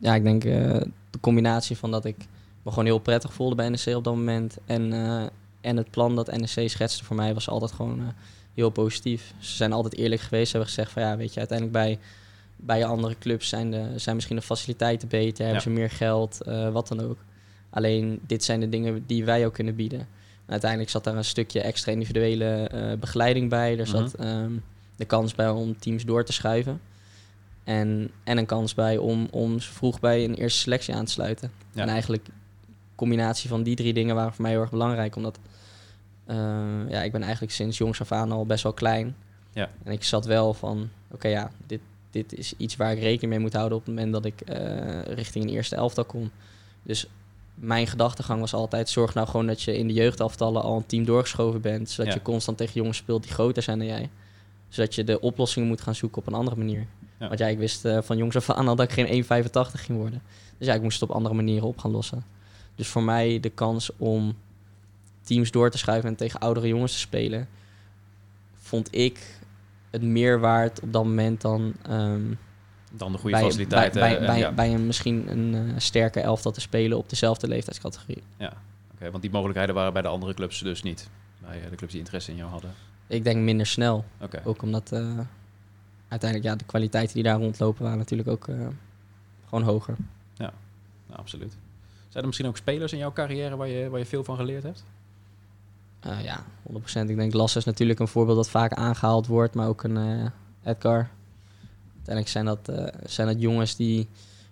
Ja, 0.00 0.14
ik 0.14 0.22
denk 0.22 0.44
eh, 0.44 0.80
combinatie 1.22 1.76
van 1.76 1.90
dat 1.90 2.04
ik 2.04 2.16
me 2.62 2.70
gewoon 2.70 2.84
heel 2.84 2.98
prettig 2.98 3.32
voelde 3.32 3.54
bij 3.54 3.68
NEC 3.68 3.96
op 3.96 4.04
dat 4.04 4.14
moment... 4.14 4.56
en, 4.66 4.92
eh, 4.92 5.22
en 5.60 5.76
het 5.76 5.90
plan 5.90 6.16
dat 6.16 6.36
NEC 6.36 6.70
schetste 6.70 7.04
voor 7.04 7.16
mij 7.16 7.34
was 7.34 7.48
altijd 7.48 7.72
gewoon 7.72 8.00
eh, 8.00 8.06
heel 8.54 8.70
positief. 8.70 9.34
Ze 9.38 9.56
zijn 9.56 9.72
altijd 9.72 9.96
eerlijk 9.96 10.20
geweest. 10.20 10.50
Ze 10.50 10.56
hebben 10.56 10.74
gezegd 10.74 10.92
van 10.92 11.02
ja, 11.02 11.16
weet 11.16 11.32
je, 11.32 11.38
uiteindelijk 11.38 11.78
bij, 11.78 11.98
bij 12.56 12.84
andere 12.84 13.18
clubs 13.18 13.48
zijn, 13.48 13.70
de, 13.70 13.92
zijn 13.96 14.14
misschien 14.14 14.36
de 14.36 14.42
faciliteiten 14.42 15.08
beter, 15.08 15.44
hebben 15.44 15.62
ze 15.62 15.70
meer 15.70 15.90
geld, 15.90 16.42
eh, 16.42 16.68
wat 16.68 16.88
dan 16.88 17.00
ook. 17.00 17.18
Alleen 17.70 18.20
dit 18.26 18.44
zijn 18.44 18.60
de 18.60 18.68
dingen 18.68 19.04
die 19.06 19.24
wij 19.24 19.46
ook 19.46 19.54
kunnen 19.54 19.76
bieden. 19.76 20.00
En 20.46 20.50
uiteindelijk 20.50 20.90
zat 20.90 21.04
daar 21.04 21.16
een 21.16 21.24
stukje 21.24 21.60
extra 21.60 21.92
individuele 21.92 22.70
begeleiding 23.00 23.50
bij. 23.50 23.78
Er 23.78 23.86
zat 23.86 24.14
ehm, 24.14 24.52
de 24.96 25.04
kans 25.04 25.34
bij 25.34 25.50
om 25.50 25.78
teams 25.78 26.04
door 26.04 26.24
te 26.24 26.32
schuiven. 26.32 26.80
En, 27.64 28.10
en 28.24 28.38
een 28.38 28.46
kans 28.46 28.74
bij 28.74 28.96
om, 28.96 29.28
om 29.30 29.60
vroeg 29.60 30.00
bij 30.00 30.24
een 30.24 30.34
eerste 30.34 30.58
selectie 30.58 30.94
aan 30.94 31.04
te 31.04 31.12
sluiten. 31.12 31.50
Ja. 31.72 31.82
En 31.82 31.88
eigenlijk 31.88 32.26
combinatie 32.94 33.48
van 33.48 33.62
die 33.62 33.76
drie 33.76 33.92
dingen 33.92 34.14
waren 34.14 34.32
voor 34.32 34.42
mij 34.42 34.50
heel 34.50 34.60
erg 34.60 34.70
belangrijk. 34.70 35.16
Omdat 35.16 35.38
eh, 36.24 36.36
ja, 36.88 37.02
ik 37.02 37.12
ben 37.12 37.22
eigenlijk 37.22 37.52
sinds 37.52 37.78
jongs 37.78 38.00
af 38.00 38.12
aan 38.12 38.32
al 38.32 38.46
best 38.46 38.62
wel 38.62 38.72
klein. 38.72 39.16
Ja. 39.52 39.70
En 39.82 39.92
ik 39.92 40.04
zat 40.04 40.24
wel 40.26 40.54
van, 40.54 40.88
oké 41.10 41.28
ja, 41.28 41.50
dit, 41.66 41.80
dit 42.10 42.38
is 42.38 42.54
iets 42.56 42.76
waar 42.76 42.92
ik 42.92 42.98
rekening 42.98 43.30
mee 43.32 43.40
moet 43.40 43.52
houden 43.52 43.78
op 43.78 43.86
het 43.86 43.94
moment 43.94 44.12
dat 44.12 44.24
ik 44.24 44.40
eh, 44.40 45.02
richting 45.02 45.44
een 45.44 45.50
eerste 45.50 45.76
elftal 45.76 46.04
kom. 46.04 46.30
Dus 46.82 47.06
mijn 47.54 47.86
gedachtegang 47.86 48.40
was 48.40 48.54
altijd, 48.54 48.88
zorg 48.88 49.14
nou 49.14 49.26
gewoon 49.28 49.46
dat 49.46 49.62
je 49.62 49.76
in 49.76 49.86
de 49.86 49.92
jeugdaftallen 49.92 50.62
al 50.62 50.76
een 50.76 50.86
team 50.86 51.04
doorgeschoven 51.04 51.60
bent. 51.60 51.90
Zodat 51.90 52.12
Ja. 52.12 52.18
je 52.18 52.22
constant 52.24 52.58
tegen 52.58 52.74
jongens 52.74 52.96
speelt 52.98 53.22
die 53.22 53.32
groter 53.32 53.62
zijn 53.62 53.78
dan 53.78 53.86
jij. 53.86 54.10
Zodat 54.68 54.94
je 54.94 55.04
de 55.04 55.20
oplossingen 55.20 55.68
moet 55.68 55.80
gaan 55.80 55.94
zoeken 55.94 56.18
op 56.18 56.26
een 56.26 56.34
andere 56.34 56.56
manier. 56.56 56.86
Ja. 57.22 57.28
Want 57.28 57.40
ja, 57.40 57.46
ik 57.46 57.58
wist 57.58 57.84
eh, 57.84 57.98
van 58.02 58.16
jongs 58.16 58.36
af 58.36 58.50
aan 58.50 58.68
al 58.68 58.76
dat 58.76 58.92
ik 58.92 59.06
geen 59.06 59.24
1,85 59.24 59.28
ging 59.72 59.98
worden. 59.98 60.22
Dus 60.58 60.66
ja, 60.66 60.74
ik 60.74 60.82
moest 60.82 61.00
het 61.00 61.10
op 61.10 61.16
andere 61.16 61.34
manieren 61.34 61.68
op 61.68 61.78
gaan 61.78 61.90
lossen. 61.90 62.24
Dus 62.74 62.88
voor 62.88 63.02
mij 63.02 63.40
de 63.40 63.48
kans 63.48 63.96
om 63.96 64.36
teams 65.20 65.50
door 65.50 65.70
te 65.70 65.78
schuiven 65.78 66.08
en 66.08 66.16
tegen 66.16 66.40
oudere 66.40 66.68
jongens 66.68 66.92
te 66.92 66.98
spelen, 66.98 67.48
vond 68.54 68.94
ik 68.94 69.38
het 69.90 70.02
meer 70.02 70.40
waard 70.40 70.80
op 70.80 70.92
dat 70.92 71.04
moment 71.04 71.40
dan 71.40 71.72
ehm, 71.82 72.34
Dan 72.92 73.12
de 73.12 73.18
goede 73.18 73.36
bij, 73.36 73.44
faciliteiten. 73.44 74.00
bij, 74.00 74.10
bij, 74.10 74.18
en 74.18 74.26
bij, 74.26 74.38
ja. 74.38 74.52
bij 74.52 74.74
een 74.74 74.86
misschien 74.86 75.30
een 75.30 75.54
eh 75.54 75.74
sterke 75.76 76.20
elftal 76.20 76.52
te 76.52 76.60
spelen 76.60 76.98
op 76.98 77.08
dezelfde 77.08 77.48
leeftijdscategorie. 77.48 78.22
Oké, 78.94 79.10
want 79.10 79.22
die 79.22 79.30
mogelijkheden 79.30 79.74
waren 79.74 79.92
bij 79.92 80.02
de 80.02 80.08
andere 80.08 80.34
clubs 80.34 80.58
dus 80.58 80.82
niet. 80.82 81.08
Bij 81.38 81.62
eh, 81.62 81.70
de 81.70 81.76
clubs 81.76 81.92
die 81.92 82.00
interesse 82.00 82.30
in 82.30 82.36
jou 82.36 82.50
hadden. 82.50 82.74
Ik 83.06 83.24
denk 83.24 83.42
minder 83.42 83.66
snel, 83.66 84.04
ook 84.44 84.62
omdat 84.62 84.92
eh, 84.92 85.18
uiteindelijk, 86.12 86.50
ja, 86.50 86.56
de 86.56 86.64
kwaliteiten 86.64 87.14
die 87.14 87.22
daar 87.22 87.38
rondlopen 87.38 87.82
waren 87.82 87.98
natuurlijk 87.98 88.28
ook 88.28 88.48
eh, 88.48 88.56
gewoon 89.48 89.64
hoger. 89.64 89.96
Nou, 91.12 91.20
absoluut. 91.20 91.56
Zijn 92.08 92.22
er 92.22 92.26
misschien 92.26 92.48
ook 92.48 92.56
spelers 92.56 92.92
in 92.92 92.98
jouw 92.98 93.12
carrière 93.12 93.56
waar 93.56 93.68
je, 93.68 93.88
waar 93.88 93.98
je 93.98 94.06
veel 94.06 94.24
van 94.24 94.36
geleerd 94.36 94.62
hebt? 94.62 94.84
Uh, 96.06 96.24
ja, 96.24 96.44
100%. 96.72 96.74
Ik 97.08 97.16
denk 97.16 97.32
Lasse 97.32 97.58
is 97.58 97.64
natuurlijk 97.64 98.00
een 98.00 98.08
voorbeeld 98.08 98.36
dat 98.36 98.48
vaak 98.48 98.72
aangehaald 98.72 99.26
wordt, 99.26 99.54
maar 99.54 99.68
ook 99.68 99.82
een 99.82 99.96
uh, 99.96 100.26
Edgar. 100.64 101.08
Uiteindelijk 101.94 102.28
zijn 102.28 102.44
dat, 102.44 102.68
uh, 102.70 102.86
zijn 103.04 103.26
dat 103.26 103.40
jongens 103.40 103.76
die 103.76 104.08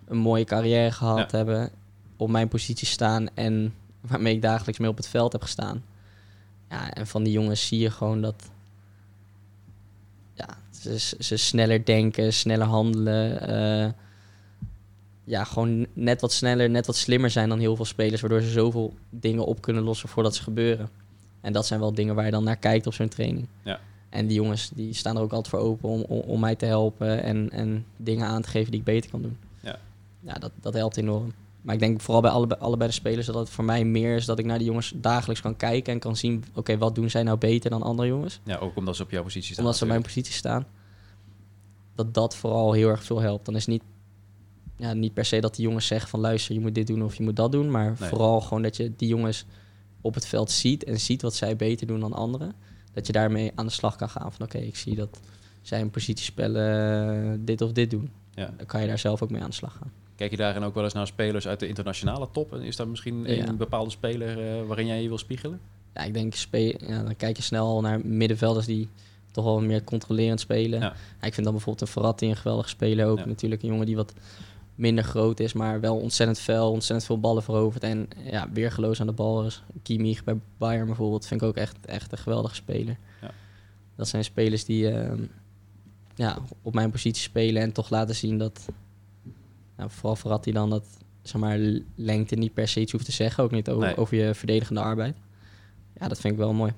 een 0.07 0.17
mooie 0.17 0.43
carrière 0.43 0.91
gehad 0.91 1.31
ja. 1.31 1.37
hebben, 1.37 1.71
op 2.17 2.29
mijn 2.29 2.47
positie 2.47 2.87
staan 2.87 3.27
en 3.33 3.73
waarmee 4.01 4.35
ik 4.35 4.41
dagelijks 4.41 4.79
mee 4.79 4.89
op 4.89 4.97
het 4.97 5.07
veld 5.07 5.31
heb 5.31 5.41
gestaan. 5.41 5.83
Ja, 6.69 6.93
en 6.93 7.07
van 7.07 7.23
die 7.23 7.33
jongens 7.33 7.67
zie 7.67 7.79
je 7.79 7.91
gewoon 7.91 8.21
dat 8.21 8.49
ja, 10.33 10.47
ze, 10.81 11.15
ze 11.19 11.37
sneller 11.37 11.85
denken, 11.85 12.33
sneller 12.33 12.67
handelen. 12.67 13.95
ja, 15.23 15.43
gewoon 15.43 15.85
net 15.93 16.21
wat 16.21 16.31
sneller, 16.31 16.69
net 16.69 16.85
wat 16.85 16.95
slimmer 16.95 17.29
zijn 17.29 17.49
dan 17.49 17.59
heel 17.59 17.75
veel 17.75 17.85
spelers, 17.85 18.21
waardoor 18.21 18.41
ze 18.41 18.49
zoveel 18.49 18.93
dingen 19.09 19.45
op 19.45 19.61
kunnen 19.61 19.83
lossen 19.83 20.09
voordat 20.09 20.35
ze 20.35 20.43
gebeuren. 20.43 20.89
En 21.41 21.53
dat 21.53 21.67
zijn 21.67 21.79
wel 21.79 21.93
dingen 21.93 22.15
waar 22.15 22.25
je 22.25 22.31
dan 22.31 22.43
naar 22.43 22.57
kijkt 22.57 22.87
op 22.87 22.93
zo'n 22.93 23.07
training. 23.07 23.47
Ja. 23.63 23.79
En 24.09 24.27
die 24.27 24.35
jongens 24.35 24.69
die 24.73 24.93
staan 24.93 25.15
er 25.15 25.21
ook 25.21 25.33
altijd 25.33 25.55
voor 25.55 25.69
open 25.69 25.89
om, 25.89 26.01
om, 26.01 26.19
om, 26.19 26.39
mij 26.39 26.55
te 26.55 26.65
helpen 26.65 27.23
en, 27.23 27.49
en 27.49 27.85
dingen 27.97 28.27
aan 28.27 28.41
te 28.41 28.49
geven 28.49 28.71
die 28.71 28.79
ik 28.79 28.85
beter 28.85 29.09
kan 29.09 29.21
doen. 29.21 29.37
Ja, 29.59 29.79
ja 30.19 30.33
dat, 30.33 30.51
dat 30.61 30.73
helpt 30.73 30.97
enorm. 30.97 31.33
Maar 31.61 31.73
ik 31.73 31.79
denk 31.79 32.01
vooral 32.01 32.21
bij 32.21 32.31
alle, 32.31 32.57
allebei 32.59 32.89
de 32.89 32.95
spelers 32.95 33.25
dat 33.25 33.35
het 33.35 33.49
voor 33.49 33.63
mij 33.63 33.85
meer 33.85 34.15
is 34.15 34.25
dat 34.25 34.39
ik 34.39 34.45
naar 34.45 34.57
die 34.57 34.67
jongens 34.67 34.93
dagelijks 34.95 35.41
kan 35.41 35.55
kijken 35.55 35.93
en 35.93 35.99
kan 35.99 36.15
zien, 36.15 36.43
oké, 36.53 36.77
wat 36.77 36.95
doen 36.95 37.09
zij 37.09 37.23
nou 37.23 37.37
beter 37.37 37.69
dan 37.69 37.81
andere 37.81 38.07
jongens? 38.07 38.39
Ja, 38.43 38.57
ook 38.57 38.75
omdat 38.75 38.95
ze 38.95 39.03
op 39.03 39.11
jouw 39.11 39.23
positie 39.23 39.51
staan. 39.51 39.63
Omdat 39.63 39.77
ze 39.77 39.83
op 39.83 39.89
mijn 39.89 40.01
positie 40.01 40.33
staan. 40.33 40.65
Dat 41.95 42.13
dat 42.13 42.35
vooral 42.35 42.71
heel 42.73 42.89
erg 42.89 43.03
veel 43.03 43.19
helpt. 43.19 43.45
Dan 43.45 43.55
is 43.55 43.65
niet, 43.65 43.83
ja, 44.77 44.93
niet 44.93 45.13
per 45.13 45.25
se 45.25 45.39
dat 45.39 45.55
die 45.55 45.65
jongens 45.65 45.87
zeggen 45.87 46.09
van 46.09 46.19
luister, 46.19 46.53
je 46.53 46.59
moet 46.61 46.75
dit 46.75 46.87
doen 46.87 47.03
of 47.03 47.15
je 47.15 47.23
moet 47.23 47.35
dat 47.35 47.51
doen. 47.51 47.71
Maar 47.71 47.95
Nee. 47.99 48.09
vooral 48.09 48.41
gewoon 48.41 48.63
dat 48.63 48.77
je 48.77 48.93
die 48.95 49.07
jongens 49.07 49.45
op 50.01 50.13
het 50.13 50.25
veld 50.25 50.51
ziet 50.51 50.83
en 50.83 50.99
ziet 50.99 51.21
wat 51.21 51.35
zij 51.35 51.55
beter 51.55 51.87
doen 51.87 51.99
dan 51.99 52.13
anderen. 52.13 52.53
Dat 52.93 53.07
je 53.07 53.13
daarmee 53.13 53.51
aan 53.55 53.65
de 53.65 53.71
slag 53.71 53.95
kan 53.95 54.09
gaan 54.09 54.31
van 54.33 54.45
oké, 54.45 54.57
ik 54.57 54.75
zie 54.75 54.95
dat 54.95 55.19
zij 55.61 55.79
in 55.79 55.89
positiespellen 55.89 57.33
eh, 57.33 57.37
dit 57.39 57.61
of 57.61 57.71
dit 57.71 57.89
doen. 57.91 58.09
Ja. 58.33 58.53
Dan 58.57 58.65
kan 58.65 58.81
je 58.81 58.87
daar 58.87 58.99
zelf 58.99 59.21
ook 59.21 59.29
mee 59.29 59.41
aan 59.41 59.49
de 59.49 59.55
slag 59.55 59.73
gaan. 59.73 59.91
Kijk 60.21 60.33
je 60.33 60.39
daarin 60.39 60.63
ook 60.63 60.73
wel 60.73 60.83
eens 60.83 60.93
naar 60.93 61.07
spelers 61.07 61.47
uit 61.47 61.59
de 61.59 61.67
internationale 61.67 62.27
top? 62.31 62.53
En 62.53 62.61
is 62.61 62.75
daar 62.75 62.87
misschien 62.87 63.23
Ja. 63.23 63.47
een 63.47 63.57
bepaalde 63.57 63.89
speler 63.89 64.59
eh, 64.59 64.67
waarin 64.67 64.85
jij 64.85 65.01
je 65.01 65.07
wil 65.07 65.17
spiegelen? 65.17 65.59
Ja, 65.93 66.01
ik 66.03 66.13
denk, 66.13 66.33
ja, 66.87 67.03
dan 67.03 67.15
kijk 67.15 67.37
je 67.37 67.43
snel 67.43 67.81
naar 67.81 68.05
middenvelders 68.05 68.65
die 68.65 68.87
toch 69.31 69.43
wel 69.43 69.61
meer 69.61 69.83
controlerend 69.83 70.39
spelen. 70.39 70.79
Ja. 70.79 70.93
Ja, 71.21 71.27
ik 71.27 71.33
vind 71.33 71.43
dan 71.45 71.53
bijvoorbeeld 71.55 71.81
een 71.87 71.93
Verratti 71.93 72.29
een 72.29 72.35
geweldige 72.35 72.69
speler 72.69 73.07
ook. 73.07 73.17
Ja. 73.17 73.25
Natuurlijk 73.25 73.61
een 73.61 73.69
jongen 73.69 73.85
die 73.85 73.95
wat 73.95 74.13
minder 74.75 75.03
groot 75.03 75.39
is, 75.39 75.53
maar 75.53 75.79
wel 75.79 75.97
ontzettend 75.97 76.39
fel, 76.39 76.71
ontzettend 76.71 77.05
veel 77.05 77.19
ballen 77.19 77.43
veroverd 77.43 77.83
en 77.83 78.07
ja, 78.23 78.49
weergeloos 78.53 78.99
aan 79.01 79.07
de 79.07 79.13
bal 79.13 79.45
is. 79.45 79.63
Kimmich 79.83 80.23
bij 80.23 80.39
Bayern 80.57 80.85
bijvoorbeeld 80.85 81.25
vind 81.27 81.41
ik 81.41 81.47
ook 81.47 81.55
echt, 81.57 81.85
echt 81.85 82.11
een 82.11 82.17
geweldige 82.17 82.55
speler. 82.55 82.97
Ja. 83.21 83.31
Dat 83.95 84.07
zijn 84.07 84.23
spelers 84.23 84.65
die 84.65 84.89
ehm, 84.91 85.23
ja, 86.15 86.37
op 86.61 86.73
mijn 86.73 86.91
positie 86.91 87.23
spelen 87.23 87.61
en 87.61 87.71
toch 87.71 87.89
laten 87.89 88.15
zien 88.15 88.37
dat, 88.37 88.65
ja, 89.81 89.89
vooral 89.89 90.15
Verratti 90.15 90.51
dan, 90.51 90.69
dat 90.69 90.85
zeg 91.21 91.41
maar, 91.41 91.59
lengte 91.95 92.35
niet 92.35 92.53
per 92.53 92.67
se 92.67 92.79
iets 92.79 92.91
hoeft 92.91 93.05
te 93.05 93.11
zeggen, 93.11 93.43
ook 93.43 93.51
niet 93.51 93.69
over, 93.69 93.85
Nee. 93.87 93.97
over 93.97 94.17
je 94.17 94.33
verdedigende 94.33 94.81
arbeid. 94.81 95.15
Ja, 95.99 96.07
dat 96.07 96.19
vind 96.19 96.33
ik 96.33 96.39
wel 96.39 96.53
mooi. 96.53 96.73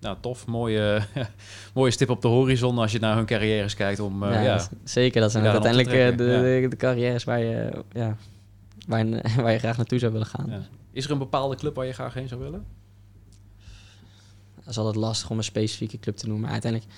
Nou, 0.00 0.16
tof. 0.20 0.46
Mooie, 0.46 1.02
mooie 1.74 1.90
stip 1.90 2.10
op 2.10 2.22
de 2.22 2.28
horizon 2.28 2.78
als 2.78 2.92
je 2.92 2.98
naar 2.98 3.16
hun 3.16 3.26
carrières 3.26 3.74
kijkt. 3.74 4.00
Om, 4.00 4.22
eh, 4.22 4.32
ja, 4.32 4.40
ja, 4.40 4.56
dat 4.56 4.70
is- 4.84 4.92
zeker, 4.92 5.20
dat 5.20 5.30
zijn 5.32 5.44
uiteindelijk 5.44 5.88
eh, 5.92 6.06
de, 6.10 6.16
de, 6.16 6.66
de 6.70 6.76
carrières 6.76 7.24
waar 7.24 7.38
je, 7.40 7.84
ja, 7.92 8.16
waar, 8.86 9.06
je, 9.06 9.20
waar 9.42 9.52
je 9.52 9.58
graag 9.58 9.76
naartoe 9.76 9.98
zou 9.98 10.12
willen 10.12 10.26
gaan. 10.26 10.46
ja. 10.50 10.60
Is 10.92 11.04
er 11.04 11.10
een 11.10 11.18
bepaalde 11.18 11.56
club 11.56 11.74
waar 11.74 11.86
je 11.86 11.92
graag 11.92 12.14
heen 12.14 12.28
zou 12.28 12.40
willen? 12.40 12.64
Dat 14.60 14.68
is 14.68 14.78
altijd 14.78 14.96
lastig 14.96 15.30
om 15.30 15.36
een 15.36 15.44
specifieke 15.44 15.98
club 15.98 16.16
te 16.16 16.24
noemen. 16.26 16.42
Maar 16.42 16.52
uiteindelijk, 16.52 16.92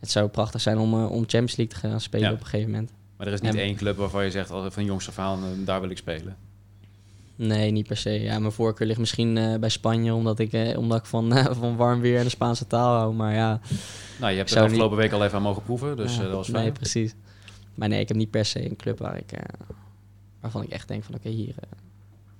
het 0.00 0.10
zou 0.10 0.28
prachtig 0.28 0.60
zijn 0.60 0.78
om, 0.78 0.92
eh, 0.94 1.10
om 1.10 1.18
Champions 1.18 1.56
League 1.56 1.74
te 1.80 1.88
gaan 1.88 2.00
spelen 2.00 2.32
op 2.32 2.40
een 2.40 2.46
gegeven 2.46 2.70
moment. 2.70 2.90
Maar 3.24 3.32
er 3.32 3.42
is 3.42 3.50
niet 3.50 3.60
één 3.60 3.76
club 3.76 3.96
waarvan 3.96 4.24
je 4.24 4.30
zegt 4.30 4.50
oh, 4.50 4.66
van 4.70 4.84
jongs 4.84 5.08
af 5.08 5.18
aan, 5.18 5.38
eh, 5.44 5.66
daar 5.66 5.80
wil 5.80 5.90
ik 5.90 5.96
spelen. 5.96 6.36
Nee, 7.36 7.70
niet 7.70 7.86
per 7.86 7.96
se. 7.96 8.10
Ja, 8.10 8.38
mijn 8.38 8.52
voorkeur 8.52 8.86
ligt 8.86 8.98
misschien 8.98 9.36
eh, 9.36 9.58
bij 9.58 9.68
Spanje, 9.68 10.14
omdat 10.14 10.38
ik, 10.38 10.52
eh, 10.52 10.78
omdat 10.78 10.98
ik 10.98 11.04
van, 11.06 11.32
van 11.60 11.76
warm 11.76 12.00
weer 12.00 12.18
en 12.18 12.24
de 12.24 12.30
Spaanse 12.30 12.66
taal 12.66 12.94
hou. 12.98 13.14
Maar 13.14 13.34
ja, 13.34 13.60
Nou, 14.20 14.30
je 14.32 14.38
hebt 14.38 14.50
er 14.50 14.62
afgelopen 14.62 14.96
week 14.96 15.12
al 15.12 15.24
even 15.24 15.36
aan 15.36 15.42
mogen 15.42 15.62
proeven, 15.62 15.96
dus 15.96 16.16
ja, 16.16 16.22
dat 16.22 16.32
was 16.32 16.48
nee, 16.48 16.62
fijn. 16.62 16.72
precies. 16.72 17.14
Maar 17.74 17.88
nee, 17.88 18.00
ik 18.00 18.08
heb 18.08 18.16
niet 18.16 18.30
per 18.30 18.44
se 18.44 18.64
een 18.70 18.76
club 18.76 18.98
waar 18.98 19.16
ik, 19.16 19.32
waarvan 20.40 20.62
ik 20.62 20.68
echt 20.70 20.88
denk 20.88 21.04
van 21.04 21.14
oké, 21.14 21.28
hier, 21.28 21.54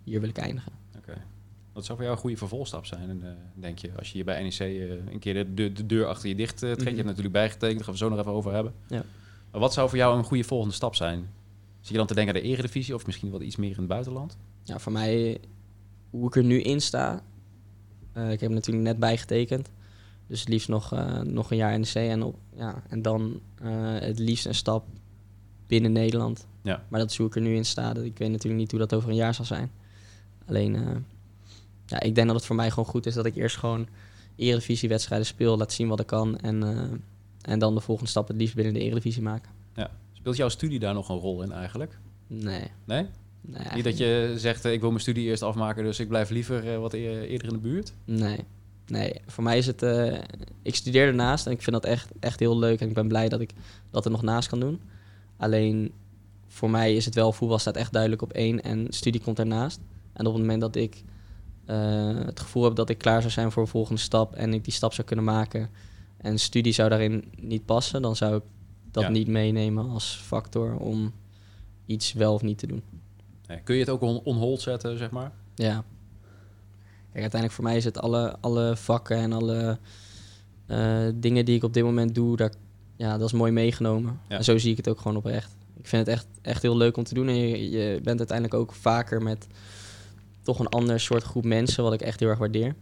hier 0.05 0.21
wil 0.21 0.29
ik 0.29 0.39
eindigen. 0.39 0.73
Oké. 0.97 1.13
Wat 1.73 1.85
zou 1.85 1.97
voor 1.97 2.07
jou 2.07 2.17
een 2.17 2.23
goede 2.23 2.37
vervolgstap 2.37 2.87
zijn, 2.87 3.09
en, 3.11 3.23
denk 3.55 3.79
je? 3.79 3.91
Als 3.99 4.07
je 4.09 4.15
hier 4.15 4.25
bij 4.25 4.43
NEC 4.43 4.59
een 5.13 5.19
keer 5.19 5.35
de, 5.35 5.55
de, 5.55 5.73
de 5.73 5.87
deur 5.87 6.07
achter 6.07 6.29
je 6.29 6.35
dicht 6.35 6.57
trekt. 6.59 6.77
Je 6.79 6.85
Mhm. 6.85 6.95
hebt 6.95 7.07
natuurlijk 7.07 7.35
bijgetekend, 7.35 7.75
daar 7.77 7.85
gaan 7.85 7.93
we 7.93 7.99
zo 7.99 8.09
nog 8.09 8.19
even 8.19 8.33
over 8.33 8.53
hebben. 8.53 8.73
Ja. 8.89 9.05
Wat 9.59 9.73
zou 9.73 9.89
voor 9.89 9.99
jou 9.99 10.19
een 10.19 10.25
goede 10.25 10.45
volgende 10.45 10.75
stap 10.75 10.95
zijn? 10.95 11.31
Zit 11.81 11.91
je 11.93 11.97
dan 11.97 12.07
te 12.07 12.15
denken 12.15 12.35
aan 12.35 12.41
de 12.41 12.47
eredivisie 12.49 12.95
of 12.95 13.07
misschien 13.07 13.31
wel 13.31 13.41
iets 13.41 13.57
meer 13.57 13.71
in 13.71 13.77
het 13.77 13.87
buitenland? 13.87 14.37
Ja, 14.63 14.79
voor 14.79 14.93
mij, 14.93 15.41
hoe 16.11 16.27
ik 16.27 16.37
er 16.37 16.45
nu 16.45 16.61
in 16.61 16.81
sta, 16.81 17.23
eh, 18.13 18.31
ik 18.31 18.41
heb 18.41 18.51
natuurlijk 18.51 18.87
net 18.87 18.99
bijgetekend. 18.99 19.71
Dus 20.27 20.41
het 20.41 20.49
liefst 20.49 20.69
nog, 20.69 20.93
eh, 20.93 21.21
nog 21.21 21.51
een 21.51 21.57
jaar 21.57 21.79
NEC 21.79 21.95
en, 21.95 22.23
op, 22.23 22.37
ja, 22.57 22.83
en 22.89 23.03
dan 23.03 23.41
eh, 23.55 23.71
het 23.99 24.19
liefst 24.19 24.47
een 24.47 24.55
stap 24.55 24.87
binnen 25.67 25.93
Nederland. 25.93 26.47
Ja. 26.63 26.85
Maar 26.89 27.01
dat 27.01 27.11
is 27.11 27.17
hoe 27.17 27.27
ik 27.27 27.35
er 27.35 27.41
nu 27.41 27.55
in 27.55 27.65
sta. 27.65 27.95
Ik 27.95 28.19
weet 28.19 28.31
natuurlijk 28.31 28.61
niet 28.61 28.71
hoe 28.71 28.81
dat 28.81 28.95
over 28.95 29.09
een 29.09 29.15
jaar 29.15 29.35
zal 29.35 29.45
zijn. 29.45 29.71
Alleen, 30.47 31.05
ja, 31.87 32.01
ik 32.01 32.15
denk 32.15 32.27
dat 32.27 32.37
het 32.37 32.47
voor 32.47 32.57
mij 32.57 32.71
gewoon 32.71 32.85
goed 32.85 33.07
is 33.07 33.15
dat 33.15 33.27
ik 33.27 33.37
eerst 33.37 33.57
gewoon 33.57 33.89
eredivisiewedstrijden 34.37 35.27
speel, 35.27 35.57
laat 35.57 35.73
zien 35.73 35.89
wat 35.89 36.01
ik 36.01 36.07
kan. 36.07 36.39
En, 36.39 36.63
en 37.45 37.59
dan 37.59 37.75
de 37.75 37.81
volgende 37.81 38.11
stap 38.11 38.29
het 38.29 38.37
liefst 38.37 38.55
binnen 38.55 38.75
de 38.75 38.81
eredivisie 38.81 39.23
maken. 39.23 39.63
Speelt 40.25 40.39
jouw 40.39 40.49
studie 40.49 40.79
daar 40.79 40.95
nog 40.95 41.09
een 41.09 41.19
rol 41.19 41.43
in 41.43 41.53
eigenlijk? 41.53 41.99
Nee. 42.27 42.71
Nee? 42.85 43.07
nee 43.41 43.67
Niet 43.75 43.85
dat 43.85 43.99
je 43.99 44.35
zegt, 44.37 44.65
eh, 44.65 44.73
ik 44.73 44.81
wil 44.81 44.89
mijn 44.89 45.01
studie 45.01 45.25
eerst 45.25 45.43
afmaken, 45.43 45.85
dus 45.85 46.01
ik 46.01 46.09
blijf 46.09 46.31
liever 46.31 46.73
eh, 46.73 46.79
wat 46.79 46.93
eerder 46.93 47.49
in 47.49 47.53
de 47.53 47.59
buurt? 47.59 47.93
Nee. 48.05 48.39
Nee, 48.87 49.21
voor 49.27 49.45
mij 49.45 49.59
is 49.59 49.67
het... 49.67 49.83
eh, 49.83 50.19
ik 50.63 50.75
studeer 50.75 51.07
ernaast 51.07 51.47
en 51.47 51.53
ik 51.53 51.63
vind 51.63 51.83
dat 51.83 51.85
echt, 51.85 52.11
echt 52.21 52.41
heel 52.41 52.59
leuk. 52.59 52.81
En 52.81 52.89
ik 52.89 52.95
ben 52.95 53.09
blij 53.09 53.29
dat 53.29 53.41
ik 53.41 53.51
dat 53.91 54.05
er 54.05 54.11
nog 54.11 54.23
naast 54.23 54.49
kan 54.49 54.61
doen. 54.61 54.81
Alleen, 55.37 55.93
voor 56.47 56.71
mij 56.71 56.95
is 56.95 57.05
het 57.05 57.15
wel... 57.15 57.33
Voetbal 57.33 57.59
staat 57.59 57.77
echt 57.77 57.93
duidelijk 57.93 58.23
op 58.23 58.33
één 58.33 58.63
en 58.63 58.87
studie 58.89 59.21
komt 59.21 59.39
ernaast. 59.39 59.81
En 60.13 60.27
op 60.27 60.33
het 60.33 60.43
moment 60.43 60.61
dat 60.61 60.77
ik 60.77 61.03
het 61.67 62.41
gevoel 62.41 62.65
heb 62.65 62.75
dat 62.75 62.91
ik 62.91 62.99
klaar 62.99 63.21
zou 63.21 63.33
zijn 63.33 63.53
voor 63.53 63.63
een 63.63 63.69
volgende 63.69 64.01
stap... 64.01 64.35
en 64.35 64.55
ik 64.55 64.65
die 64.65 64.73
stap 64.73 64.93
zou 64.93 65.07
kunnen 65.07 65.25
maken... 65.25 65.71
en 66.25 66.39
studie 66.39 66.73
zou 66.73 66.89
daarin 66.89 67.25
niet 67.41 67.65
passen... 67.65 68.03
dan 68.03 68.17
zou 68.17 68.37
ik 68.37 68.43
dat 68.91 69.03
Ja. 69.03 69.09
niet 69.09 69.29
meenemen 69.29 69.89
als 69.91 70.21
factor 70.25 70.77
om 70.77 71.13
iets 71.87 72.13
wel 72.13 72.35
of 72.35 72.43
niet 72.43 72.59
te 72.59 72.67
doen. 72.67 72.83
Nee. 73.47 73.61
Kun 73.61 73.75
je 73.75 73.81
het 73.81 73.91
ook 73.91 74.01
on, 74.01 74.21
on 74.25 74.37
hold 74.37 74.61
zetten, 74.61 74.99
zeg 74.99 75.11
maar? 75.11 75.33
Ja. 75.55 75.85
Kijk, 77.13 77.23
uiteindelijk 77.23 77.53
voor 77.53 77.65
mij 77.65 77.77
is 77.77 77.85
het 77.85 77.99
alle, 77.99 78.37
alle 78.41 78.77
vakken 78.77 79.17
en 79.17 79.33
alle 79.33 79.79
eh, 80.67 81.07
dingen 81.15 81.45
die 81.45 81.57
ik 81.57 81.63
op 81.65 81.73
dit 81.73 81.85
moment 81.85 82.15
doe, 82.15 82.37
daar, 82.37 82.53
ja, 82.97 83.19
dat 83.19 83.27
is 83.27 83.33
mooi 83.33 83.53
meegenomen. 83.53 84.21
Ja. 84.29 84.37
En 84.37 84.45
zo 84.45 84.59
zie 84.59 84.71
ik 84.71 84.77
het 84.77 84.89
ook 84.89 84.99
gewoon 85.01 85.17
oprecht. 85.17 85.57
Ik 85.77 85.87
vind 85.87 86.07
het 86.07 86.17
echt, 86.17 86.27
echt 86.43 86.63
heel 86.63 86.77
leuk 86.77 86.97
om 86.97 87.05
te 87.05 87.15
doen. 87.15 87.29
En 87.29 87.37
je, 87.37 87.71
je 87.71 88.01
bent 88.03 88.19
uiteindelijk 88.19 88.59
ook 88.61 88.73
vaker 88.73 89.23
met 89.23 89.47
toch 90.43 90.59
een 90.59 90.69
ander 90.69 91.01
soort 91.01 91.23
groep 91.23 91.45
mensen, 91.45 91.83
wat 91.83 91.93
ik 91.93 92.01
echt 92.01 92.21
heel 92.21 92.29
erg 92.29 92.39
waardeer. 92.39 92.75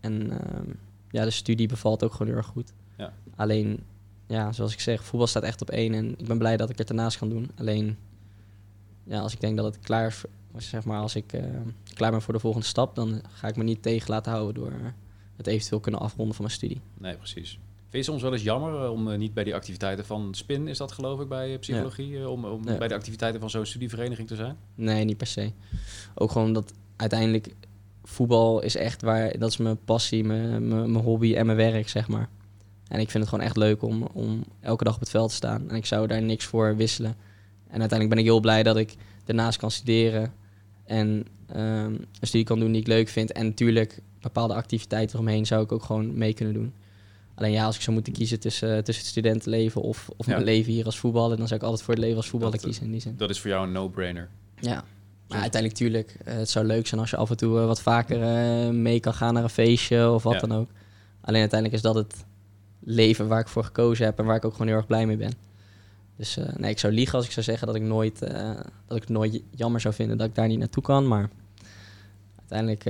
En 0.00 0.30
ehm, 0.30 0.70
ja, 1.10 1.24
de 1.24 1.30
studie 1.30 1.68
bevalt 1.68 2.04
ook 2.04 2.12
gewoon 2.12 2.26
heel 2.28 2.36
erg 2.36 2.46
goed. 2.46 2.72
Ja. 2.96 3.12
Alleen, 3.36 3.82
ja, 4.26 4.52
zoals 4.52 4.72
ik 4.72 4.80
zeg, 4.80 5.04
voetbal 5.04 5.26
staat 5.26 5.42
echt 5.42 5.60
op 5.60 5.70
één. 5.70 5.94
En 5.94 6.14
ik 6.18 6.26
ben 6.26 6.38
blij 6.38 6.56
dat 6.56 6.70
ik 6.70 6.78
het 6.78 6.88
ernaast 6.88 7.18
kan 7.18 7.28
doen. 7.28 7.50
Alleen, 7.56 7.96
ja, 9.04 9.20
als 9.20 9.32
ik 9.32 9.40
denk 9.40 9.56
dat 9.56 9.64
het 9.74 9.78
klaar 9.84 10.06
is, 10.56 10.68
zeg 10.70 10.84
maar, 10.84 11.00
als 11.00 11.14
ik 11.14 11.32
eh, 11.32 11.44
klaar 11.94 12.10
ben 12.10 12.22
voor 12.22 12.34
de 12.34 12.40
volgende 12.40 12.66
stap, 12.66 12.94
dan 12.94 13.22
ga 13.32 13.48
ik 13.48 13.56
me 13.56 13.62
niet 13.62 13.82
tegen 13.82 14.10
laten 14.10 14.32
houden 14.32 14.54
door 14.54 14.72
het 15.36 15.46
eventueel 15.46 15.80
kunnen 15.80 16.00
afronden 16.00 16.34
van 16.34 16.44
mijn 16.44 16.56
studie. 16.56 16.80
Nee, 16.98 17.16
precies. 17.16 17.58
Vind 17.90 18.04
je 18.04 18.10
soms 18.10 18.22
wel 18.22 18.32
eens 18.32 18.42
jammer 18.42 18.84
eh, 18.84 18.90
om 18.90 19.10
eh, 19.10 19.18
niet 19.18 19.34
bij 19.34 19.44
die 19.44 19.54
activiteiten 19.54 20.04
van 20.06 20.28
SPIN, 20.34 20.68
is 20.68 20.78
dat 20.78 20.92
geloof 20.92 21.20
ik, 21.20 21.28
bij 21.28 21.58
psychologie, 21.58 22.28
om, 22.28 22.44
om 22.44 22.68
Ja. 22.68 22.78
bij 22.78 22.88
de 22.88 22.94
activiteiten 22.94 23.40
van 23.40 23.50
zo'n 23.50 23.66
studievereniging 23.66 24.28
te 24.28 24.36
zijn? 24.36 24.56
Nee, 24.74 25.04
niet 25.04 25.16
per 25.16 25.26
se. 25.26 25.52
Ook 26.14 26.30
gewoon 26.30 26.52
dat 26.52 26.72
uiteindelijk 26.96 27.54
voetbal 28.08 28.62
is 28.62 28.76
echt 28.76 29.02
waar, 29.02 29.38
dat 29.38 29.50
is 29.50 29.56
mijn 29.56 29.78
passie, 29.84 30.24
mijn, 30.24 30.68
mijn, 30.68 30.92
mijn 30.92 31.04
hobby 31.04 31.34
en 31.34 31.46
mijn 31.46 31.58
werk, 31.58 31.88
zeg 31.88 32.08
maar. 32.08 32.28
En 32.88 33.00
ik 33.00 33.10
vind 33.10 33.22
het 33.24 33.32
gewoon 33.32 33.44
echt 33.44 33.56
leuk 33.56 33.82
om, 33.82 34.02
om 34.12 34.44
elke 34.60 34.84
dag 34.84 34.94
op 34.94 35.00
het 35.00 35.10
veld 35.10 35.28
te 35.28 35.34
staan. 35.34 35.70
En 35.70 35.76
ik 35.76 35.86
zou 35.86 36.06
daar 36.06 36.22
niks 36.22 36.44
voor 36.44 36.76
wisselen. 36.76 37.10
En 37.68 37.80
uiteindelijk 37.80 38.08
ben 38.08 38.18
ik 38.18 38.24
heel 38.24 38.40
blij 38.40 38.62
dat 38.62 38.76
ik 38.76 38.94
daarnaast 39.24 39.58
kan 39.58 39.70
studeren. 39.70 40.32
En 40.84 41.26
ehm, 41.46 41.92
een 41.92 42.06
studie 42.26 42.46
kan 42.46 42.58
doen 42.60 42.72
die 42.72 42.80
ik 42.80 42.86
leuk 42.86 43.08
vind. 43.08 43.32
En 43.32 43.44
natuurlijk 43.46 44.00
bepaalde 44.20 44.54
activiteiten 44.54 45.14
eromheen 45.14 45.46
zou 45.46 45.62
ik 45.64 45.72
ook 45.72 45.82
gewoon 45.82 46.18
mee 46.18 46.34
kunnen 46.34 46.54
doen. 46.54 46.72
Alleen 47.34 47.52
ja, 47.52 47.64
als 47.64 47.76
ik 47.76 47.82
zou 47.82 47.94
moeten 47.94 48.12
kiezen 48.12 48.40
tussen, 48.40 48.84
tussen 48.84 49.04
het 49.04 49.12
studentenleven 49.12 49.82
of, 49.82 50.08
of 50.16 50.26
Ja. 50.26 50.32
mijn 50.32 50.44
leven 50.44 50.72
hier 50.72 50.84
als 50.84 50.98
voetballer, 50.98 51.36
dan 51.36 51.46
zou 51.46 51.60
ik 51.60 51.66
altijd 51.66 51.84
voor 51.84 51.94
het 51.94 52.02
leven 52.02 52.16
als 52.16 52.28
voetballer 52.28 52.54
Dat, 52.54 52.64
eh, 52.64 52.68
kiezen 52.70 52.86
in 52.86 52.92
die 52.92 53.00
zin. 53.00 53.14
Dat 53.16 53.30
is 53.30 53.40
voor 53.40 53.50
jou 53.50 53.66
een 53.66 53.72
no-brainer. 53.72 54.28
Ja. 54.60 54.84
Maar 55.28 55.40
uiteindelijk, 55.40 55.80
tuurlijk, 55.80 56.16
eh, 56.24 56.34
het 56.34 56.50
zou 56.50 56.66
leuk 56.66 56.86
zijn 56.86 57.00
als 57.00 57.10
je 57.10 57.16
af 57.16 57.30
en 57.30 57.36
toe 57.36 57.58
eh, 57.60 57.66
wat 57.66 57.80
vaker 57.82 58.22
eh, 58.22 58.70
mee 58.70 59.00
kan 59.00 59.14
gaan 59.14 59.34
naar 59.34 59.42
een 59.42 59.48
feestje 59.50 60.10
of 60.10 60.22
wat 60.22 60.32
Ja. 60.32 60.40
dan 60.40 60.52
ook. 60.52 60.70
Alleen 61.20 61.40
uiteindelijk 61.40 61.82
is 61.82 61.88
dat 61.88 61.94
het 61.94 62.24
leven 62.80 63.28
waar 63.28 63.40
ik 63.40 63.48
voor 63.48 63.64
gekozen 63.64 64.04
heb 64.04 64.18
en 64.18 64.24
waar 64.24 64.36
ik 64.36 64.44
ook 64.44 64.52
gewoon 64.52 64.66
heel 64.66 64.76
erg 64.76 64.86
blij 64.86 65.06
mee 65.06 65.16
ben. 65.16 65.32
Dus 66.16 66.38
nee, 66.56 66.70
ik 66.70 66.78
zou 66.78 66.92
liegen 66.92 67.14
als 67.16 67.24
ik 67.26 67.32
zou 67.32 67.44
zeggen 67.44 67.66
dat 67.66 67.76
ik 67.76 67.82
nooit, 67.82 68.18
dat 68.86 68.96
ik 68.96 69.00
het 69.02 69.08
nooit 69.08 69.42
jammer 69.50 69.80
zou 69.80 69.94
vinden 69.94 70.18
dat 70.18 70.26
ik 70.26 70.34
daar 70.34 70.48
niet 70.48 70.58
naartoe 70.58 70.82
kan. 70.82 71.08
Maar 71.08 71.28
uiteindelijk, 72.38 72.84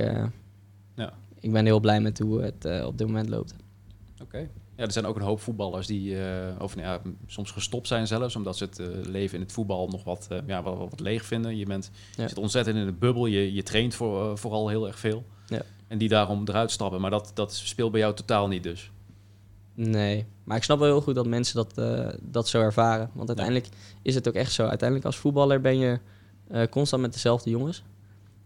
Ja. 0.95 1.13
ik 1.39 1.51
ben 1.51 1.65
heel 1.65 1.79
blij 1.79 2.01
met 2.01 2.19
hoe 2.19 2.41
het 2.41 2.83
op 2.85 2.97
dit 2.97 3.07
moment 3.07 3.29
loopt. 3.29 3.53
Oké. 4.21 4.49
Ja, 4.79 4.85
er 4.85 4.91
zijn 4.91 5.05
ook 5.05 5.15
een 5.15 5.21
hoop 5.21 5.41
voetballers 5.41 5.87
die 5.87 6.23
eh, 6.23 6.61
of, 6.61 6.75
nou 6.75 6.87
ja, 6.87 7.11
soms 7.27 7.51
gestopt 7.51 7.87
zijn 7.87 8.07
zelfs, 8.07 8.35
omdat 8.35 8.57
ze 8.57 8.63
het 8.63 8.79
eh, 8.79 8.87
leven 9.03 9.35
in 9.35 9.43
het 9.43 9.51
voetbal 9.51 9.87
nog 9.87 10.03
wat, 10.03 10.27
eh, 10.29 10.37
ja, 10.47 10.63
wat, 10.63 10.77
wat 10.77 10.99
leeg 10.99 11.25
vinden. 11.25 11.57
Je, 11.57 11.65
bent, 11.65 11.91
Ja. 12.15 12.23
je 12.23 12.29
zit 12.29 12.37
ontzettend 12.37 12.77
in 12.77 12.85
de 12.85 12.91
bubbel, 12.91 13.25
je, 13.25 13.53
je 13.53 13.63
traint 13.63 13.95
voor, 13.95 14.37
vooral 14.37 14.69
heel 14.69 14.87
erg 14.87 14.99
veel. 14.99 15.25
Ja. 15.47 15.61
En 15.87 15.97
die 15.97 16.09
daarom 16.09 16.43
eruit 16.45 16.71
stappen. 16.71 17.01
Maar 17.01 17.09
dat, 17.09 17.31
dat 17.33 17.53
speelt 17.53 17.91
bij 17.91 17.99
jou 17.99 18.13
totaal 18.13 18.47
niet 18.47 18.63
dus. 18.63 18.91
Nee, 19.73 20.25
maar 20.43 20.57
ik 20.57 20.63
snap 20.63 20.79
wel 20.79 20.87
heel 20.87 21.01
goed 21.01 21.15
dat 21.15 21.27
mensen 21.27 21.55
dat, 21.55 21.81
dat 22.21 22.47
zo 22.47 22.61
ervaren. 22.61 23.09
Want 23.13 23.27
uiteindelijk 23.27 23.67
is 24.01 24.15
het 24.15 24.27
ook 24.27 24.33
echt 24.33 24.51
zo. 24.51 24.65
Uiteindelijk 24.67 25.07
als 25.07 25.17
voetballer 25.17 25.61
ben 25.61 25.77
je 25.77 25.99
constant 26.69 27.01
met 27.01 27.13
dezelfde 27.13 27.49
jongens. 27.49 27.83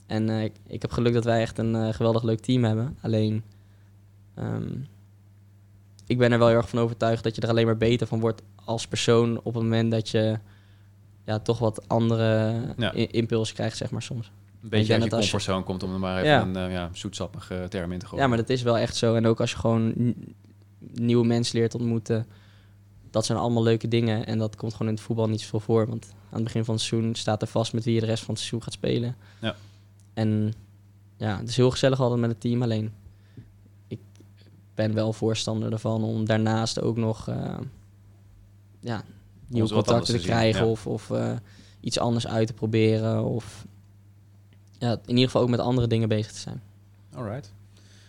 En 0.07 0.29
ik, 0.29 0.53
ik 0.67 0.81
heb 0.81 0.91
geluk 0.91 1.13
dat 1.13 1.23
wij 1.23 1.41
echt 1.41 1.57
een 1.57 1.93
geweldig 1.93 2.23
leuk 2.23 2.39
team 2.39 2.63
hebben. 2.63 2.97
Alleen, 3.01 3.43
ehm, 4.35 4.71
ik 6.07 6.17
ben 6.17 6.31
er 6.31 6.39
wel 6.39 6.47
heel 6.47 6.57
erg 6.57 6.69
van 6.69 6.79
overtuigd 6.79 7.23
dat 7.23 7.35
je 7.35 7.41
er 7.41 7.49
alleen 7.49 7.65
maar 7.65 7.77
beter 7.77 8.07
van 8.07 8.19
wordt 8.19 8.41
als 8.65 8.87
persoon 8.87 9.37
op 9.37 9.53
het 9.53 9.63
moment 9.63 9.91
dat 9.91 10.09
je 10.09 10.39
ja, 11.25 11.39
toch 11.39 11.59
wat 11.59 11.87
andere 11.89 12.61
Ja. 12.77 12.91
impulsen 12.91 13.55
krijgt, 13.55 13.77
zeg 13.77 13.91
maar 13.91 14.01
soms. 14.01 14.31
Een 14.63 14.69
beetje 14.69 14.93
uit 14.93 15.03
je 15.03 15.09
comfortzone 15.09 15.63
komt 15.63 15.83
om 15.83 15.93
er 15.93 15.99
maar 15.99 16.17
even 16.17 16.29
Ja. 16.29 16.41
een 16.41 16.55
eh, 16.55 16.71
ja, 16.71 16.89
zoetsappige 16.93 17.65
term 17.69 17.91
in 17.91 17.99
te 17.99 18.05
gooien. 18.05 18.23
Ja, 18.23 18.27
maar 18.29 18.37
dat 18.37 18.49
is 18.49 18.61
wel 18.61 18.77
echt 18.77 18.95
zo. 18.95 19.15
En 19.15 19.25
ook 19.27 19.39
als 19.41 19.51
je 19.51 19.57
gewoon 19.57 19.93
nieuwe 20.79 21.25
mensen 21.25 21.59
leert 21.59 21.75
ontmoeten, 21.75 22.27
dat 23.11 23.25
zijn 23.25 23.37
allemaal 23.37 23.63
leuke 23.63 23.87
dingen. 23.87 24.25
En 24.25 24.37
dat 24.37 24.55
komt 24.55 24.71
gewoon 24.71 24.87
in 24.87 24.93
het 24.93 25.03
voetbal 25.03 25.29
niet 25.29 25.41
zoveel 25.41 25.59
voor. 25.59 25.87
Want 25.87 26.07
aan 26.11 26.35
het 26.35 26.43
begin 26.43 26.65
van 26.65 26.73
het 26.73 26.83
seizoen 26.83 27.15
staat 27.15 27.41
er 27.41 27.47
vast 27.47 27.73
met 27.73 27.83
wie 27.83 27.93
je 27.93 27.99
de 27.99 28.05
rest 28.05 28.23
van 28.23 28.33
het 28.33 28.43
seizoen 28.43 28.63
gaat 28.63 28.73
spelen. 28.73 29.15
Ja. 29.41 29.55
En 30.13 30.53
ja, 31.17 31.37
het 31.37 31.49
is 31.49 31.57
heel 31.57 31.71
gezellig 31.71 31.99
altijd 31.99 32.19
met 32.19 32.29
het 32.29 32.39
team. 32.41 32.61
Alleen 32.61 32.91
ben 34.75 34.93
wel 34.93 35.13
voorstander 35.13 35.71
ervan 35.71 36.03
om 36.03 36.25
daarnaast 36.25 36.81
ook 36.81 36.97
nog 36.97 37.27
eh, 37.27 37.57
ja, 38.79 39.03
nieuwe 39.47 39.69
contacten 39.69 40.05
te 40.05 40.12
te 40.12 40.17
zien, 40.17 40.27
krijgen 40.27 40.65
ja. 40.65 40.71
of, 40.71 40.88
of 40.88 41.12
eh, 41.12 41.36
iets 41.79 41.99
anders 41.99 42.27
uit 42.27 42.47
te 42.47 42.53
proberen. 42.53 43.23
Of 43.23 43.65
ja, 44.77 44.91
in 44.91 45.09
ieder 45.09 45.25
geval 45.25 45.41
ook 45.41 45.49
met 45.49 45.59
andere 45.59 45.88
dingen 45.88 46.09
bezig 46.09 46.31
te 46.31 46.39
zijn. 46.39 46.62
Alright. 47.13 47.53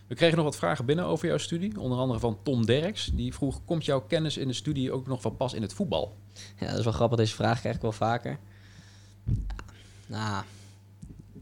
We 0.07 0.15
kregen 0.15 0.37
nog 0.37 0.45
wat 0.45 0.57
vragen 0.57 0.85
binnen 0.85 1.05
over 1.05 1.27
jouw 1.29 1.39
studie. 1.39 1.81
Onder 1.81 1.99
andere 1.99 2.21
van 2.21 2.39
Tom 2.43 2.67
Derks. 2.67 3.11
Die 3.15 3.35
vroeg, 3.35 3.61
komt 3.65 3.85
jouw 3.85 4.01
kennis 4.01 4.37
in 4.37 4.49
de 4.49 4.55
studie 4.55 4.93
ook 4.93 5.07
nog 5.07 5.21
van 5.21 5.37
pas 5.37 5.55
in 5.55 5.63
het 5.63 5.73
voetbal? 5.73 6.17
Ja, 6.59 6.67
dat 6.69 6.79
is 6.79 6.85
wel 6.85 6.93
grappig. 6.93 7.19
Deze 7.19 7.35
vraag 7.35 7.61
krijg 7.61 7.77
ik 7.77 7.83
wel 7.83 7.93
vaker. 7.93 8.39
Nou, 10.07 10.45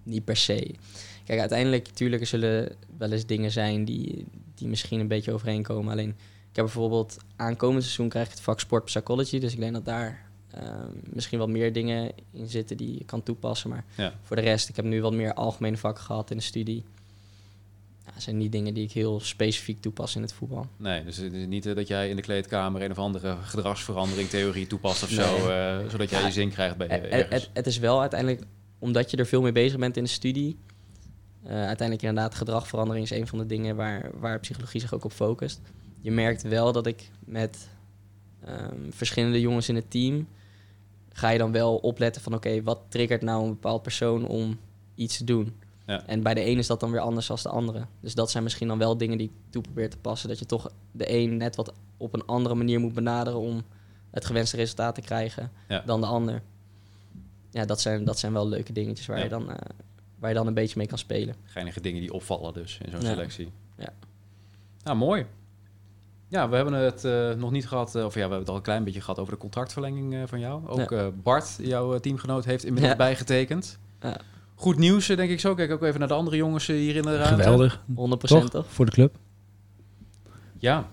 niet 0.03 0.25
per 0.25 0.37
se. 0.37 0.75
Kijk, 1.25 1.41
uiteindelijk, 1.41 1.87
natuurlijk, 1.87 2.23
er 2.23 2.29
zullen 2.29 2.77
wel 2.99 3.13
eens 3.13 3.27
dingen 3.27 3.51
zijn 3.51 3.85
die, 3.85 4.27
die 4.55 4.69
misschien 4.69 5.01
een 5.01 5.09
beetje 5.09 5.33
overeenkomen. 5.33 5.93
Alleen, 5.93 6.09
ik 6.51 6.57
heb 6.57 6.65
bijvoorbeeld 6.65 7.17
aankomend 7.37 7.83
seizoen 7.83 8.09
krijg 8.09 8.25
ik 8.27 8.33
het 8.33 8.41
vak 8.41 8.61
Sport 8.61 8.85
Psychology. 8.85 9.39
Dus 9.39 9.53
ik 9.53 9.59
denk 9.61 9.73
dat 9.73 9.85
daar 9.85 10.31
ehm, 10.51 10.87
misschien 11.03 11.39
wat 11.39 11.49
meer 11.49 11.73
dingen 11.73 12.11
in 12.33 12.49
zitten 12.49 12.77
die 12.77 12.99
je 12.99 13.05
kan 13.05 13.23
toepassen. 13.23 13.71
Maar 13.71 13.85
Ja. 13.97 14.13
voor 14.23 14.37
de 14.37 14.43
rest, 14.43 14.69
ik 14.69 14.77
heb 14.77 14.85
nu 14.85 15.03
wat 15.03 15.13
meer 15.13 15.35
algemene 15.35 15.77
vakken 15.77 16.05
gehad 16.05 16.31
in 16.31 16.37
de 16.37 16.43
studie. 16.43 16.85
Ja, 18.07 18.21
zijn 18.21 18.37
niet 18.39 18.53
dingen 18.53 18.75
die 18.75 18.85
ik 18.85 18.93
heel 18.93 19.21
specifiek 19.21 19.81
toepas 19.81 20.17
in 20.17 20.23
het 20.23 20.33
voetbal. 20.33 20.67
Nee, 20.77 21.05
dus 21.05 21.17
het 21.17 21.33
is 21.33 21.47
niet 21.47 21.67
eh, 21.67 21.75
dat 21.75 21.89
jij 21.89 22.09
in 22.09 22.17
de 22.17 22.23
kleedkamer 22.23 22.83
een 22.83 22.91
of 22.91 22.99
andere 22.99 23.37
gedragsverandering 23.43 24.29
theorie 24.29 24.67
toepast 24.67 25.03
of 25.03 25.11
Nee. 25.17 25.27
zo. 25.27 25.49
eh, 25.51 25.89
zodat 25.91 26.11
jij 26.11 26.21
Ja, 26.21 26.27
je 26.27 26.33
zin 26.33 26.51
krijgt 26.51 26.77
bij 26.77 26.87
je 26.87 26.93
het, 27.17 27.31
het, 27.31 27.51
het 27.53 27.67
is 27.67 27.79
wel 27.79 28.01
uiteindelijk, 28.01 28.43
omdat 28.79 29.11
je 29.11 29.17
er 29.17 29.27
veel 29.27 29.43
mee 29.43 29.53
bezig 29.53 29.79
bent 29.79 29.97
in 29.97 30.05
de 30.05 30.11
studie. 30.11 30.57
Eh, 31.43 31.51
uiteindelijk 31.55 32.03
inderdaad, 32.09 32.35
gedragverandering 32.35 33.05
is 33.05 33.11
een 33.19 33.27
van 33.27 33.39
de 33.39 33.47
dingen 33.47 33.77
waar, 33.77 34.11
waar 34.19 34.41
psychologie 34.41 34.81
zich 34.81 34.95
ook 34.95 35.05
op 35.05 35.13
focust. 35.13 35.61
Je 36.01 36.11
merkt 36.11 36.43
wel 36.43 36.73
dat 36.73 36.87
ik 36.87 37.11
met 37.25 37.69
ehm, 38.45 38.91
verschillende 38.91 39.41
jongens 39.41 39.69
in 39.69 39.75
het 39.77 39.91
team. 39.91 40.29
ga 41.13 41.29
je 41.31 41.39
dan 41.39 41.53
wel 41.53 41.77
opletten 41.77 42.23
van: 42.23 42.35
oké, 42.35 42.63
wat 42.63 42.81
triggert 42.89 43.23
nou 43.23 43.43
een 43.45 43.49
bepaald 43.51 43.83
persoon 43.83 44.27
om 44.27 44.59
iets 44.95 45.17
te 45.17 45.25
doen? 45.25 45.57
Ja. 45.87 46.07
En 46.07 46.23
bij 46.23 46.35
de 46.35 46.47
een 46.47 46.59
is 46.59 46.67
dat 46.67 46.81
dan 46.81 46.91
weer 46.91 47.01
anders 47.01 47.27
dan 47.27 47.37
de 47.43 47.49
andere. 47.49 47.87
Dus 48.01 48.15
dat 48.15 48.31
zijn 48.31 48.43
misschien 48.43 48.69
dan 48.69 48.79
wel 48.79 48.97
dingen 48.97 49.19
die 49.19 49.27
ik 49.27 49.33
toe 49.51 49.63
probeer 49.63 49.91
te 49.91 49.97
passen. 49.99 50.29
Dat 50.29 50.39
je 50.39 50.47
toch 50.47 50.71
de 50.93 51.13
een 51.13 51.37
net 51.37 51.57
wat 51.57 51.73
op 51.97 52.15
een 52.15 52.27
andere 52.27 52.55
manier 52.55 52.81
moet 52.81 52.95
benaderen 52.95 53.39
om 53.41 53.63
het 54.11 54.25
gewenste 54.25 54.57
resultaat 54.57 54.95
te 54.95 55.01
krijgen 55.01 55.51
Ja. 55.69 55.83
dan 55.87 56.01
de 56.01 56.07
ander. 56.07 56.43
Ja, 57.51 57.65
dat 57.65 57.81
zijn, 57.81 58.05
dat 58.05 58.19
zijn 58.19 58.33
wel 58.33 58.49
leuke 58.49 58.73
dingetjes 58.73 59.07
waar, 59.07 59.17
Ja. 59.19 59.23
je 59.25 59.29
dan, 59.31 59.51
eh, 59.51 59.57
waar 60.23 60.31
je 60.31 60.37
dan 60.37 60.47
een 60.47 60.55
beetje 60.55 60.79
mee 60.79 60.87
kan 60.87 60.99
spelen. 60.99 61.35
Geinige 61.45 61.81
dingen 61.81 62.01
die 62.01 62.13
opvallen 62.13 62.53
dus 62.55 62.79
in 62.85 62.91
zo'n 62.91 63.01
Ja. 63.01 63.07
selectie. 63.07 63.53
Ja. 63.79 63.93
Nou, 64.85 64.97
mooi. 64.97 65.27
Ja, 66.29 66.49
we 66.49 66.57
hebben 66.57 66.75
het 66.75 67.05
eh, 67.05 67.33
nog 67.33 67.51
niet 67.51 67.69
gehad, 67.69 67.95
eh, 67.95 68.05
of 68.05 68.09
ja, 68.09 68.13
we 68.15 68.21
hebben 68.21 68.39
het 68.39 68.49
al 68.49 68.57
een 68.57 68.63
klein 68.63 68.85
beetje 68.85 69.01
gehad 69.01 69.19
over 69.19 69.33
de 69.33 69.39
contractverlenging 69.39 70.15
eh, 70.15 70.23
van 70.27 70.41
jou. 70.41 70.69
Ook 70.69 70.93
eh, 70.93 71.07
Bart, 71.23 71.57
jouw 71.61 71.99
teamgenoot, 71.99 72.45
heeft 72.45 72.65
inmiddels 72.65 72.93
Ja. 72.93 72.99
bijgetekend. 72.99 73.79
Ja. 74.01 74.17
Goed 74.55 74.77
nieuws, 74.79 75.07
denk 75.07 75.31
ik 75.31 75.41
zo. 75.41 75.55
Kijk 75.55 75.71
ook 75.73 75.83
even 75.83 75.99
naar 75.99 76.09
de 76.09 76.15
andere 76.15 76.37
jongens 76.37 76.67
hier 76.67 76.97
in 76.97 77.03
de 77.03 77.17
ruimte. 77.17 77.43
Geweldig. 77.43 77.83
100% 77.95 78.41
Toch? 78.43 78.51
toch? 78.51 78.67
Voor 78.73 78.85
de 78.87 78.93
club. 78.93 79.17
Ja. 80.59 80.89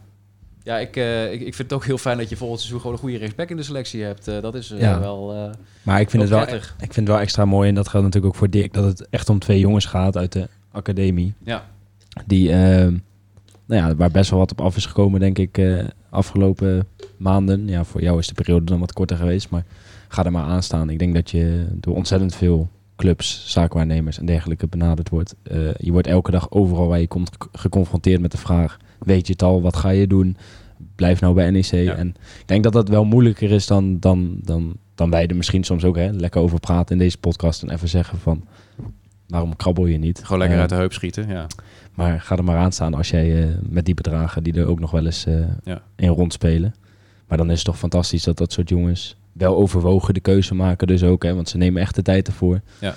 Ja, 0.63 0.77
ik, 0.77 0.95
eh, 0.95 1.23
ik, 1.31 1.39
ik 1.41 1.55
vind 1.55 1.57
het 1.69 1.73
ook 1.73 1.85
heel 1.85 1.97
fijn 1.97 2.17
dat 2.17 2.29
je 2.29 2.35
volgend 2.35 2.59
seizoen 2.59 2.79
gewoon 2.81 2.95
een 2.95 3.01
goede 3.01 3.17
rechtsback 3.17 3.49
in 3.49 3.57
de 3.57 3.63
selectie 3.63 4.03
hebt. 4.03 4.27
Eh, 4.27 4.41
dat 4.41 4.55
is 4.55 4.71
eh, 4.71 4.79
Ja. 4.79 4.99
wel... 4.99 5.51
Maar 5.83 5.99
ik 5.99 6.09
vind, 6.09 6.21
het 6.21 6.31
wel, 6.31 6.41
prettig. 6.45 6.69
ik 6.79 6.93
vind 6.93 6.95
het 6.95 7.07
wel 7.07 7.19
extra 7.19 7.45
mooi, 7.45 7.69
en 7.69 7.75
dat 7.75 7.87
geldt 7.87 8.05
natuurlijk 8.05 8.33
ook 8.33 8.39
voor 8.39 8.49
Dick, 8.49 8.73
dat 8.73 8.83
het 8.83 9.07
echt 9.09 9.29
om 9.29 9.39
twee 9.39 9.59
jongens 9.59 9.85
gaat 9.85 10.17
uit 10.17 10.31
de 10.31 10.47
academie. 10.71 11.33
Ja. 11.43 11.65
Die, 12.25 12.49
nou 12.51 13.01
ja, 13.65 13.95
waar 13.95 14.11
best 14.11 14.29
wel 14.29 14.39
wat 14.39 14.51
op 14.51 14.61
af 14.61 14.75
is 14.75 14.85
gekomen, 14.85 15.19
denk 15.19 15.37
ik, 15.37 15.61
afgelopen 16.09 16.87
maanden. 17.17 17.67
Ja, 17.67 17.83
voor 17.83 18.01
jou 18.01 18.19
is 18.19 18.27
de 18.27 18.33
periode 18.33 18.65
dan 18.65 18.79
wat 18.79 18.93
korter 18.93 19.17
geweest, 19.17 19.49
maar 19.49 19.63
ga 20.07 20.25
er 20.25 20.31
maar 20.31 20.43
aan 20.45 20.63
staan. 20.63 20.89
Ik 20.89 20.99
denk 20.99 21.13
dat 21.13 21.29
je 21.31 21.65
door 21.73 21.95
ontzettend 21.95 22.35
veel 22.35 22.69
clubs, 22.95 23.43
zaakwaarnemers 23.47 24.19
en 24.19 24.25
dergelijke 24.25 24.67
benaderd 24.67 25.09
wordt. 25.09 25.35
Je 25.77 25.91
wordt 25.91 26.07
elke 26.07 26.31
dag 26.31 26.51
overal 26.51 26.87
waar 26.87 26.99
je 26.99 27.07
komt 27.07 27.31
ge- 27.39 27.49
geconfronteerd 27.59 28.21
met 28.21 28.31
de 28.31 28.37
vraag, 28.37 28.77
weet 28.99 29.27
je 29.27 29.31
het 29.33 29.43
al, 29.43 29.61
wat 29.61 29.75
ga 29.75 29.89
je 29.89 30.07
doen? 30.07 30.37
Blijf 30.95 31.21
nou 31.21 31.33
bij 31.33 31.49
NEC. 31.51 31.65
Ja. 31.65 31.95
En 31.95 32.07
ik 32.39 32.47
denk 32.47 32.63
dat 32.63 32.73
dat 32.73 32.89
wel 32.89 33.05
moeilijker 33.05 33.51
is 33.51 33.67
dan, 33.67 33.99
dan, 33.99 34.35
dan, 34.43 34.73
dan 34.95 35.09
wij 35.09 35.27
er 35.27 35.35
misschien 35.35 35.63
soms 35.63 35.83
ook 35.83 35.95
hè, 35.97 36.09
lekker 36.11 36.41
over 36.41 36.59
praten 36.59 36.95
in 36.95 37.01
deze 37.01 37.17
podcast. 37.17 37.63
En 37.63 37.69
even 37.69 37.87
zeggen 37.89 38.17
van, 38.19 38.43
waarom 39.27 39.55
krabbel 39.55 39.85
je 39.85 39.97
niet? 39.97 40.19
gewoon 40.23 40.37
lekker 40.37 40.55
Eh, 40.55 40.61
uit 40.61 40.69
de 40.71 40.75
heup 40.75 40.93
schieten, 40.93 41.27
ja. 41.27 41.47
Maar 41.93 42.21
ga 42.21 42.37
er 42.37 42.43
maar 42.43 42.57
aan 42.57 42.71
staan 42.71 42.93
als 42.93 43.09
jij 43.09 43.43
eh, 43.43 43.49
met 43.69 43.85
die 43.85 43.93
bedragen 43.93 44.43
die 44.43 44.53
er 44.53 44.65
ook 44.65 44.79
nog 44.79 44.91
wel 44.91 45.05
eens 45.05 45.25
eh, 45.25 45.33
Ja. 45.63 45.81
in 45.95 46.09
rondspelen. 46.09 46.75
Maar 47.27 47.37
dan 47.37 47.49
is 47.49 47.55
het 47.55 47.65
toch 47.65 47.77
fantastisch 47.77 48.23
dat 48.23 48.37
dat 48.37 48.51
soort 48.51 48.69
jongens 48.69 49.15
wel 49.33 49.55
overwogen 49.55 50.13
de 50.13 50.19
keuze 50.19 50.55
maken 50.55 50.87
dus 50.87 51.03
ook. 51.03 51.23
Hè, 51.23 51.35
want 51.35 51.49
ze 51.49 51.57
nemen 51.57 51.81
echt 51.81 51.95
de 51.95 52.01
tijd 52.01 52.27
ervoor. 52.27 52.61
Ja. 52.79 52.95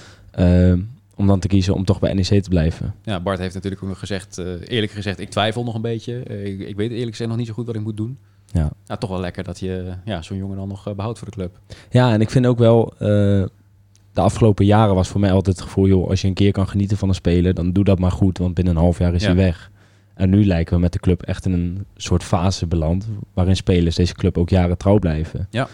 Om 1.16 1.26
dan 1.26 1.38
te 1.40 1.48
kiezen 1.48 1.74
om 1.74 1.84
toch 1.84 1.98
bij 2.00 2.12
NEC 2.12 2.42
te 2.42 2.48
blijven. 2.48 2.94
Ja, 3.04 3.20
Bart 3.20 3.38
heeft 3.38 3.54
natuurlijk 3.54 3.82
ook 3.82 3.88
nog 3.88 3.98
gezegd, 3.98 4.38
eh, 4.38 4.46
eerlijk 4.66 4.92
gezegd, 4.92 5.20
ik 5.20 5.30
twijfel 5.30 5.64
nog 5.64 5.74
een 5.74 5.80
beetje. 5.82 6.22
Eh, 6.22 6.44
ik, 6.46 6.60
ik 6.60 6.76
weet 6.76 6.90
eerlijk 6.90 7.10
gezegd 7.10 7.28
nog 7.30 7.38
niet 7.38 7.46
zo 7.46 7.52
goed 7.52 7.66
wat 7.66 7.74
ik 7.74 7.80
moet 7.82 7.96
doen. 7.96 8.18
Ja. 8.46 8.70
Nou, 8.86 9.00
toch 9.00 9.10
wel 9.10 9.20
lekker 9.20 9.44
dat 9.44 9.58
je 9.60 9.92
ja, 10.04 10.22
zo'n 10.22 10.36
jongen 10.36 10.56
dan 10.56 10.68
nog 10.68 10.86
eh, 10.88 10.94
behoudt 10.94 11.18
voor 11.18 11.28
de 11.30 11.34
club. 11.36 11.58
Ja, 11.90 12.12
en 12.12 12.20
ik 12.20 12.30
vind 12.30 12.46
ook 12.46 12.58
wel, 12.58 12.94
de 12.98 14.20
afgelopen 14.20 14.64
jaren 14.64 14.94
was 14.94 15.08
voor 15.08 15.20
mij 15.20 15.32
altijd 15.32 15.56
het 15.56 15.64
gevoel, 15.64 15.86
joh, 15.86 16.08
als 16.08 16.20
je 16.20 16.28
een 16.28 16.34
keer 16.34 16.52
kan 16.52 16.68
genieten 16.68 16.96
van 16.96 17.08
een 17.08 17.14
speler, 17.14 17.54
dan 17.54 17.72
doe 17.72 17.84
dat 17.84 17.98
maar 17.98 18.10
goed, 18.12 18.38
want 18.38 18.54
binnen 18.54 18.74
een 18.76 18.82
half 18.82 18.98
jaar 18.98 19.14
is 19.14 19.20
Ja. 19.22 19.26
hij 19.26 19.36
weg. 19.36 19.70
En 20.14 20.30
nu 20.30 20.44
lijken 20.44 20.74
we 20.74 20.80
met 20.80 20.92
de 20.92 20.98
club 20.98 21.22
echt 21.22 21.46
in 21.46 21.52
een 21.52 21.84
soort 21.96 22.22
fase 22.22 22.66
beland, 22.66 23.08
waarin 23.34 23.56
spelers 23.56 23.96
deze 23.96 24.14
club 24.14 24.38
ook 24.38 24.48
jaren 24.48 24.78
trouw 24.78 24.98
blijven. 24.98 25.46
Ja. 25.50 25.68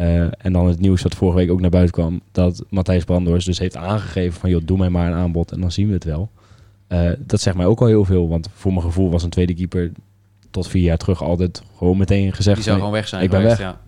Eh, 0.00 0.22
en 0.38 0.52
dan 0.52 0.66
het 0.66 0.80
nieuws 0.80 1.02
wat 1.02 1.14
vorige 1.14 1.36
week 1.36 1.50
ook 1.50 1.60
naar 1.60 1.70
buiten 1.70 1.94
kwam, 1.94 2.20
dat 2.32 2.64
Matthijs 2.68 3.04
Brandhorst 3.04 3.46
dus 3.46 3.58
heeft 3.58 3.76
aangegeven 3.76 4.40
van, 4.40 4.50
joh, 4.50 4.60
doe 4.64 4.78
mij 4.78 4.90
maar 4.90 5.06
een 5.06 5.18
aanbod 5.18 5.52
en 5.52 5.60
dan 5.60 5.72
zien 5.72 5.86
we 5.86 5.92
het 5.92 6.04
wel. 6.04 6.30
Eh, 6.86 7.10
dat 7.18 7.40
zegt 7.40 7.56
mij 7.56 7.66
ook 7.66 7.80
al 7.80 7.86
heel 7.86 8.04
veel, 8.04 8.28
want 8.28 8.48
voor 8.54 8.72
mijn 8.72 8.84
gevoel 8.84 9.10
was 9.10 9.22
een 9.22 9.30
tweede 9.30 9.54
keeper 9.54 9.92
tot 10.50 10.68
vier 10.68 10.82
jaar 10.82 10.96
terug 10.96 11.22
altijd 11.22 11.62
gewoon 11.76 11.96
meteen 11.96 12.32
gezegd 12.32 12.56
Die 12.56 12.64
zou 12.64 12.76
gewoon 12.76 12.92
weg 12.92 13.08
zijn 13.08 13.22
ik 13.22 13.30
ben 13.30 13.40
geweest, 13.40 13.58
weg. 13.58 13.66
Ja. 13.66 13.80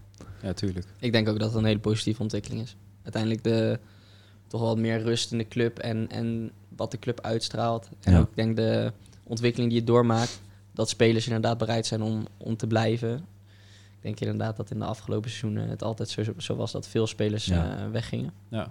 ja, 0.42 0.52
tuurlijk. 0.52 0.86
Ik 0.98 1.12
denk 1.12 1.28
ook 1.28 1.38
dat 1.38 1.48
het 1.48 1.58
een 1.58 1.64
hele 1.64 1.78
positieve 1.78 2.22
ontwikkeling 2.22 2.62
is. 2.62 2.76
Uiteindelijk 3.02 3.44
de, 3.44 3.78
toch 4.46 4.60
wel 4.60 4.68
wat 4.68 4.78
meer 4.78 5.02
rust 5.02 5.32
in 5.32 5.38
de 5.38 5.48
club 5.48 5.78
en, 5.78 6.08
en 6.10 6.50
wat 6.76 6.90
de 6.90 6.98
club 6.98 7.20
uitstraalt. 7.20 7.88
En 8.02 8.12
Ja. 8.12 8.18
ook 8.18 8.28
ik 8.28 8.36
denk 8.36 8.56
de 8.56 8.92
ontwikkeling 9.22 9.70
die 9.70 9.80
je 9.80 9.86
doormaakt. 9.86 10.40
dat 10.74 10.88
spelers 10.88 11.26
inderdaad 11.26 11.58
bereid 11.58 11.86
zijn 11.86 12.02
om, 12.02 12.26
om 12.36 12.56
te 12.56 12.66
blijven. 12.66 13.24
Ik 14.02 14.08
denk 14.18 14.20
inderdaad 14.20 14.56
dat 14.56 14.70
in 14.70 14.78
de 14.78 14.84
afgelopen 14.84 15.30
seizoenen 15.30 15.68
het 15.68 15.82
altijd 15.82 16.08
zo, 16.08 16.22
zo 16.36 16.56
was 16.56 16.72
dat 16.72 16.88
veel 16.88 17.06
spelers 17.06 17.44
Ja. 17.44 17.76
eh, 17.78 17.90
weggingen. 17.90 18.30
Ja. 18.48 18.68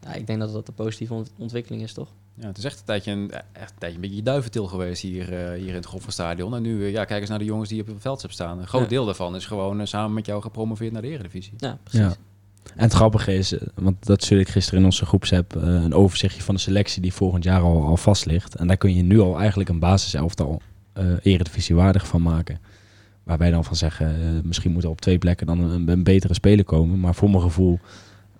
Ja, 0.00 0.14
ik 0.14 0.26
denk 0.26 0.40
dat 0.40 0.52
dat 0.52 0.68
een 0.68 0.74
positieve 0.74 1.14
ont- 1.14 1.32
ontwikkeling 1.38 1.82
is, 1.82 1.92
toch? 1.92 2.08
Ja, 2.34 2.46
het 2.46 2.58
is 2.58 2.64
echt 2.64 2.78
een 2.78 2.84
tijdje 2.84 3.12
een, 3.12 3.30
echt 3.52 3.70
een, 3.70 3.78
tijdje 3.78 3.96
een 3.96 4.08
beetje 4.08 4.22
duiventil 4.22 4.66
geweest 4.66 5.02
hier, 5.02 5.32
eh, 5.32 5.58
hier 5.58 5.68
in 5.68 5.74
het 5.74 5.86
Gofferstadion. 5.86 6.54
En 6.54 6.62
nu, 6.62 6.84
eh, 6.84 6.92
ja, 6.92 7.04
kijk 7.04 7.20
eens 7.20 7.28
naar 7.30 7.38
de 7.38 7.44
jongens 7.44 7.68
die 7.68 7.80
op 7.80 7.86
het 7.86 8.00
veld 8.00 8.16
hebben 8.16 8.32
staan. 8.36 8.58
Een 8.58 8.66
groot 8.66 8.82
Ja. 8.82 8.88
deel 8.88 9.04
daarvan 9.04 9.36
is 9.36 9.46
gewoon 9.46 9.80
eh, 9.80 9.86
samen 9.86 10.14
met 10.14 10.26
jou 10.26 10.42
gepromoveerd 10.42 10.92
naar 10.92 11.02
de 11.02 11.08
Eredivisie. 11.08 11.52
Ja, 11.56 11.78
precies. 11.82 12.00
Ja. 12.00 12.14
En 12.76 12.82
het 12.82 12.92
grappige 12.92 13.34
is, 13.34 13.52
eh, 13.52 13.66
want 13.74 14.06
dat 14.06 14.22
stuurde 14.22 14.44
ik 14.44 14.50
gisteren 14.50 14.78
in 14.80 14.84
onze 14.84 15.06
groepsapp, 15.06 15.56
eh, 15.56 15.62
een 15.62 15.94
overzichtje 15.94 16.42
van 16.42 16.54
de 16.54 16.60
selectie 16.60 17.02
die 17.02 17.12
volgend 17.12 17.44
jaar 17.44 17.60
al, 17.60 17.82
al 17.86 17.96
vast 17.96 18.26
ligt. 18.26 18.54
En 18.54 18.66
daar 18.66 18.76
kun 18.76 18.94
je 18.94 19.02
nu 19.02 19.20
al 19.20 19.38
eigenlijk 19.38 19.68
een 19.68 19.78
basiselftal 19.78 20.60
eh 20.92 21.04
eredivisie 21.22 21.74
waardig 21.74 22.06
van 22.06 22.22
maken. 22.22 22.58
Waar 23.26 23.38
wij 23.38 23.50
dan 23.50 23.64
van 23.64 23.76
zeggen, 23.76 24.06
eh, 24.20 24.28
misschien 24.42 24.72
moet 24.72 24.84
er 24.84 24.90
op 24.90 25.00
twee 25.00 25.18
plekken 25.18 25.46
dan 25.46 25.60
een, 25.60 25.88
een 25.88 26.02
betere 26.04 26.34
speler 26.34 26.64
komen. 26.64 27.00
Maar 27.00 27.14
voor 27.14 27.30
mijn 27.30 27.42
gevoel 27.42 27.78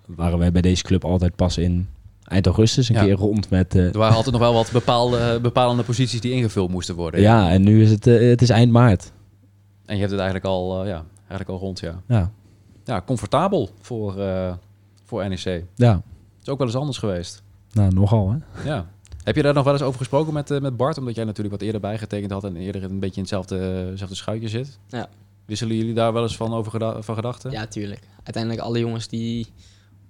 waren 0.05 0.37
wij 0.39 0.51
bij 0.51 0.61
deze 0.61 0.83
club 0.83 1.05
altijd 1.05 1.35
pas 1.35 1.57
in 1.57 1.87
eind 2.23 2.45
augustus 2.45 2.89
een 2.89 2.95
Ja. 2.95 3.03
keer 3.03 3.13
rond 3.15 3.49
met... 3.49 3.75
eh, 3.75 3.85
Er 3.85 3.97
waren 3.97 4.15
altijd 4.15 4.31
nog 4.35 4.41
wel 4.43 4.53
wat 4.53 4.69
bepaalde, 4.71 5.39
bepalende 5.41 5.83
posities 5.83 6.21
die 6.21 6.31
ingevuld 6.31 6.69
moesten 6.69 6.95
worden. 6.95 7.21
ja, 7.21 7.51
en 7.51 7.61
nu 7.63 7.81
is 7.81 7.89
het, 7.91 8.07
eh, 8.07 8.29
het 8.29 8.41
is 8.41 8.49
eind 8.49 8.71
maart. 8.71 9.11
En 9.85 9.93
je 9.93 9.99
hebt 9.99 10.11
het 10.11 10.19
eigenlijk 10.21 10.49
al, 10.49 10.81
eh, 10.81 10.87
ja, 10.89 11.03
eigenlijk 11.17 11.49
al 11.49 11.57
rond, 11.57 11.79
ja. 11.79 12.01
Ja, 12.07 12.31
Ja, 12.85 13.01
comfortabel 13.05 13.69
voor, 13.81 14.19
eh, 14.19 14.53
voor 15.03 15.29
NEC. 15.29 15.63
ja. 15.75 16.01
is 16.43 16.49
ook 16.49 16.57
wel 16.57 16.67
eens 16.67 16.75
anders 16.75 16.97
geweest. 16.97 17.43
nou 17.73 17.93
nogal 17.93 18.31
hè. 18.31 18.69
Ja. 18.69 18.85
Heb 19.27 19.35
je 19.35 19.41
daar 19.41 19.53
nog 19.53 19.63
wel 19.63 19.73
eens 19.73 19.81
over 19.81 19.99
gesproken 19.99 20.33
met, 20.33 20.51
eh, 20.51 20.59
met 20.59 20.77
Bart? 20.77 20.97
Omdat 20.97 21.15
jij 21.15 21.23
natuurlijk 21.23 21.55
wat 21.55 21.63
eerder 21.65 21.81
bijgetekend 21.81 22.31
had 22.31 22.43
en 22.43 22.55
eerder 22.55 22.83
een 22.83 22.99
beetje 22.99 23.15
in 23.15 23.21
hetzelfde, 23.21 23.55
hetzelfde 23.57 24.15
schuitje 24.15 24.47
zit. 24.47 24.79
Ja. 24.87 25.09
Wisselen 25.45 25.75
jullie 25.75 25.93
daar 25.93 26.13
wel 26.13 26.23
eens 26.23 26.35
van 26.37 26.53
over 26.53 26.71
geda- 26.71 27.01
van 27.01 27.15
gedachten? 27.15 27.51
Ja, 27.51 27.65
tuurlijk. 27.65 27.99
Uiteindelijk 28.23 28.63
alle 28.63 28.79
jongens 28.79 29.07
die 29.07 29.47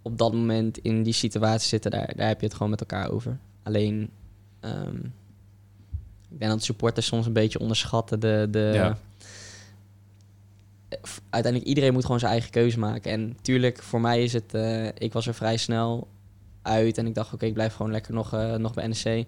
op 0.01 0.17
dat 0.17 0.33
moment 0.33 0.77
in 0.77 1.03
die 1.03 1.13
situatie 1.13 1.67
zitten, 1.67 1.91
daar, 1.91 2.13
daar 2.15 2.27
heb 2.27 2.39
je 2.39 2.45
het 2.45 2.55
gewoon 2.55 2.69
met 2.69 2.79
elkaar 2.79 3.11
over. 3.11 3.37
Alleen, 3.63 4.09
ehm, 4.59 4.95
ik 6.29 6.39
denk 6.39 6.51
dat 6.51 6.63
supporters 6.63 7.05
soms 7.05 7.25
een 7.25 7.33
beetje 7.33 7.59
onderschatten 7.59 8.19
de... 8.19 8.47
de 8.51 8.71
Ja. 8.73 8.97
Eh, 10.89 10.99
Uiteindelijk, 11.29 11.63
iedereen 11.69 11.93
moet 11.93 12.05
gewoon 12.05 12.19
zijn 12.19 12.31
eigen 12.31 12.51
keuze 12.51 12.79
maken. 12.79 13.11
En 13.11 13.37
tuurlijk, 13.41 13.83
voor 13.83 14.01
mij 14.01 14.23
is 14.23 14.33
het... 14.33 14.53
eh, 14.53 14.85
ik 14.87 15.13
was 15.13 15.27
er 15.27 15.33
vrij 15.33 15.57
snel 15.57 16.07
uit 16.67 16.97
en 16.97 17.07
ik 17.07 17.15
dacht, 17.15 17.33
oké, 17.33 17.45
ik 17.45 17.53
blijf 17.53 17.73
gewoon 17.73 17.91
lekker 17.91 18.13
nog, 18.13 18.33
eh, 18.33 18.55
nog 18.55 18.73
bij 18.73 18.87
NEC. 18.87 19.25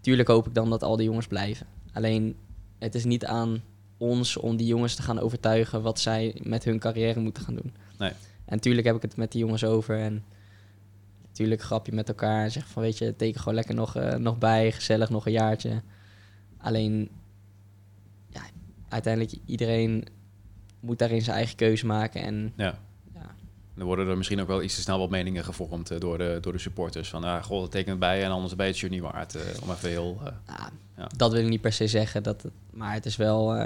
Tuurlijk 0.00 0.28
hoop 0.28 0.46
ik 0.46 0.54
dan 0.54 0.70
dat 0.70 0.82
al 0.82 0.96
die 0.96 1.06
jongens 1.06 1.26
blijven. 1.26 1.66
Alleen, 1.92 2.36
het 2.78 2.94
is 2.94 3.04
niet 3.04 3.24
aan 3.24 3.62
ons 3.98 4.36
om 4.36 4.56
die 4.56 4.66
jongens 4.66 4.94
te 4.94 5.02
gaan 5.02 5.18
overtuigen 5.18 5.82
wat 5.82 6.00
zij 6.00 6.40
met 6.42 6.64
hun 6.64 6.78
carrière 6.78 7.20
moeten 7.20 7.42
gaan 7.42 7.54
doen. 7.54 7.74
Nee. 7.98 8.12
En 8.44 8.60
tuurlijk 8.60 8.86
heb 8.86 8.96
ik 8.96 9.02
het 9.02 9.16
met 9.16 9.32
die 9.32 9.40
jongens 9.40 9.64
over 9.64 9.98
en 9.98 10.24
natuurlijk 11.26 11.62
grap 11.62 11.86
je 11.86 11.92
met 11.92 12.08
elkaar 12.08 12.44
en 12.44 12.50
zeg 12.50 12.66
van 12.66 12.82
weet 12.82 12.98
je, 12.98 13.16
teken 13.16 13.40
gewoon 13.40 13.54
lekker 13.54 13.74
nog, 13.74 13.96
eh, 13.96 14.14
nog 14.14 14.38
bij, 14.38 14.72
gezellig 14.72 15.10
nog 15.10 15.26
een 15.26 15.32
jaartje. 15.32 15.82
Alleen, 16.58 17.10
ja, 18.28 18.42
uiteindelijk 18.88 19.34
iedereen 19.46 20.04
moet 20.80 20.98
daarin 20.98 21.22
zijn 21.22 21.36
eigen 21.36 21.56
keuze 21.56 21.86
maken 21.86 22.22
en 22.22 22.52
Ja. 22.56 22.78
Dan 23.76 23.86
worden 23.86 24.08
er 24.08 24.16
misschien 24.16 24.40
ook 24.40 24.46
wel 24.46 24.62
iets 24.62 24.74
te 24.74 24.80
snel 24.80 24.98
wat 24.98 25.10
meningen 25.10 25.44
gevormd 25.44 25.90
eh, 25.90 26.00
door, 26.00 26.18
de, 26.18 26.38
door 26.40 26.52
de 26.52 26.58
supporters. 26.58 27.08
Van, 27.08 27.24
ah, 27.24 27.42
goh, 27.42 27.60
dat 27.60 27.70
tekent 27.70 27.98
bij 27.98 28.24
en 28.24 28.30
anders 28.30 28.52
je 28.56 28.62
het 28.62 28.76
shirt 28.76 28.92
niet 28.92 29.00
waard. 29.00 29.34
eh, 29.34 29.42
om 29.62 29.70
even 29.70 29.88
heel... 29.88 30.16
eh, 30.24 30.32
nou, 30.56 30.70
Ja. 30.96 31.06
dat 31.16 31.32
wil 31.32 31.42
ik 31.42 31.48
niet 31.48 31.60
per 31.60 31.72
se 31.72 31.86
zeggen, 31.88 32.22
dat 32.22 32.42
het, 32.42 32.52
maar 32.70 32.92
het 32.92 33.06
is 33.06 33.16
wel... 33.16 33.56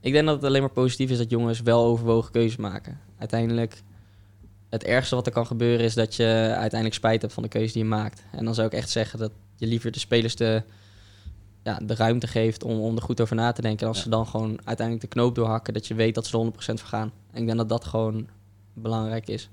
ik 0.00 0.12
denk 0.12 0.26
dat 0.26 0.34
het 0.34 0.44
alleen 0.44 0.60
maar 0.60 0.70
positief 0.70 1.10
is 1.10 1.18
dat 1.18 1.30
jongens 1.30 1.60
wel 1.60 1.84
overwogen 1.84 2.32
keuzes 2.32 2.56
maken. 2.56 2.98
Uiteindelijk, 3.18 3.82
het 4.68 4.84
ergste 4.84 5.14
wat 5.14 5.26
er 5.26 5.32
kan 5.32 5.46
gebeuren 5.46 5.84
is 5.84 5.94
dat 5.94 6.14
je 6.16 6.24
uiteindelijk 6.56 6.94
spijt 6.94 7.20
hebt 7.22 7.34
van 7.34 7.42
de 7.42 7.48
keuze 7.48 7.72
die 7.72 7.82
je 7.82 7.88
maakt. 7.88 8.24
En 8.32 8.44
dan 8.44 8.54
zou 8.54 8.66
ik 8.66 8.72
echt 8.72 8.90
zeggen 8.90 9.18
dat 9.18 9.32
je 9.56 9.66
liever 9.66 9.92
de 9.92 9.98
spelers 9.98 10.36
de, 10.36 10.62
ja, 11.62 11.78
de 11.84 11.94
ruimte 11.94 12.26
geeft 12.26 12.64
om, 12.64 12.80
om 12.80 12.96
er 12.96 13.02
goed 13.02 13.20
over 13.20 13.36
na 13.36 13.52
te 13.52 13.62
denken. 13.62 13.80
En 13.80 13.86
als 13.88 13.96
Ja. 13.96 14.02
ze 14.02 14.08
dan 14.10 14.26
gewoon 14.26 14.58
uiteindelijk 14.64 15.00
de 15.00 15.12
knoop 15.20 15.34
doorhakken, 15.34 15.72
dat 15.74 15.86
je 15.86 15.94
weet 15.94 16.14
dat 16.14 16.26
ze 16.26 16.38
er 16.38 16.44
100% 16.52 16.54
voor 16.58 16.76
gaan. 16.78 17.12
En 17.32 17.40
ik 17.40 17.46
denk 17.46 17.58
dat 17.58 17.68
dat 17.68 17.84
gewoon 17.84 18.28
belangrijk 18.72 19.28
is. 19.28 19.50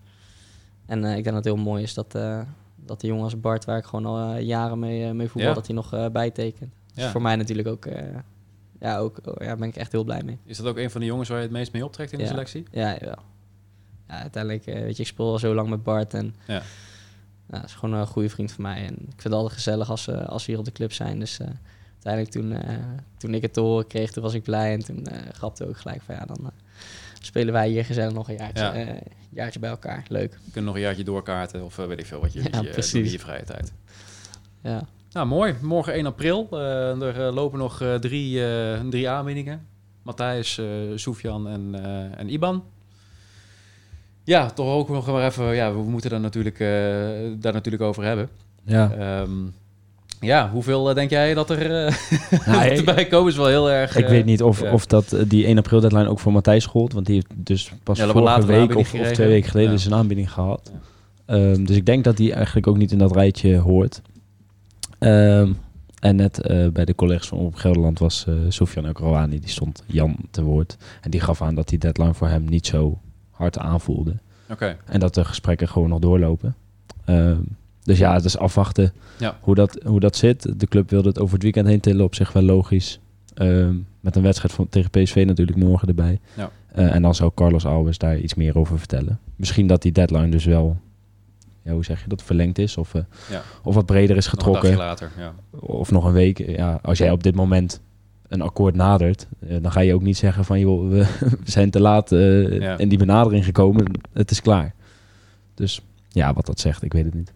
En 0.85 1.03
eh, 1.03 1.09
ik 1.17 1.23
denk 1.23 1.35
dat 1.35 1.45
het 1.45 1.53
heel 1.53 1.63
mooi 1.63 1.83
is 1.83 1.93
dat, 1.93 2.15
eh, 2.15 2.41
dat 2.75 3.01
de 3.01 3.07
jongen 3.07 3.23
als 3.23 3.39
Bart, 3.39 3.65
waar 3.65 3.77
ik 3.77 3.85
gewoon 3.85 4.05
al 4.05 4.33
eh, 4.35 4.41
jaren 4.41 4.79
mee, 4.79 5.13
mee 5.13 5.27
voetbal, 5.27 5.49
Ja. 5.49 5.55
dat 5.55 5.65
hij 5.67 5.75
nog 5.75 6.11
bijtekent. 6.11 6.73
Ja. 6.93 7.03
Dus 7.03 7.11
voor 7.11 7.21
mij 7.21 7.35
natuurlijk 7.35 7.67
ook, 7.67 7.87
ja, 8.79 8.97
ook 8.97 9.19
oh, 9.27 9.45
ja, 9.45 9.55
ben 9.55 9.67
ik 9.67 9.75
echt 9.75 9.91
heel 9.91 10.03
blij 10.03 10.23
mee. 10.23 10.37
Is 10.43 10.57
dat 10.57 10.65
ook 10.67 10.77
een 10.77 10.91
van 10.91 11.01
de 11.01 11.07
jongens 11.07 11.29
waar 11.29 11.37
je 11.37 11.43
het 11.43 11.51
meest 11.53 11.71
mee 11.73 11.85
optrekt 11.85 12.11
in 12.11 12.17
de 12.17 12.23
Ja. 12.23 12.29
selectie? 12.29 12.63
Ja, 12.71 12.91
jawel. 12.99 13.23
Ja, 14.07 14.21
uiteindelijk, 14.21 14.65
weet 14.65 14.95
je, 14.95 15.01
ik 15.01 15.07
speel 15.07 15.31
al 15.31 15.39
zo 15.39 15.53
lang 15.53 15.69
met 15.69 15.83
Bart 15.83 16.13
en 16.13 16.35
Ja. 16.47 16.61
nou, 17.47 17.63
is 17.63 17.73
gewoon 17.73 17.95
een 17.99 18.07
goede 18.07 18.29
vriend 18.29 18.51
van 18.51 18.63
mij. 18.63 18.85
En 18.85 18.93
ik 18.93 18.99
vind 19.07 19.23
het 19.23 19.33
altijd 19.33 19.53
gezellig 19.53 19.89
als, 19.89 20.03
ze 20.03 20.25
als 20.25 20.45
we 20.45 20.51
hier 20.51 20.59
op 20.59 20.65
de 20.65 20.71
club 20.71 20.93
zijn. 20.93 21.19
Dus 21.19 21.39
uiteindelijk 22.03 22.31
toen, 22.33 22.57
toen 23.17 23.33
ik 23.33 23.41
het 23.41 23.53
te 23.53 23.59
horen 23.59 23.87
kreeg, 23.87 24.11
toen 24.11 24.23
was 24.23 24.33
ik 24.33 24.43
blij. 24.43 24.73
En 24.73 24.83
toen 24.83 25.07
grapte 25.31 25.67
ook 25.67 25.77
gelijk 25.77 26.01
van 26.01 26.15
ja, 26.15 26.25
dan 26.25 26.51
spelen 27.19 27.53
wij 27.53 27.69
hier 27.69 27.85
gezellig 27.85 28.13
nog 28.13 28.29
een 28.29 28.35
jaartje, 28.35 28.63
Ja. 28.63 28.73
eh, 28.73 28.87
jaartje 29.29 29.59
bij 29.59 29.69
elkaar. 29.69 30.03
Leuk. 30.07 30.31
We 30.31 30.39
kunnen 30.51 30.63
nog 30.63 30.75
een 30.75 30.81
jaartje 30.81 31.03
doorkaarten 31.03 31.63
of 31.63 31.77
eh, 31.79 31.85
weet 31.85 31.99
ik 31.99 32.05
veel 32.05 32.19
wat 32.19 32.33
je, 32.33 32.39
Ja, 32.39 32.61
je 32.61 32.69
eh, 32.69 32.93
in 32.93 33.11
je 33.11 33.19
vrije 33.19 33.43
tijd. 33.43 33.71
Ja. 34.63 34.87
Nou, 35.11 35.27
mooi. 35.27 35.55
Morgen 35.61 35.93
1 35.93 36.05
april. 36.05 36.47
Eh, 36.51 37.01
er 37.01 37.31
lopen 37.33 37.59
nog 37.59 37.81
eh, 37.81 37.95
drie, 37.95 38.45
eh, 38.45 38.79
drie 38.89 39.09
aanbiedingen. 39.09 39.65
Matthijs, 40.03 40.57
eh 40.57 40.65
Soefjan 40.95 41.47
en, 41.47 41.83
eh, 41.83 42.19
en 42.19 42.29
Iban. 42.29 42.63
Ja, 44.23 44.49
toch 44.49 44.67
ook 44.67 44.89
nog 44.89 45.07
maar 45.07 45.25
even... 45.25 45.55
Ja, 45.55 45.73
we 45.73 45.81
moeten 45.81 46.09
daar 46.09 46.19
natuurlijk, 46.19 46.59
eh, 46.59 46.67
daar 47.39 47.53
natuurlijk 47.53 47.83
over 47.83 48.03
hebben. 48.03 48.29
Ja. 48.63 48.91
Ehm, 48.91 49.31
ja, 50.19 50.49
hoeveel 50.49 50.89
eh, 50.89 50.95
denk 50.95 51.09
jij 51.09 51.33
dat 51.33 51.49
er 51.49 51.85
eh, 51.85 51.95
Nou, 52.45 52.69
erbij 52.69 53.05
komen? 53.05 53.31
Is 53.31 53.37
wel 53.37 53.47
heel 53.47 53.71
erg... 53.71 53.95
Ik 53.95 54.03
eh, 54.03 54.09
weet 54.09 54.25
niet 54.25 54.43
of, 54.43 54.61
of 54.61 54.85
dat 54.85 55.13
eh, 55.13 55.21
die 55.27 55.45
1 55.45 55.57
april 55.57 55.79
deadline 55.79 56.09
ook 56.09 56.19
voor 56.19 56.31
Matthijs 56.31 56.65
gold. 56.65 56.93
Want 56.93 57.05
die 57.05 57.15
heeft 57.15 57.27
dus 57.35 57.71
pas 57.83 57.97
Ja, 57.97 58.07
vorige 58.07 58.45
week 58.45 58.75
of, 58.75 58.93
of 58.93 59.11
twee 59.11 59.27
weken 59.27 59.49
geleden 59.49 59.79
zijn 59.79 59.93
aanbieding 59.93 60.31
gehad. 60.31 60.71
Ehm, 61.25 61.63
dus 61.63 61.75
ik 61.75 61.85
denk 61.85 62.03
dat 62.03 62.17
die 62.17 62.33
eigenlijk 62.33 62.67
ook 62.67 62.77
niet 62.77 62.91
in 62.91 62.97
dat 62.97 63.15
rijtje 63.15 63.57
hoort. 63.57 64.01
Ehm, 64.99 65.51
en 65.99 66.15
net 66.15 66.41
eh, 66.41 66.67
bij 66.67 66.85
de 66.85 66.95
collega's 66.95 67.27
van 67.27 67.37
Op 67.37 67.55
Gelderland 67.55 67.99
was 67.99 68.25
eh 68.27 68.33
Sofian 68.49 69.29
die 69.29 69.41
stond 69.43 69.83
Jan 69.85 70.15
te 70.31 70.43
woord. 70.43 70.77
En 71.01 71.11
die 71.11 71.19
gaf 71.19 71.41
aan 71.41 71.55
dat 71.55 71.69
die 71.69 71.79
deadline 71.79 72.13
voor 72.13 72.27
hem 72.27 72.45
niet 72.45 72.67
zo 72.67 72.99
hard 73.29 73.57
aanvoelde. 73.57 74.15
Oké, 74.49 74.77
En 74.85 74.99
dat 74.99 75.13
de 75.13 75.25
gesprekken 75.25 75.67
gewoon 75.67 75.89
nog 75.89 75.99
doorlopen. 75.99 76.55
Ehm, 77.05 77.41
dus 77.89 77.97
ja, 77.99 78.13
het 78.13 78.25
is 78.25 78.37
afwachten 78.37 78.93
Ja. 79.17 79.37
hoe, 79.41 79.55
dat, 79.55 79.79
hoe 79.85 79.99
dat 79.99 80.15
zit. 80.15 80.59
De 80.59 80.67
club 80.67 80.89
wilde 80.89 81.07
het 81.07 81.19
over 81.19 81.33
het 81.33 81.43
weekend 81.43 81.67
heen 81.67 81.79
tillen, 81.79 82.05
op 82.05 82.15
zich 82.15 82.31
wel 82.33 82.43
logisch. 82.43 82.99
Ehm, 83.33 83.75
met 83.99 84.15
een 84.15 84.21
wedstrijd 84.21 84.53
van, 84.53 84.69
tegen 84.69 84.89
PSV 84.89 85.23
natuurlijk 85.27 85.57
morgen 85.57 85.87
erbij. 85.87 86.19
Ja. 86.37 86.49
Eh, 86.71 86.95
en 86.95 87.01
dan 87.01 87.15
zou 87.15 87.31
Carlos 87.35 87.65
Alves 87.65 87.97
daar 87.97 88.17
iets 88.17 88.33
meer 88.33 88.57
over 88.57 88.77
vertellen. 88.79 89.19
Misschien 89.35 89.67
dat 89.67 89.81
die 89.81 89.91
deadline 89.91 90.29
dus 90.29 90.45
wel, 90.45 90.77
ja, 91.61 91.71
hoe 91.71 91.83
zeg 91.83 92.01
je 92.03 92.09
dat, 92.09 92.23
verlengd 92.23 92.57
is. 92.57 92.77
Of, 92.77 92.93
eh, 92.93 93.01
Ja. 93.31 93.41
of 93.63 93.75
wat 93.75 93.85
breder 93.85 94.17
is 94.17 94.25
nog 94.25 94.33
een 94.33 94.39
getrokken. 94.39 94.69
dagje 94.69 94.85
later. 94.85 95.11
Ja. 95.17 95.33
Of 95.59 95.91
nog 95.91 96.05
een 96.05 96.13
week. 96.13 96.37
Ja, 96.37 96.79
als 96.81 96.97
jij 96.97 97.11
op 97.11 97.23
dit 97.23 97.35
moment 97.35 97.81
een 98.27 98.41
akkoord 98.41 98.75
nadert, 98.75 99.27
eh, 99.39 99.55
dan 99.61 99.71
ga 99.71 99.79
je 99.79 99.93
ook 99.93 100.01
niet 100.01 100.17
zeggen 100.17 100.45
van 100.45 100.59
joh, 100.59 100.89
we, 100.89 100.97
we 101.45 101.51
zijn 101.51 101.69
te 101.69 101.79
laat 101.81 102.11
in 102.11 102.89
die 102.89 102.97
benadering 102.97 103.45
gekomen. 103.45 103.91
Het 104.13 104.31
is 104.31 104.41
klaar. 104.41 104.73
Dus 105.55 105.81
ja, 106.09 106.33
wat 106.33 106.45
dat 106.45 106.59
zegt, 106.59 106.83
ik 106.83 106.93
weet 106.93 107.05
het 107.05 107.13
niet. 107.13 107.33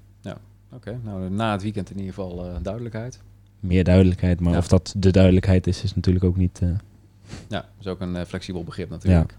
Oké, 0.75 0.99
nou 1.03 1.29
na 1.29 1.51
het 1.51 1.61
weekend 1.61 1.89
in 1.89 1.97
ieder 1.97 2.13
geval 2.13 2.45
eh, 2.49 2.55
duidelijkheid. 2.61 3.19
Meer 3.59 3.83
duidelijkheid, 3.83 4.39
maar 4.39 4.51
Ja. 4.51 4.57
of 4.57 4.67
dat 4.67 4.93
de 4.97 5.11
duidelijkheid 5.11 5.67
is, 5.67 5.83
is 5.83 5.95
natuurlijk 5.95 6.25
ook 6.25 6.37
niet. 6.37 6.59
eh, 6.61 6.69
Ja, 7.49 7.59
dat 7.59 7.65
is 7.79 7.87
ook 7.87 7.99
een 7.99 8.15
eh, 8.15 8.25
flexibel 8.25 8.63
begrip 8.63 8.89
natuurlijk. 8.89 9.37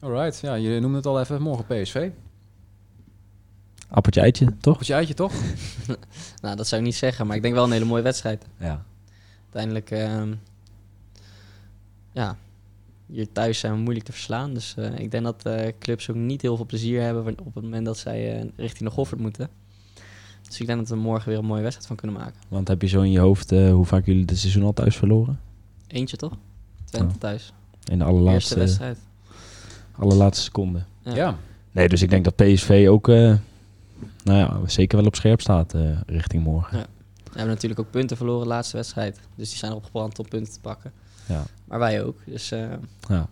Alright, 0.00 0.40
ja, 0.40 0.54
je 0.54 0.80
noemde 0.80 0.96
het 0.96 1.06
al 1.06 1.20
even. 1.20 1.42
Morgen 1.42 1.64
PSV. 1.82 2.10
appeltje 3.88 4.20
eitje, 4.20 4.44
toch? 4.46 4.72
Appeltje 4.72 4.94
eitje, 4.94 5.14
toch? 5.14 5.32
Nou, 6.42 6.56
dat 6.56 6.66
zou 6.68 6.80
ik 6.80 6.86
niet 6.86 6.96
zeggen, 6.96 7.26
maar 7.26 7.36
ik 7.36 7.42
denk 7.42 7.54
wel 7.54 7.64
een 7.64 7.72
hele 7.72 7.84
mooie 7.84 8.02
wedstrijd. 8.02 8.46
Ja. 8.58 8.84
Uiteindelijk, 9.42 9.90
ehm, 9.90 10.34
ja, 12.12 12.36
hier 13.06 13.32
thuis 13.32 13.58
zijn 13.58 13.72
we 13.72 13.78
moeilijk 13.78 14.04
te 14.06 14.12
verslaan. 14.12 14.54
Dus 14.54 14.74
eh, 14.76 14.98
ik 14.98 15.10
denk 15.10 15.24
dat 15.24 15.44
eh, 15.46 15.72
clubs 15.78 16.10
ook 16.10 16.16
niet 16.16 16.42
heel 16.42 16.56
veel 16.56 16.66
plezier 16.66 17.00
hebben 17.02 17.38
op 17.38 17.54
het 17.54 17.64
moment 17.64 17.84
dat 17.86 17.98
zij 17.98 18.40
eh, 18.40 18.48
richting 18.56 18.88
de 18.88 18.94
Goffert 18.94 19.20
moeten. 19.20 19.48
Dus 20.52 20.60
ik 20.60 20.66
denk 20.66 20.78
dat 20.78 20.88
we 20.88 20.96
morgen 20.96 21.28
weer 21.28 21.38
een 21.38 21.44
mooie 21.44 21.60
wedstrijd 21.62 21.86
van 21.88 21.96
kunnen 21.96 22.16
maken. 22.16 22.34
Want 22.48 22.68
heb 22.68 22.82
je 22.82 22.88
zo 22.88 23.00
in 23.02 23.10
je 23.10 23.18
hoofd 23.18 23.52
eh, 23.52 23.72
hoe 23.72 23.84
vaak 23.84 24.06
jullie 24.06 24.24
dit 24.24 24.38
seizoen 24.38 24.62
al 24.64 24.72
thuis 24.72 24.96
verloren? 24.96 25.40
Eentje 25.86 26.16
toch? 26.16 26.32
Twente 26.84 27.12
Ja. 27.12 27.18
thuis. 27.18 27.52
In 27.84 27.98
de 27.98 28.04
Eerste 28.04 28.04
allerlaatste, 28.04 28.58
wedstrijd. 28.58 28.98
allerlaatste 29.92 30.44
seconde. 30.44 30.82
Ja. 31.02 31.14
Ja. 31.14 31.36
Nee, 31.70 31.88
dus 31.88 32.02
ik 32.02 32.10
denk 32.10 32.24
dat 32.24 32.36
PSV 32.36 32.86
ook, 32.88 33.08
eh, 33.08 33.14
nou 34.24 34.38
ja, 34.38 34.60
zeker 34.66 34.96
wel 34.98 35.06
op 35.06 35.14
scherp 35.14 35.40
staat 35.40 35.74
eh, 35.74 36.00
richting 36.06 36.42
morgen. 36.44 36.78
Ja. 36.78 36.86
We 37.14 37.38
hebben 37.38 37.54
natuurlijk 37.54 37.80
ook 37.80 37.90
punten 37.90 38.16
verloren 38.16 38.42
de 38.42 38.48
laatste 38.48 38.76
wedstrijd. 38.76 39.20
Dus 39.34 39.48
die 39.48 39.58
zijn 39.58 39.70
erop 39.70 39.84
gebrand 39.84 40.18
om 40.18 40.28
punten 40.28 40.52
te 40.52 40.60
pakken. 40.60 40.92
Ja. 41.28 41.42
Maar 41.64 41.78
wij 41.78 42.04
ook. 42.04 42.18
Dus 42.26 42.50
eh 42.50 42.64
Ja. 43.08 43.26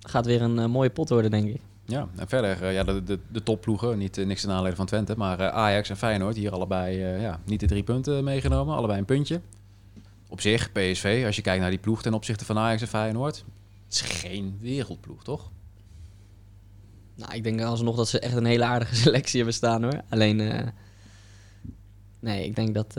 gaat 0.00 0.26
weer 0.26 0.42
een 0.42 0.70
mooie 0.70 0.90
pot 0.90 1.08
worden, 1.08 1.30
denk 1.30 1.48
ik. 1.48 1.60
Ja, 1.86 2.08
en 2.16 2.28
verder, 2.28 2.62
eh, 2.62 2.72
ja, 2.72 2.84
de, 2.84 3.02
de, 3.02 3.18
de 3.28 3.42
topploegen, 3.42 3.98
niet, 3.98 4.18
eh, 4.18 4.26
niks 4.26 4.40
ten 4.40 4.50
aanleiding 4.50 4.76
van 4.76 4.86
Twente, 4.86 5.14
maar 5.16 5.40
eh, 5.40 5.48
Ajax 5.48 5.90
en 5.90 5.96
Feyenoord, 5.96 6.36
hier 6.36 6.52
allebei 6.52 6.98
ja, 7.20 7.40
niet 7.44 7.60
de 7.60 7.66
drie 7.66 7.82
punten 7.82 8.24
meegenomen, 8.24 8.76
allebei 8.76 8.98
een 8.98 9.04
puntje. 9.04 9.40
Op 10.28 10.40
zich, 10.40 10.72
PSV, 10.72 11.22
als 11.26 11.36
je 11.36 11.42
kijkt 11.42 11.60
naar 11.60 11.70
die 11.70 11.78
ploeg 11.78 12.02
ten 12.02 12.14
opzichte 12.14 12.44
van 12.44 12.58
Ajax 12.58 12.82
en 12.82 12.88
Feyenoord, 12.88 13.44
het 13.84 13.94
is 13.94 14.00
geen 14.00 14.58
wereldploeg, 14.60 15.24
toch? 15.24 15.50
Nou, 17.14 17.34
ik 17.34 17.44
denk 17.44 17.60
alsnog 17.60 17.96
dat 17.96 18.08
ze 18.08 18.18
echt 18.18 18.36
een 18.36 18.44
hele 18.44 18.64
aardige 18.64 18.94
selectie 19.04 19.36
hebben 19.36 19.54
staan 19.54 19.82
hoor. 19.82 20.02
Alleen, 20.08 20.72
nee, 22.20 22.44
ik 22.44 22.56
denk 22.56 22.74
dat 22.74 22.96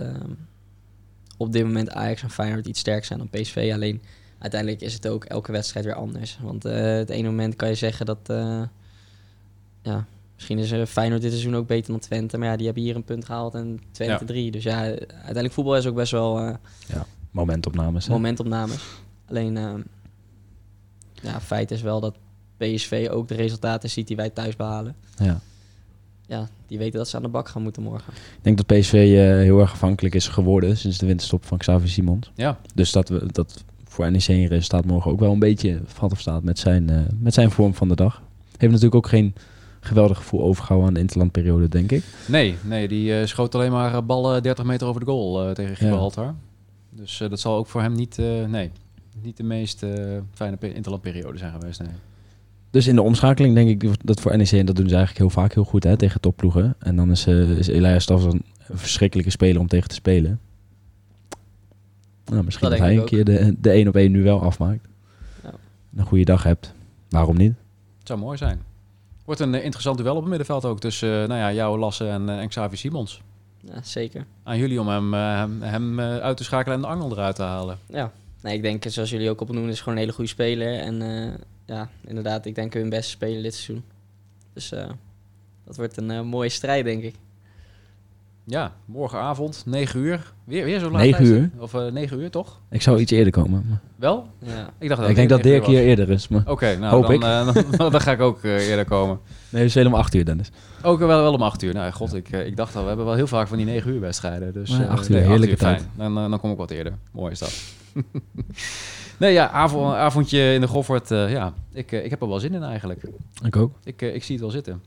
op 1.37 1.51
dit 1.51 1.63
moment 1.63 1.89
Ajax 1.89 2.21
en 2.21 2.29
Feyenoord 2.29 2.67
iets 2.67 2.79
sterker 2.79 3.05
zijn 3.05 3.19
dan 3.19 3.29
PSV. 3.29 3.71
Alleen, 3.73 4.01
uiteindelijk 4.39 4.81
is 4.81 4.93
het 4.93 5.07
ook 5.07 5.23
elke 5.23 5.51
wedstrijd 5.51 5.85
weer 5.85 5.93
anders. 5.95 6.37
Want 6.41 6.65
eh, 6.65 6.81
het 6.81 7.09
ene 7.09 7.27
moment 7.27 7.55
kan 7.55 7.69
je 7.69 7.75
zeggen 7.75 8.05
dat, 8.05 8.19
eh, 8.25 8.61
ja, 9.81 10.05
misschien 10.35 10.57
is 10.59 10.71
eh, 10.71 10.85
Feyenoord 10.85 11.21
dit 11.21 11.31
seizoen 11.31 11.55
ook 11.55 11.67
beter 11.67 11.91
dan 11.91 11.99
Twente. 11.99 12.37
Maar 12.37 12.47
ja, 12.49 12.55
die 12.55 12.65
hebben 12.65 12.83
hier 12.83 12.95
een 12.95 13.03
punt 13.03 13.25
gehaald 13.25 13.53
en 13.53 13.79
Twente 13.91 14.13
Ja. 14.19 14.25
drie. 14.25 14.51
Dus 14.51 14.63
ja, 14.63 14.79
uiteindelijk 14.81 15.53
voetbal 15.53 15.75
is 15.77 15.85
ook 15.85 15.95
best 15.95 16.11
wel 16.11 16.39
eh, 16.39 16.53
Momentopnames. 17.31 18.05
hè? 18.07 18.11
momentopnames. 18.13 18.83
Alleen, 19.29 19.53
ja, 21.21 21.41
feit 21.41 21.71
is 21.71 21.81
wel 21.81 21.99
dat 21.99 22.15
PSV 22.57 23.07
ook 23.11 23.27
de 23.27 23.35
resultaten 23.35 23.89
ziet 23.89 24.07
die 24.07 24.15
wij 24.15 24.29
thuis 24.29 24.55
behalen 24.55 24.95
Ja. 25.17 25.39
ja, 26.27 26.49
die 26.67 26.77
weten 26.77 26.97
dat 26.97 27.07
ze 27.09 27.15
aan 27.15 27.21
de 27.21 27.27
bak 27.27 27.49
gaan 27.49 27.61
moeten 27.61 27.81
morgen. 27.83 28.13
Ik 28.13 28.39
denk 28.43 28.57
dat 28.57 28.65
PSV 28.79 28.93
eh, 28.93 29.09
heel 29.43 29.59
erg 29.59 29.71
afhankelijk 29.71 30.15
is 30.15 30.27
geworden 30.27 30.77
sinds 30.77 30.97
de 30.97 31.05
winterstop 31.05 31.45
van 31.45 31.57
Xavi 31.57 31.87
Simons. 31.87 32.31
Ja, 32.35 32.59
Dus 32.75 32.91
dat, 32.91 33.09
we, 33.09 33.25
dat 33.31 33.63
voor 33.95 34.11
NEC 34.11 34.27
een 34.27 34.47
resultaat 34.47 34.85
morgen 34.85 35.11
ook 35.11 35.19
wel 35.19 35.31
een 35.31 35.39
beetje 35.39 35.79
valt 35.85 36.11
of 36.11 36.19
staat 36.19 36.43
met 36.43 36.59
zijn, 36.59 36.89
eh, 36.89 36.97
met 37.19 37.33
zijn 37.33 37.51
vorm 37.51 37.73
van 37.73 37.87
de 37.87 37.95
dag. 37.95 38.21
Heeft 38.51 38.71
natuurlijk 38.73 38.95
ook 38.95 39.07
geen 39.07 39.33
geweldig 39.79 40.17
gevoel 40.17 40.41
overgehouden 40.41 40.87
aan 40.87 40.93
de 40.93 40.99
interlandperiode, 40.99 41.69
denk 41.69 41.91
ik. 41.91 42.03
nee, 42.27 42.55
nee 42.63 42.87
die 42.87 43.19
eh, 43.19 43.25
schoot 43.25 43.55
alleen 43.55 43.71
maar 43.71 43.93
eh, 43.93 44.01
ballen 44.01 44.43
30 44.43 44.65
meter 44.65 44.87
over 44.87 44.99
de 44.99 45.05
goal 45.07 45.53
tegen 45.53 45.75
Gibraltar. 45.75 46.35
Dus 46.89 47.21
eh, 47.21 47.29
dat 47.29 47.39
zal 47.39 47.55
ook 47.55 47.67
voor 47.67 47.81
hem 47.81 47.93
niet, 47.93 48.17
nee, 48.47 48.71
niet 49.21 49.37
de 49.37 49.43
meest 49.43 49.85
fijne 50.33 50.55
pe- 50.57 50.73
interlandperiode 50.73 51.37
zijn 51.37 51.51
geweest, 51.51 51.79
nee. 51.79 51.89
Dus 52.69 52.87
in 52.87 52.95
de 52.95 53.01
omschakeling 53.01 53.55
denk 53.55 53.69
ik 53.83 54.05
dat 54.05 54.21
voor 54.21 54.37
NEC, 54.37 54.51
en 54.51 54.65
dat 54.65 54.75
doen 54.75 54.89
ze 54.89 54.95
eigenlijk 54.95 55.17
heel 55.33 55.41
vaak 55.41 55.53
heel 55.53 55.63
goed 55.63 55.83
hè, 55.83 55.97
tegen 55.97 56.21
topploegen. 56.21 56.75
En 56.79 56.95
dan 56.95 57.11
is, 57.11 57.27
eh 57.27 57.49
is 57.49 57.67
Elias 57.67 58.03
Staffs 58.03 58.23
een 58.25 58.43
verschrikkelijke 58.71 59.31
speler 59.31 59.61
om 59.61 59.67
tegen 59.67 59.89
te 59.89 59.95
spelen. 59.95 60.39
Nou, 62.25 62.43
misschien 62.43 62.69
Dat 62.69 62.79
hij 62.79 62.97
een 62.97 63.05
keer 63.05 63.25
de, 63.25 63.55
de 63.59 63.69
1 63.69 63.87
op 63.87 63.95
1 63.95 64.11
nu 64.11 64.23
wel 64.23 64.41
afmaakt. 64.41 64.87
Ja. 65.43 65.51
Een 65.95 66.05
goede 66.05 66.25
dag 66.25 66.43
hebt. 66.43 66.73
Waarom 67.09 67.37
niet? 67.37 67.53
Het 67.97 68.07
zou 68.07 68.19
mooi 68.19 68.37
zijn. 68.37 68.61
Wordt 69.25 69.41
een 69.41 69.55
eh, 69.55 69.63
interessant 69.63 69.97
duel 69.97 70.11
op 70.15 70.19
het 70.19 70.29
middenveld 70.29 70.65
ook 70.65 70.79
tussen 70.79 71.21
eh, 71.21 71.27
nou 71.27 71.39
ja, 71.39 71.53
jou, 71.53 71.79
Lasse 71.79 72.07
en, 72.07 72.29
eh, 72.29 72.39
en 72.39 72.47
Xavi 72.47 72.75
Simons. 72.75 73.21
Ja, 73.73 73.81
zeker. 73.83 74.25
Aan 74.43 74.57
jullie 74.57 74.79
om 74.79 74.87
hem, 74.87 75.13
eh, 75.13 75.37
hem, 75.37 75.61
hem 75.61 75.99
eh, 75.99 76.17
uit 76.17 76.37
te 76.37 76.43
schakelen 76.43 76.75
en 76.75 76.81
de 76.81 76.87
angel 76.87 77.11
eruit 77.11 77.35
te 77.35 77.41
halen. 77.41 77.79
Ja, 77.87 78.11
nee, 78.41 78.55
ik 78.55 78.61
denk, 78.61 78.83
zoals 78.87 79.09
jullie 79.09 79.29
ook 79.29 79.41
opnoemen, 79.41 79.71
is 79.71 79.79
gewoon 79.79 79.93
een 79.93 79.99
hele 79.99 80.13
goede 80.13 80.29
speler. 80.29 80.79
En 80.79 81.01
eh, 81.01 81.33
ja, 81.65 81.89
inderdaad, 82.07 82.45
ik 82.45 82.55
denk 82.55 82.73
hun 82.73 82.89
beste 82.89 83.09
speler 83.11 83.43
dit 83.43 83.53
seizoen. 83.53 83.83
Dus 84.53 84.71
eh, 84.71 84.89
dat 85.63 85.75
wordt 85.75 85.97
een 85.97 86.25
mooie 86.27 86.49
strijd, 86.49 86.85
denk 86.85 87.03
ik. 87.03 87.15
Ja, 88.47 88.71
morgenavond, 88.85 89.63
9 89.65 89.99
uur. 89.99 90.33
Weer, 90.43 90.65
weer 90.65 90.79
zo 90.79 90.89
laat. 90.91 91.01
9 91.01 91.17
tijdstip. 91.17 91.53
uur? 91.53 91.61
Of 91.61 91.73
eh 91.73 91.91
9 91.91 92.19
uur, 92.19 92.29
toch? 92.29 92.59
Ik 92.69 92.81
zou 92.81 92.99
iets 92.99 93.11
eerder 93.11 93.31
komen. 93.33 93.65
maar- 93.69 93.79
Wel? 93.95 94.27
Ja. 94.39 94.69
Ik 94.79 94.87
dacht 94.89 95.01
dat 95.01 95.09
ik 95.09 95.15
denk 95.15 95.29
dat 95.29 95.37
het 95.37 95.47
9 95.47 95.63
Dirk 95.65 95.65
hier 95.79 95.87
eerder 95.89 96.09
is. 96.09 96.27
Maar... 96.27 96.43
Oké, 96.47 96.77
nou, 96.77 96.93
Hoop 96.93 97.01
dan, 97.03 97.13
ik. 97.13 97.23
eh, 97.23 97.53
dan, 97.77 97.91
dan 97.91 98.01
ga 98.01 98.11
ik 98.11 98.19
ook 98.21 98.43
eh, 98.43 98.69
eerder 98.69 98.85
komen. 98.85 99.19
Nee, 99.49 99.63
we 99.63 99.69
spelen 99.69 99.91
om 99.93 99.97
8 99.97 100.13
uur, 100.15 100.25
Dennis. 100.25 100.51
Ook 100.81 100.99
wel, 100.99 101.07
wel 101.07 101.33
om 101.33 101.41
8 101.41 101.61
uur. 101.63 101.73
Nou, 101.73 101.91
god, 101.91 102.13
ik, 102.13 102.29
eh, 102.31 102.45
ik 102.45 102.55
dacht 102.55 102.75
al, 102.75 102.81
we 102.81 102.87
hebben 102.87 103.05
wel 103.05 103.15
heel 103.15 103.27
vaak 103.27 103.47
van 103.47 103.57
die 103.57 103.65
9 103.65 103.91
uur 103.91 103.99
wedstrijden. 103.99 104.53
Dus, 104.53 104.69
Maar 104.69 104.81
eh, 104.81 104.89
8 104.89 105.09
uur, 105.09 105.15
nee, 105.15 105.25
heerlijke 105.27 105.55
tijd. 105.55 105.87
Dan, 105.97 106.13
dan 106.15 106.39
kom 106.39 106.51
ik 106.51 106.57
wat 106.57 106.71
eerder. 106.71 106.93
Mooi 107.11 107.31
is 107.31 107.39
dat. 107.39 107.61
nee, 109.19 109.33
ja, 109.33 109.49
avond, 109.49 109.93
avondje 109.95 110.53
in 110.53 110.61
de 110.61 110.67
Goffert. 110.67 111.11
eh, 111.11 111.31
ja, 111.31 111.53
ik, 111.73 111.91
ik 111.91 112.09
heb 112.09 112.21
er 112.21 112.27
wel 112.27 112.39
zin 112.39 112.53
in 112.53 112.63
eigenlijk. 112.63 113.01
Ik 113.43 113.55
ook. 113.55 113.71
Ik, 113.83 114.01
ik 114.01 114.23
zie 114.23 114.35
het 114.35 114.43
wel 114.43 114.53
zitten. 114.53 114.81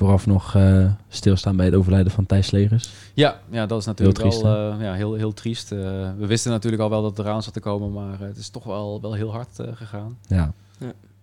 Vooraf 0.00 0.26
nog 0.26 0.54
eh, 0.54 0.92
stilstaan 1.08 1.56
bij 1.56 1.66
het 1.66 1.74
overlijden 1.74 2.12
van 2.12 2.26
Thijs 2.26 2.46
Slegers. 2.46 2.90
Ja, 3.14 3.40
ja 3.50 3.66
dat 3.66 3.80
is 3.80 3.86
natuurlijk 3.86 4.18
Heel 4.18 4.28
triest, 4.28 4.44
wel 4.44 4.72
eh, 4.72 4.80
ja, 4.80 4.92
heel, 4.94 5.14
heel 5.14 5.32
triest. 5.32 5.72
Eh, 5.72 5.78
we 6.18 6.26
wisten 6.26 6.50
natuurlijk 6.50 6.82
al 6.82 6.90
wel 6.90 7.02
dat 7.02 7.16
het 7.16 7.26
eraan 7.26 7.42
zat 7.42 7.52
te 7.52 7.60
komen, 7.60 7.92
maar 7.92 8.12
eh, 8.20 8.26
het 8.26 8.36
is 8.36 8.48
toch 8.48 8.64
wel, 8.64 9.00
wel 9.00 9.12
heel 9.14 9.30
hard 9.32 9.58
eh, 9.58 9.66
gegaan. 9.72 10.18
Ja. 10.26 10.52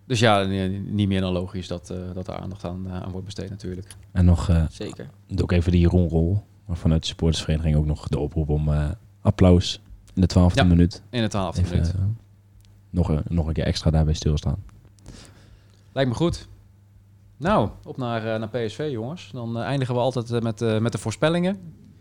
Dus 0.06 0.18
ja, 0.20 0.42
niet 0.86 1.08
meer 1.08 1.20
dan 1.20 1.32
logisch 1.32 1.68
dat, 1.68 1.90
eh, 1.90 1.96
dat 2.14 2.26
er 2.28 2.34
aandacht 2.36 2.64
aan, 2.64 2.88
aan 2.90 3.10
wordt 3.10 3.24
besteed 3.26 3.50
natuurlijk. 3.50 3.86
En 4.12 4.24
nog 4.24 4.48
eh, 4.48 4.62
Zeker. 4.70 5.10
doe 5.26 5.42
ook 5.42 5.52
even 5.52 5.72
die 5.72 5.80
Jeroen-rol. 5.80 6.42
Maar 6.66 6.76
vanuit 6.76 7.00
de 7.00 7.06
supportersvereniging 7.08 7.76
ook 7.76 7.86
nog 7.86 8.08
de 8.08 8.18
oproep 8.18 8.48
om 8.48 8.68
eh, 8.72 8.88
applaus 9.20 9.80
in 10.14 10.20
de 10.20 10.26
twaalfde 10.26 10.60
Ja. 10.60 10.66
minuut. 10.66 11.02
In 11.10 11.22
de 11.22 11.28
twaalfde 11.28 11.60
Even, 11.60 11.76
minuut. 11.76 11.94
nog, 12.90 13.08
een, 13.08 13.22
nog 13.28 13.46
een 13.46 13.52
keer 13.52 13.64
extra 13.64 13.90
daarbij 13.90 14.14
stilstaan. 14.14 14.56
Lijkt 15.92 16.10
me 16.10 16.16
goed. 16.16 16.48
Nou, 17.38 17.68
op 17.84 17.96
naar, 17.96 18.34
eh, 18.34 18.38
naar 18.38 18.48
PSV, 18.48 18.88
jongens. 18.90 19.30
Dan 19.32 19.58
eh, 19.58 19.62
eindigen 19.62 19.94
we 19.94 20.00
altijd 20.00 20.30
eh, 20.30 20.40
met, 20.40 20.80
met 20.80 20.92
de 20.92 20.98
voorspellingen. 20.98 21.56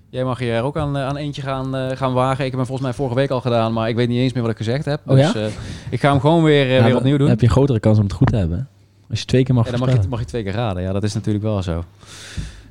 Jij 0.10 0.24
mag 0.24 0.40
je 0.40 0.52
er 0.52 0.64
ook 0.64 0.78
aan, 0.78 0.98
aan 0.98 1.18
eentje 1.18 1.42
gaan, 1.42 1.98
gaan 1.98 2.14
wagen. 2.14 2.46
Ik 2.46 2.50
heb 2.52 2.60
hem 2.60 2.66
volgens 2.66 2.88
mij 2.88 2.94
vorige 2.94 3.16
week 3.16 3.30
al 3.30 3.42
gedaan, 3.42 3.74
maar 3.74 3.90
ik 3.90 3.96
weet 3.96 4.08
niet 4.08 4.20
eens 4.20 4.34
meer 4.34 4.42
wat 4.42 4.52
ik 4.52 4.58
gezegd 4.58 4.86
heb. 4.86 5.02
Oh 5.06 5.16
dus 5.16 5.32
ja? 5.32 5.48
ik 5.90 6.00
ga 6.00 6.12
hem 6.12 6.20
gewoon 6.20 6.44
weer, 6.44 6.74
Ja, 6.74 6.84
weer 6.84 6.96
opnieuw 6.96 7.18
doen. 7.18 7.20
Dan 7.20 7.30
heb 7.30 7.40
je 7.40 7.46
een 7.46 7.52
grotere 7.52 7.80
kans 7.80 7.98
om 7.98 8.04
het 8.04 8.14
goed 8.14 8.28
te 8.28 8.36
hebben. 8.36 8.70
Als 9.10 9.20
je 9.20 9.26
twee 9.26 9.44
keer 9.44 9.56
mag 9.56 9.66
Ja, 9.66 9.72
dan 9.72 9.80
mag 9.80 9.92
je, 9.92 10.10
mag 10.10 10.20
je 10.20 10.26
twee 10.26 10.44
keer 10.44 10.54
raden. 10.54 10.84
Ja, 10.84 10.94
dat 10.94 11.04
is 11.04 11.14
natuurlijk 11.14 11.44
wel 11.44 11.62
zo. 11.62 11.84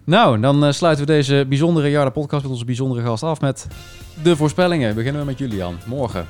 Nou, 0.05 0.41
dan 0.41 0.75
sluiten 0.75 1.07
we 1.07 1.13
deze 1.13 1.45
bijzondere 1.49 1.91
Jarda 1.91 2.11
podcast 2.11 2.43
met 2.43 2.53
onze 2.53 2.65
bijzondere 2.65 3.03
gast 3.03 3.23
af 3.23 3.41
met 3.41 3.67
de 4.23 4.37
voorspellingen. 4.37 4.95
Beginnen 4.95 5.21
we 5.21 5.27
met 5.27 5.39
Julian. 5.39 5.77
Morgen. 5.87 6.27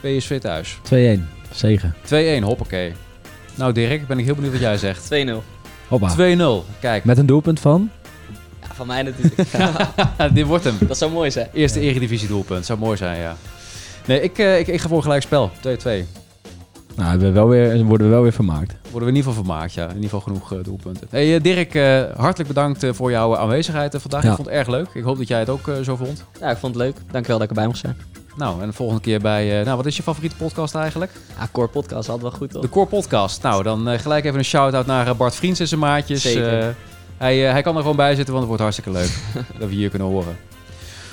PSV 0.00 0.40
thuis. 0.40 0.78
2-1. 0.78 1.20
Zegen. 1.52 1.94
2-1, 2.40 2.42
hoppakee. 2.42 2.92
Nou 3.60 3.72
Dirk, 3.72 4.06
ben 4.06 4.18
ik 4.18 4.24
heel 4.24 4.34
benieuwd 4.34 4.52
wat 4.52 4.60
jij 4.60 4.76
zegt. 4.76 5.08
2-0. 5.14 5.30
Hoppa. 5.88 6.14
2-0. 6.14 6.78
Kijk, 6.80 7.04
Met 7.04 7.18
een 7.18 7.26
doelpunt 7.26 7.60
van? 7.60 7.90
Ja, 8.60 8.74
van 8.74 8.86
mij 8.86 9.02
natuurlijk. 9.02 9.34
dit 10.34 10.46
wordt 10.46 10.64
hem. 10.64 10.74
dat 10.80 10.98
zou 10.98 11.10
mooi 11.12 11.30
zijn. 11.30 11.48
Eerste 11.52 11.80
eredivisie 11.80 12.28
doelpunt. 12.28 12.66
Zou 12.66 12.78
mooi 12.78 12.96
zijn, 12.96 13.18
ja. 13.20 13.36
Nee, 14.06 14.20
ik, 14.22 14.38
eh, 14.38 14.58
ik, 14.58 14.66
ik 14.66 14.80
ga 14.80 14.88
voor 14.88 15.02
gelijk 15.02 15.22
spel. 15.22 15.50
2-2. 15.50 16.06
Nou, 16.96 17.18
we 17.18 17.30
wel 17.30 17.48
weer, 17.48 17.84
worden 17.84 18.06
we 18.06 18.12
wel 18.12 18.22
weer 18.22 18.32
vermaakt. 18.32 18.74
Worden 18.82 19.08
we 19.08 19.08
in 19.08 19.16
ieder 19.16 19.30
geval 19.32 19.44
vermaakt, 19.44 19.72
ja. 19.72 19.82
In 19.88 19.88
ieder 19.94 20.02
geval 20.04 20.20
genoeg 20.20 20.52
eh, 20.52 20.58
doelpunten. 20.62 21.06
Hey, 21.10 21.34
eh, 21.36 21.42
Dirk, 21.42 21.74
eh, 21.74 22.02
hartelijk 22.16 22.48
bedankt 22.48 22.82
eh, 22.82 22.92
voor 22.92 23.10
jouw 23.10 23.36
aanwezigheid 23.36 23.94
eh, 23.94 24.00
vandaag. 24.00 24.22
Ja. 24.22 24.28
Ik 24.30 24.34
vond 24.36 24.48
het 24.48 24.56
erg 24.56 24.68
leuk. 24.68 24.88
Ik 24.94 25.02
hoop 25.02 25.18
dat 25.18 25.28
jij 25.28 25.38
het 25.38 25.48
ook 25.48 25.68
eh, 25.68 25.74
zo 25.80 25.96
vond. 25.96 26.24
Ja, 26.40 26.50
ik 26.50 26.56
vond 26.56 26.74
het 26.74 26.82
leuk. 26.84 26.96
Dankjewel 27.10 27.38
dat 27.38 27.42
ik 27.42 27.48
erbij 27.48 27.66
mocht 27.66 27.78
zijn. 27.78 27.96
Nou, 28.36 28.60
en 28.62 28.66
de 28.66 28.72
volgende 28.72 29.02
keer 29.02 29.20
bij... 29.20 29.58
eh, 29.58 29.64
nou, 29.64 29.76
wat 29.76 29.86
is 29.86 29.96
je 29.96 30.02
favoriete 30.02 30.36
podcast 30.36 30.74
eigenlijk? 30.74 31.12
Ja, 31.38 31.48
Core 31.52 31.68
Podcast 31.68 32.08
had 32.08 32.20
wel 32.20 32.30
goed, 32.30 32.50
toch? 32.50 32.62
De 32.62 32.68
Core 32.68 32.86
Podcast. 32.86 33.42
Nou, 33.42 33.62
dan 33.62 33.88
eh, 33.88 33.98
gelijk 33.98 34.24
even 34.24 34.38
een 34.38 34.44
shout-out 34.44 34.86
naar 34.86 35.06
eh, 35.06 35.14
Bart 35.14 35.34
Vriends 35.34 35.60
en 35.60 35.68
zijn 35.68 35.80
maatjes. 35.80 36.22
Zeker. 36.22 36.74
Hij, 37.16 37.38
hij 37.38 37.62
kan 37.62 37.74
er 37.74 37.80
gewoon 37.80 37.96
bij 37.96 38.14
zitten, 38.14 38.34
want 38.34 38.48
het 38.48 38.58
wordt 38.58 38.62
hartstikke 38.62 38.90
leuk 38.90 39.10
dat 39.58 39.68
we 39.68 39.74
hier 39.74 39.90
kunnen 39.90 40.08
horen. 40.08 40.36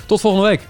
Tot 0.06 0.20
volgende 0.20 0.46
week. 0.48 0.66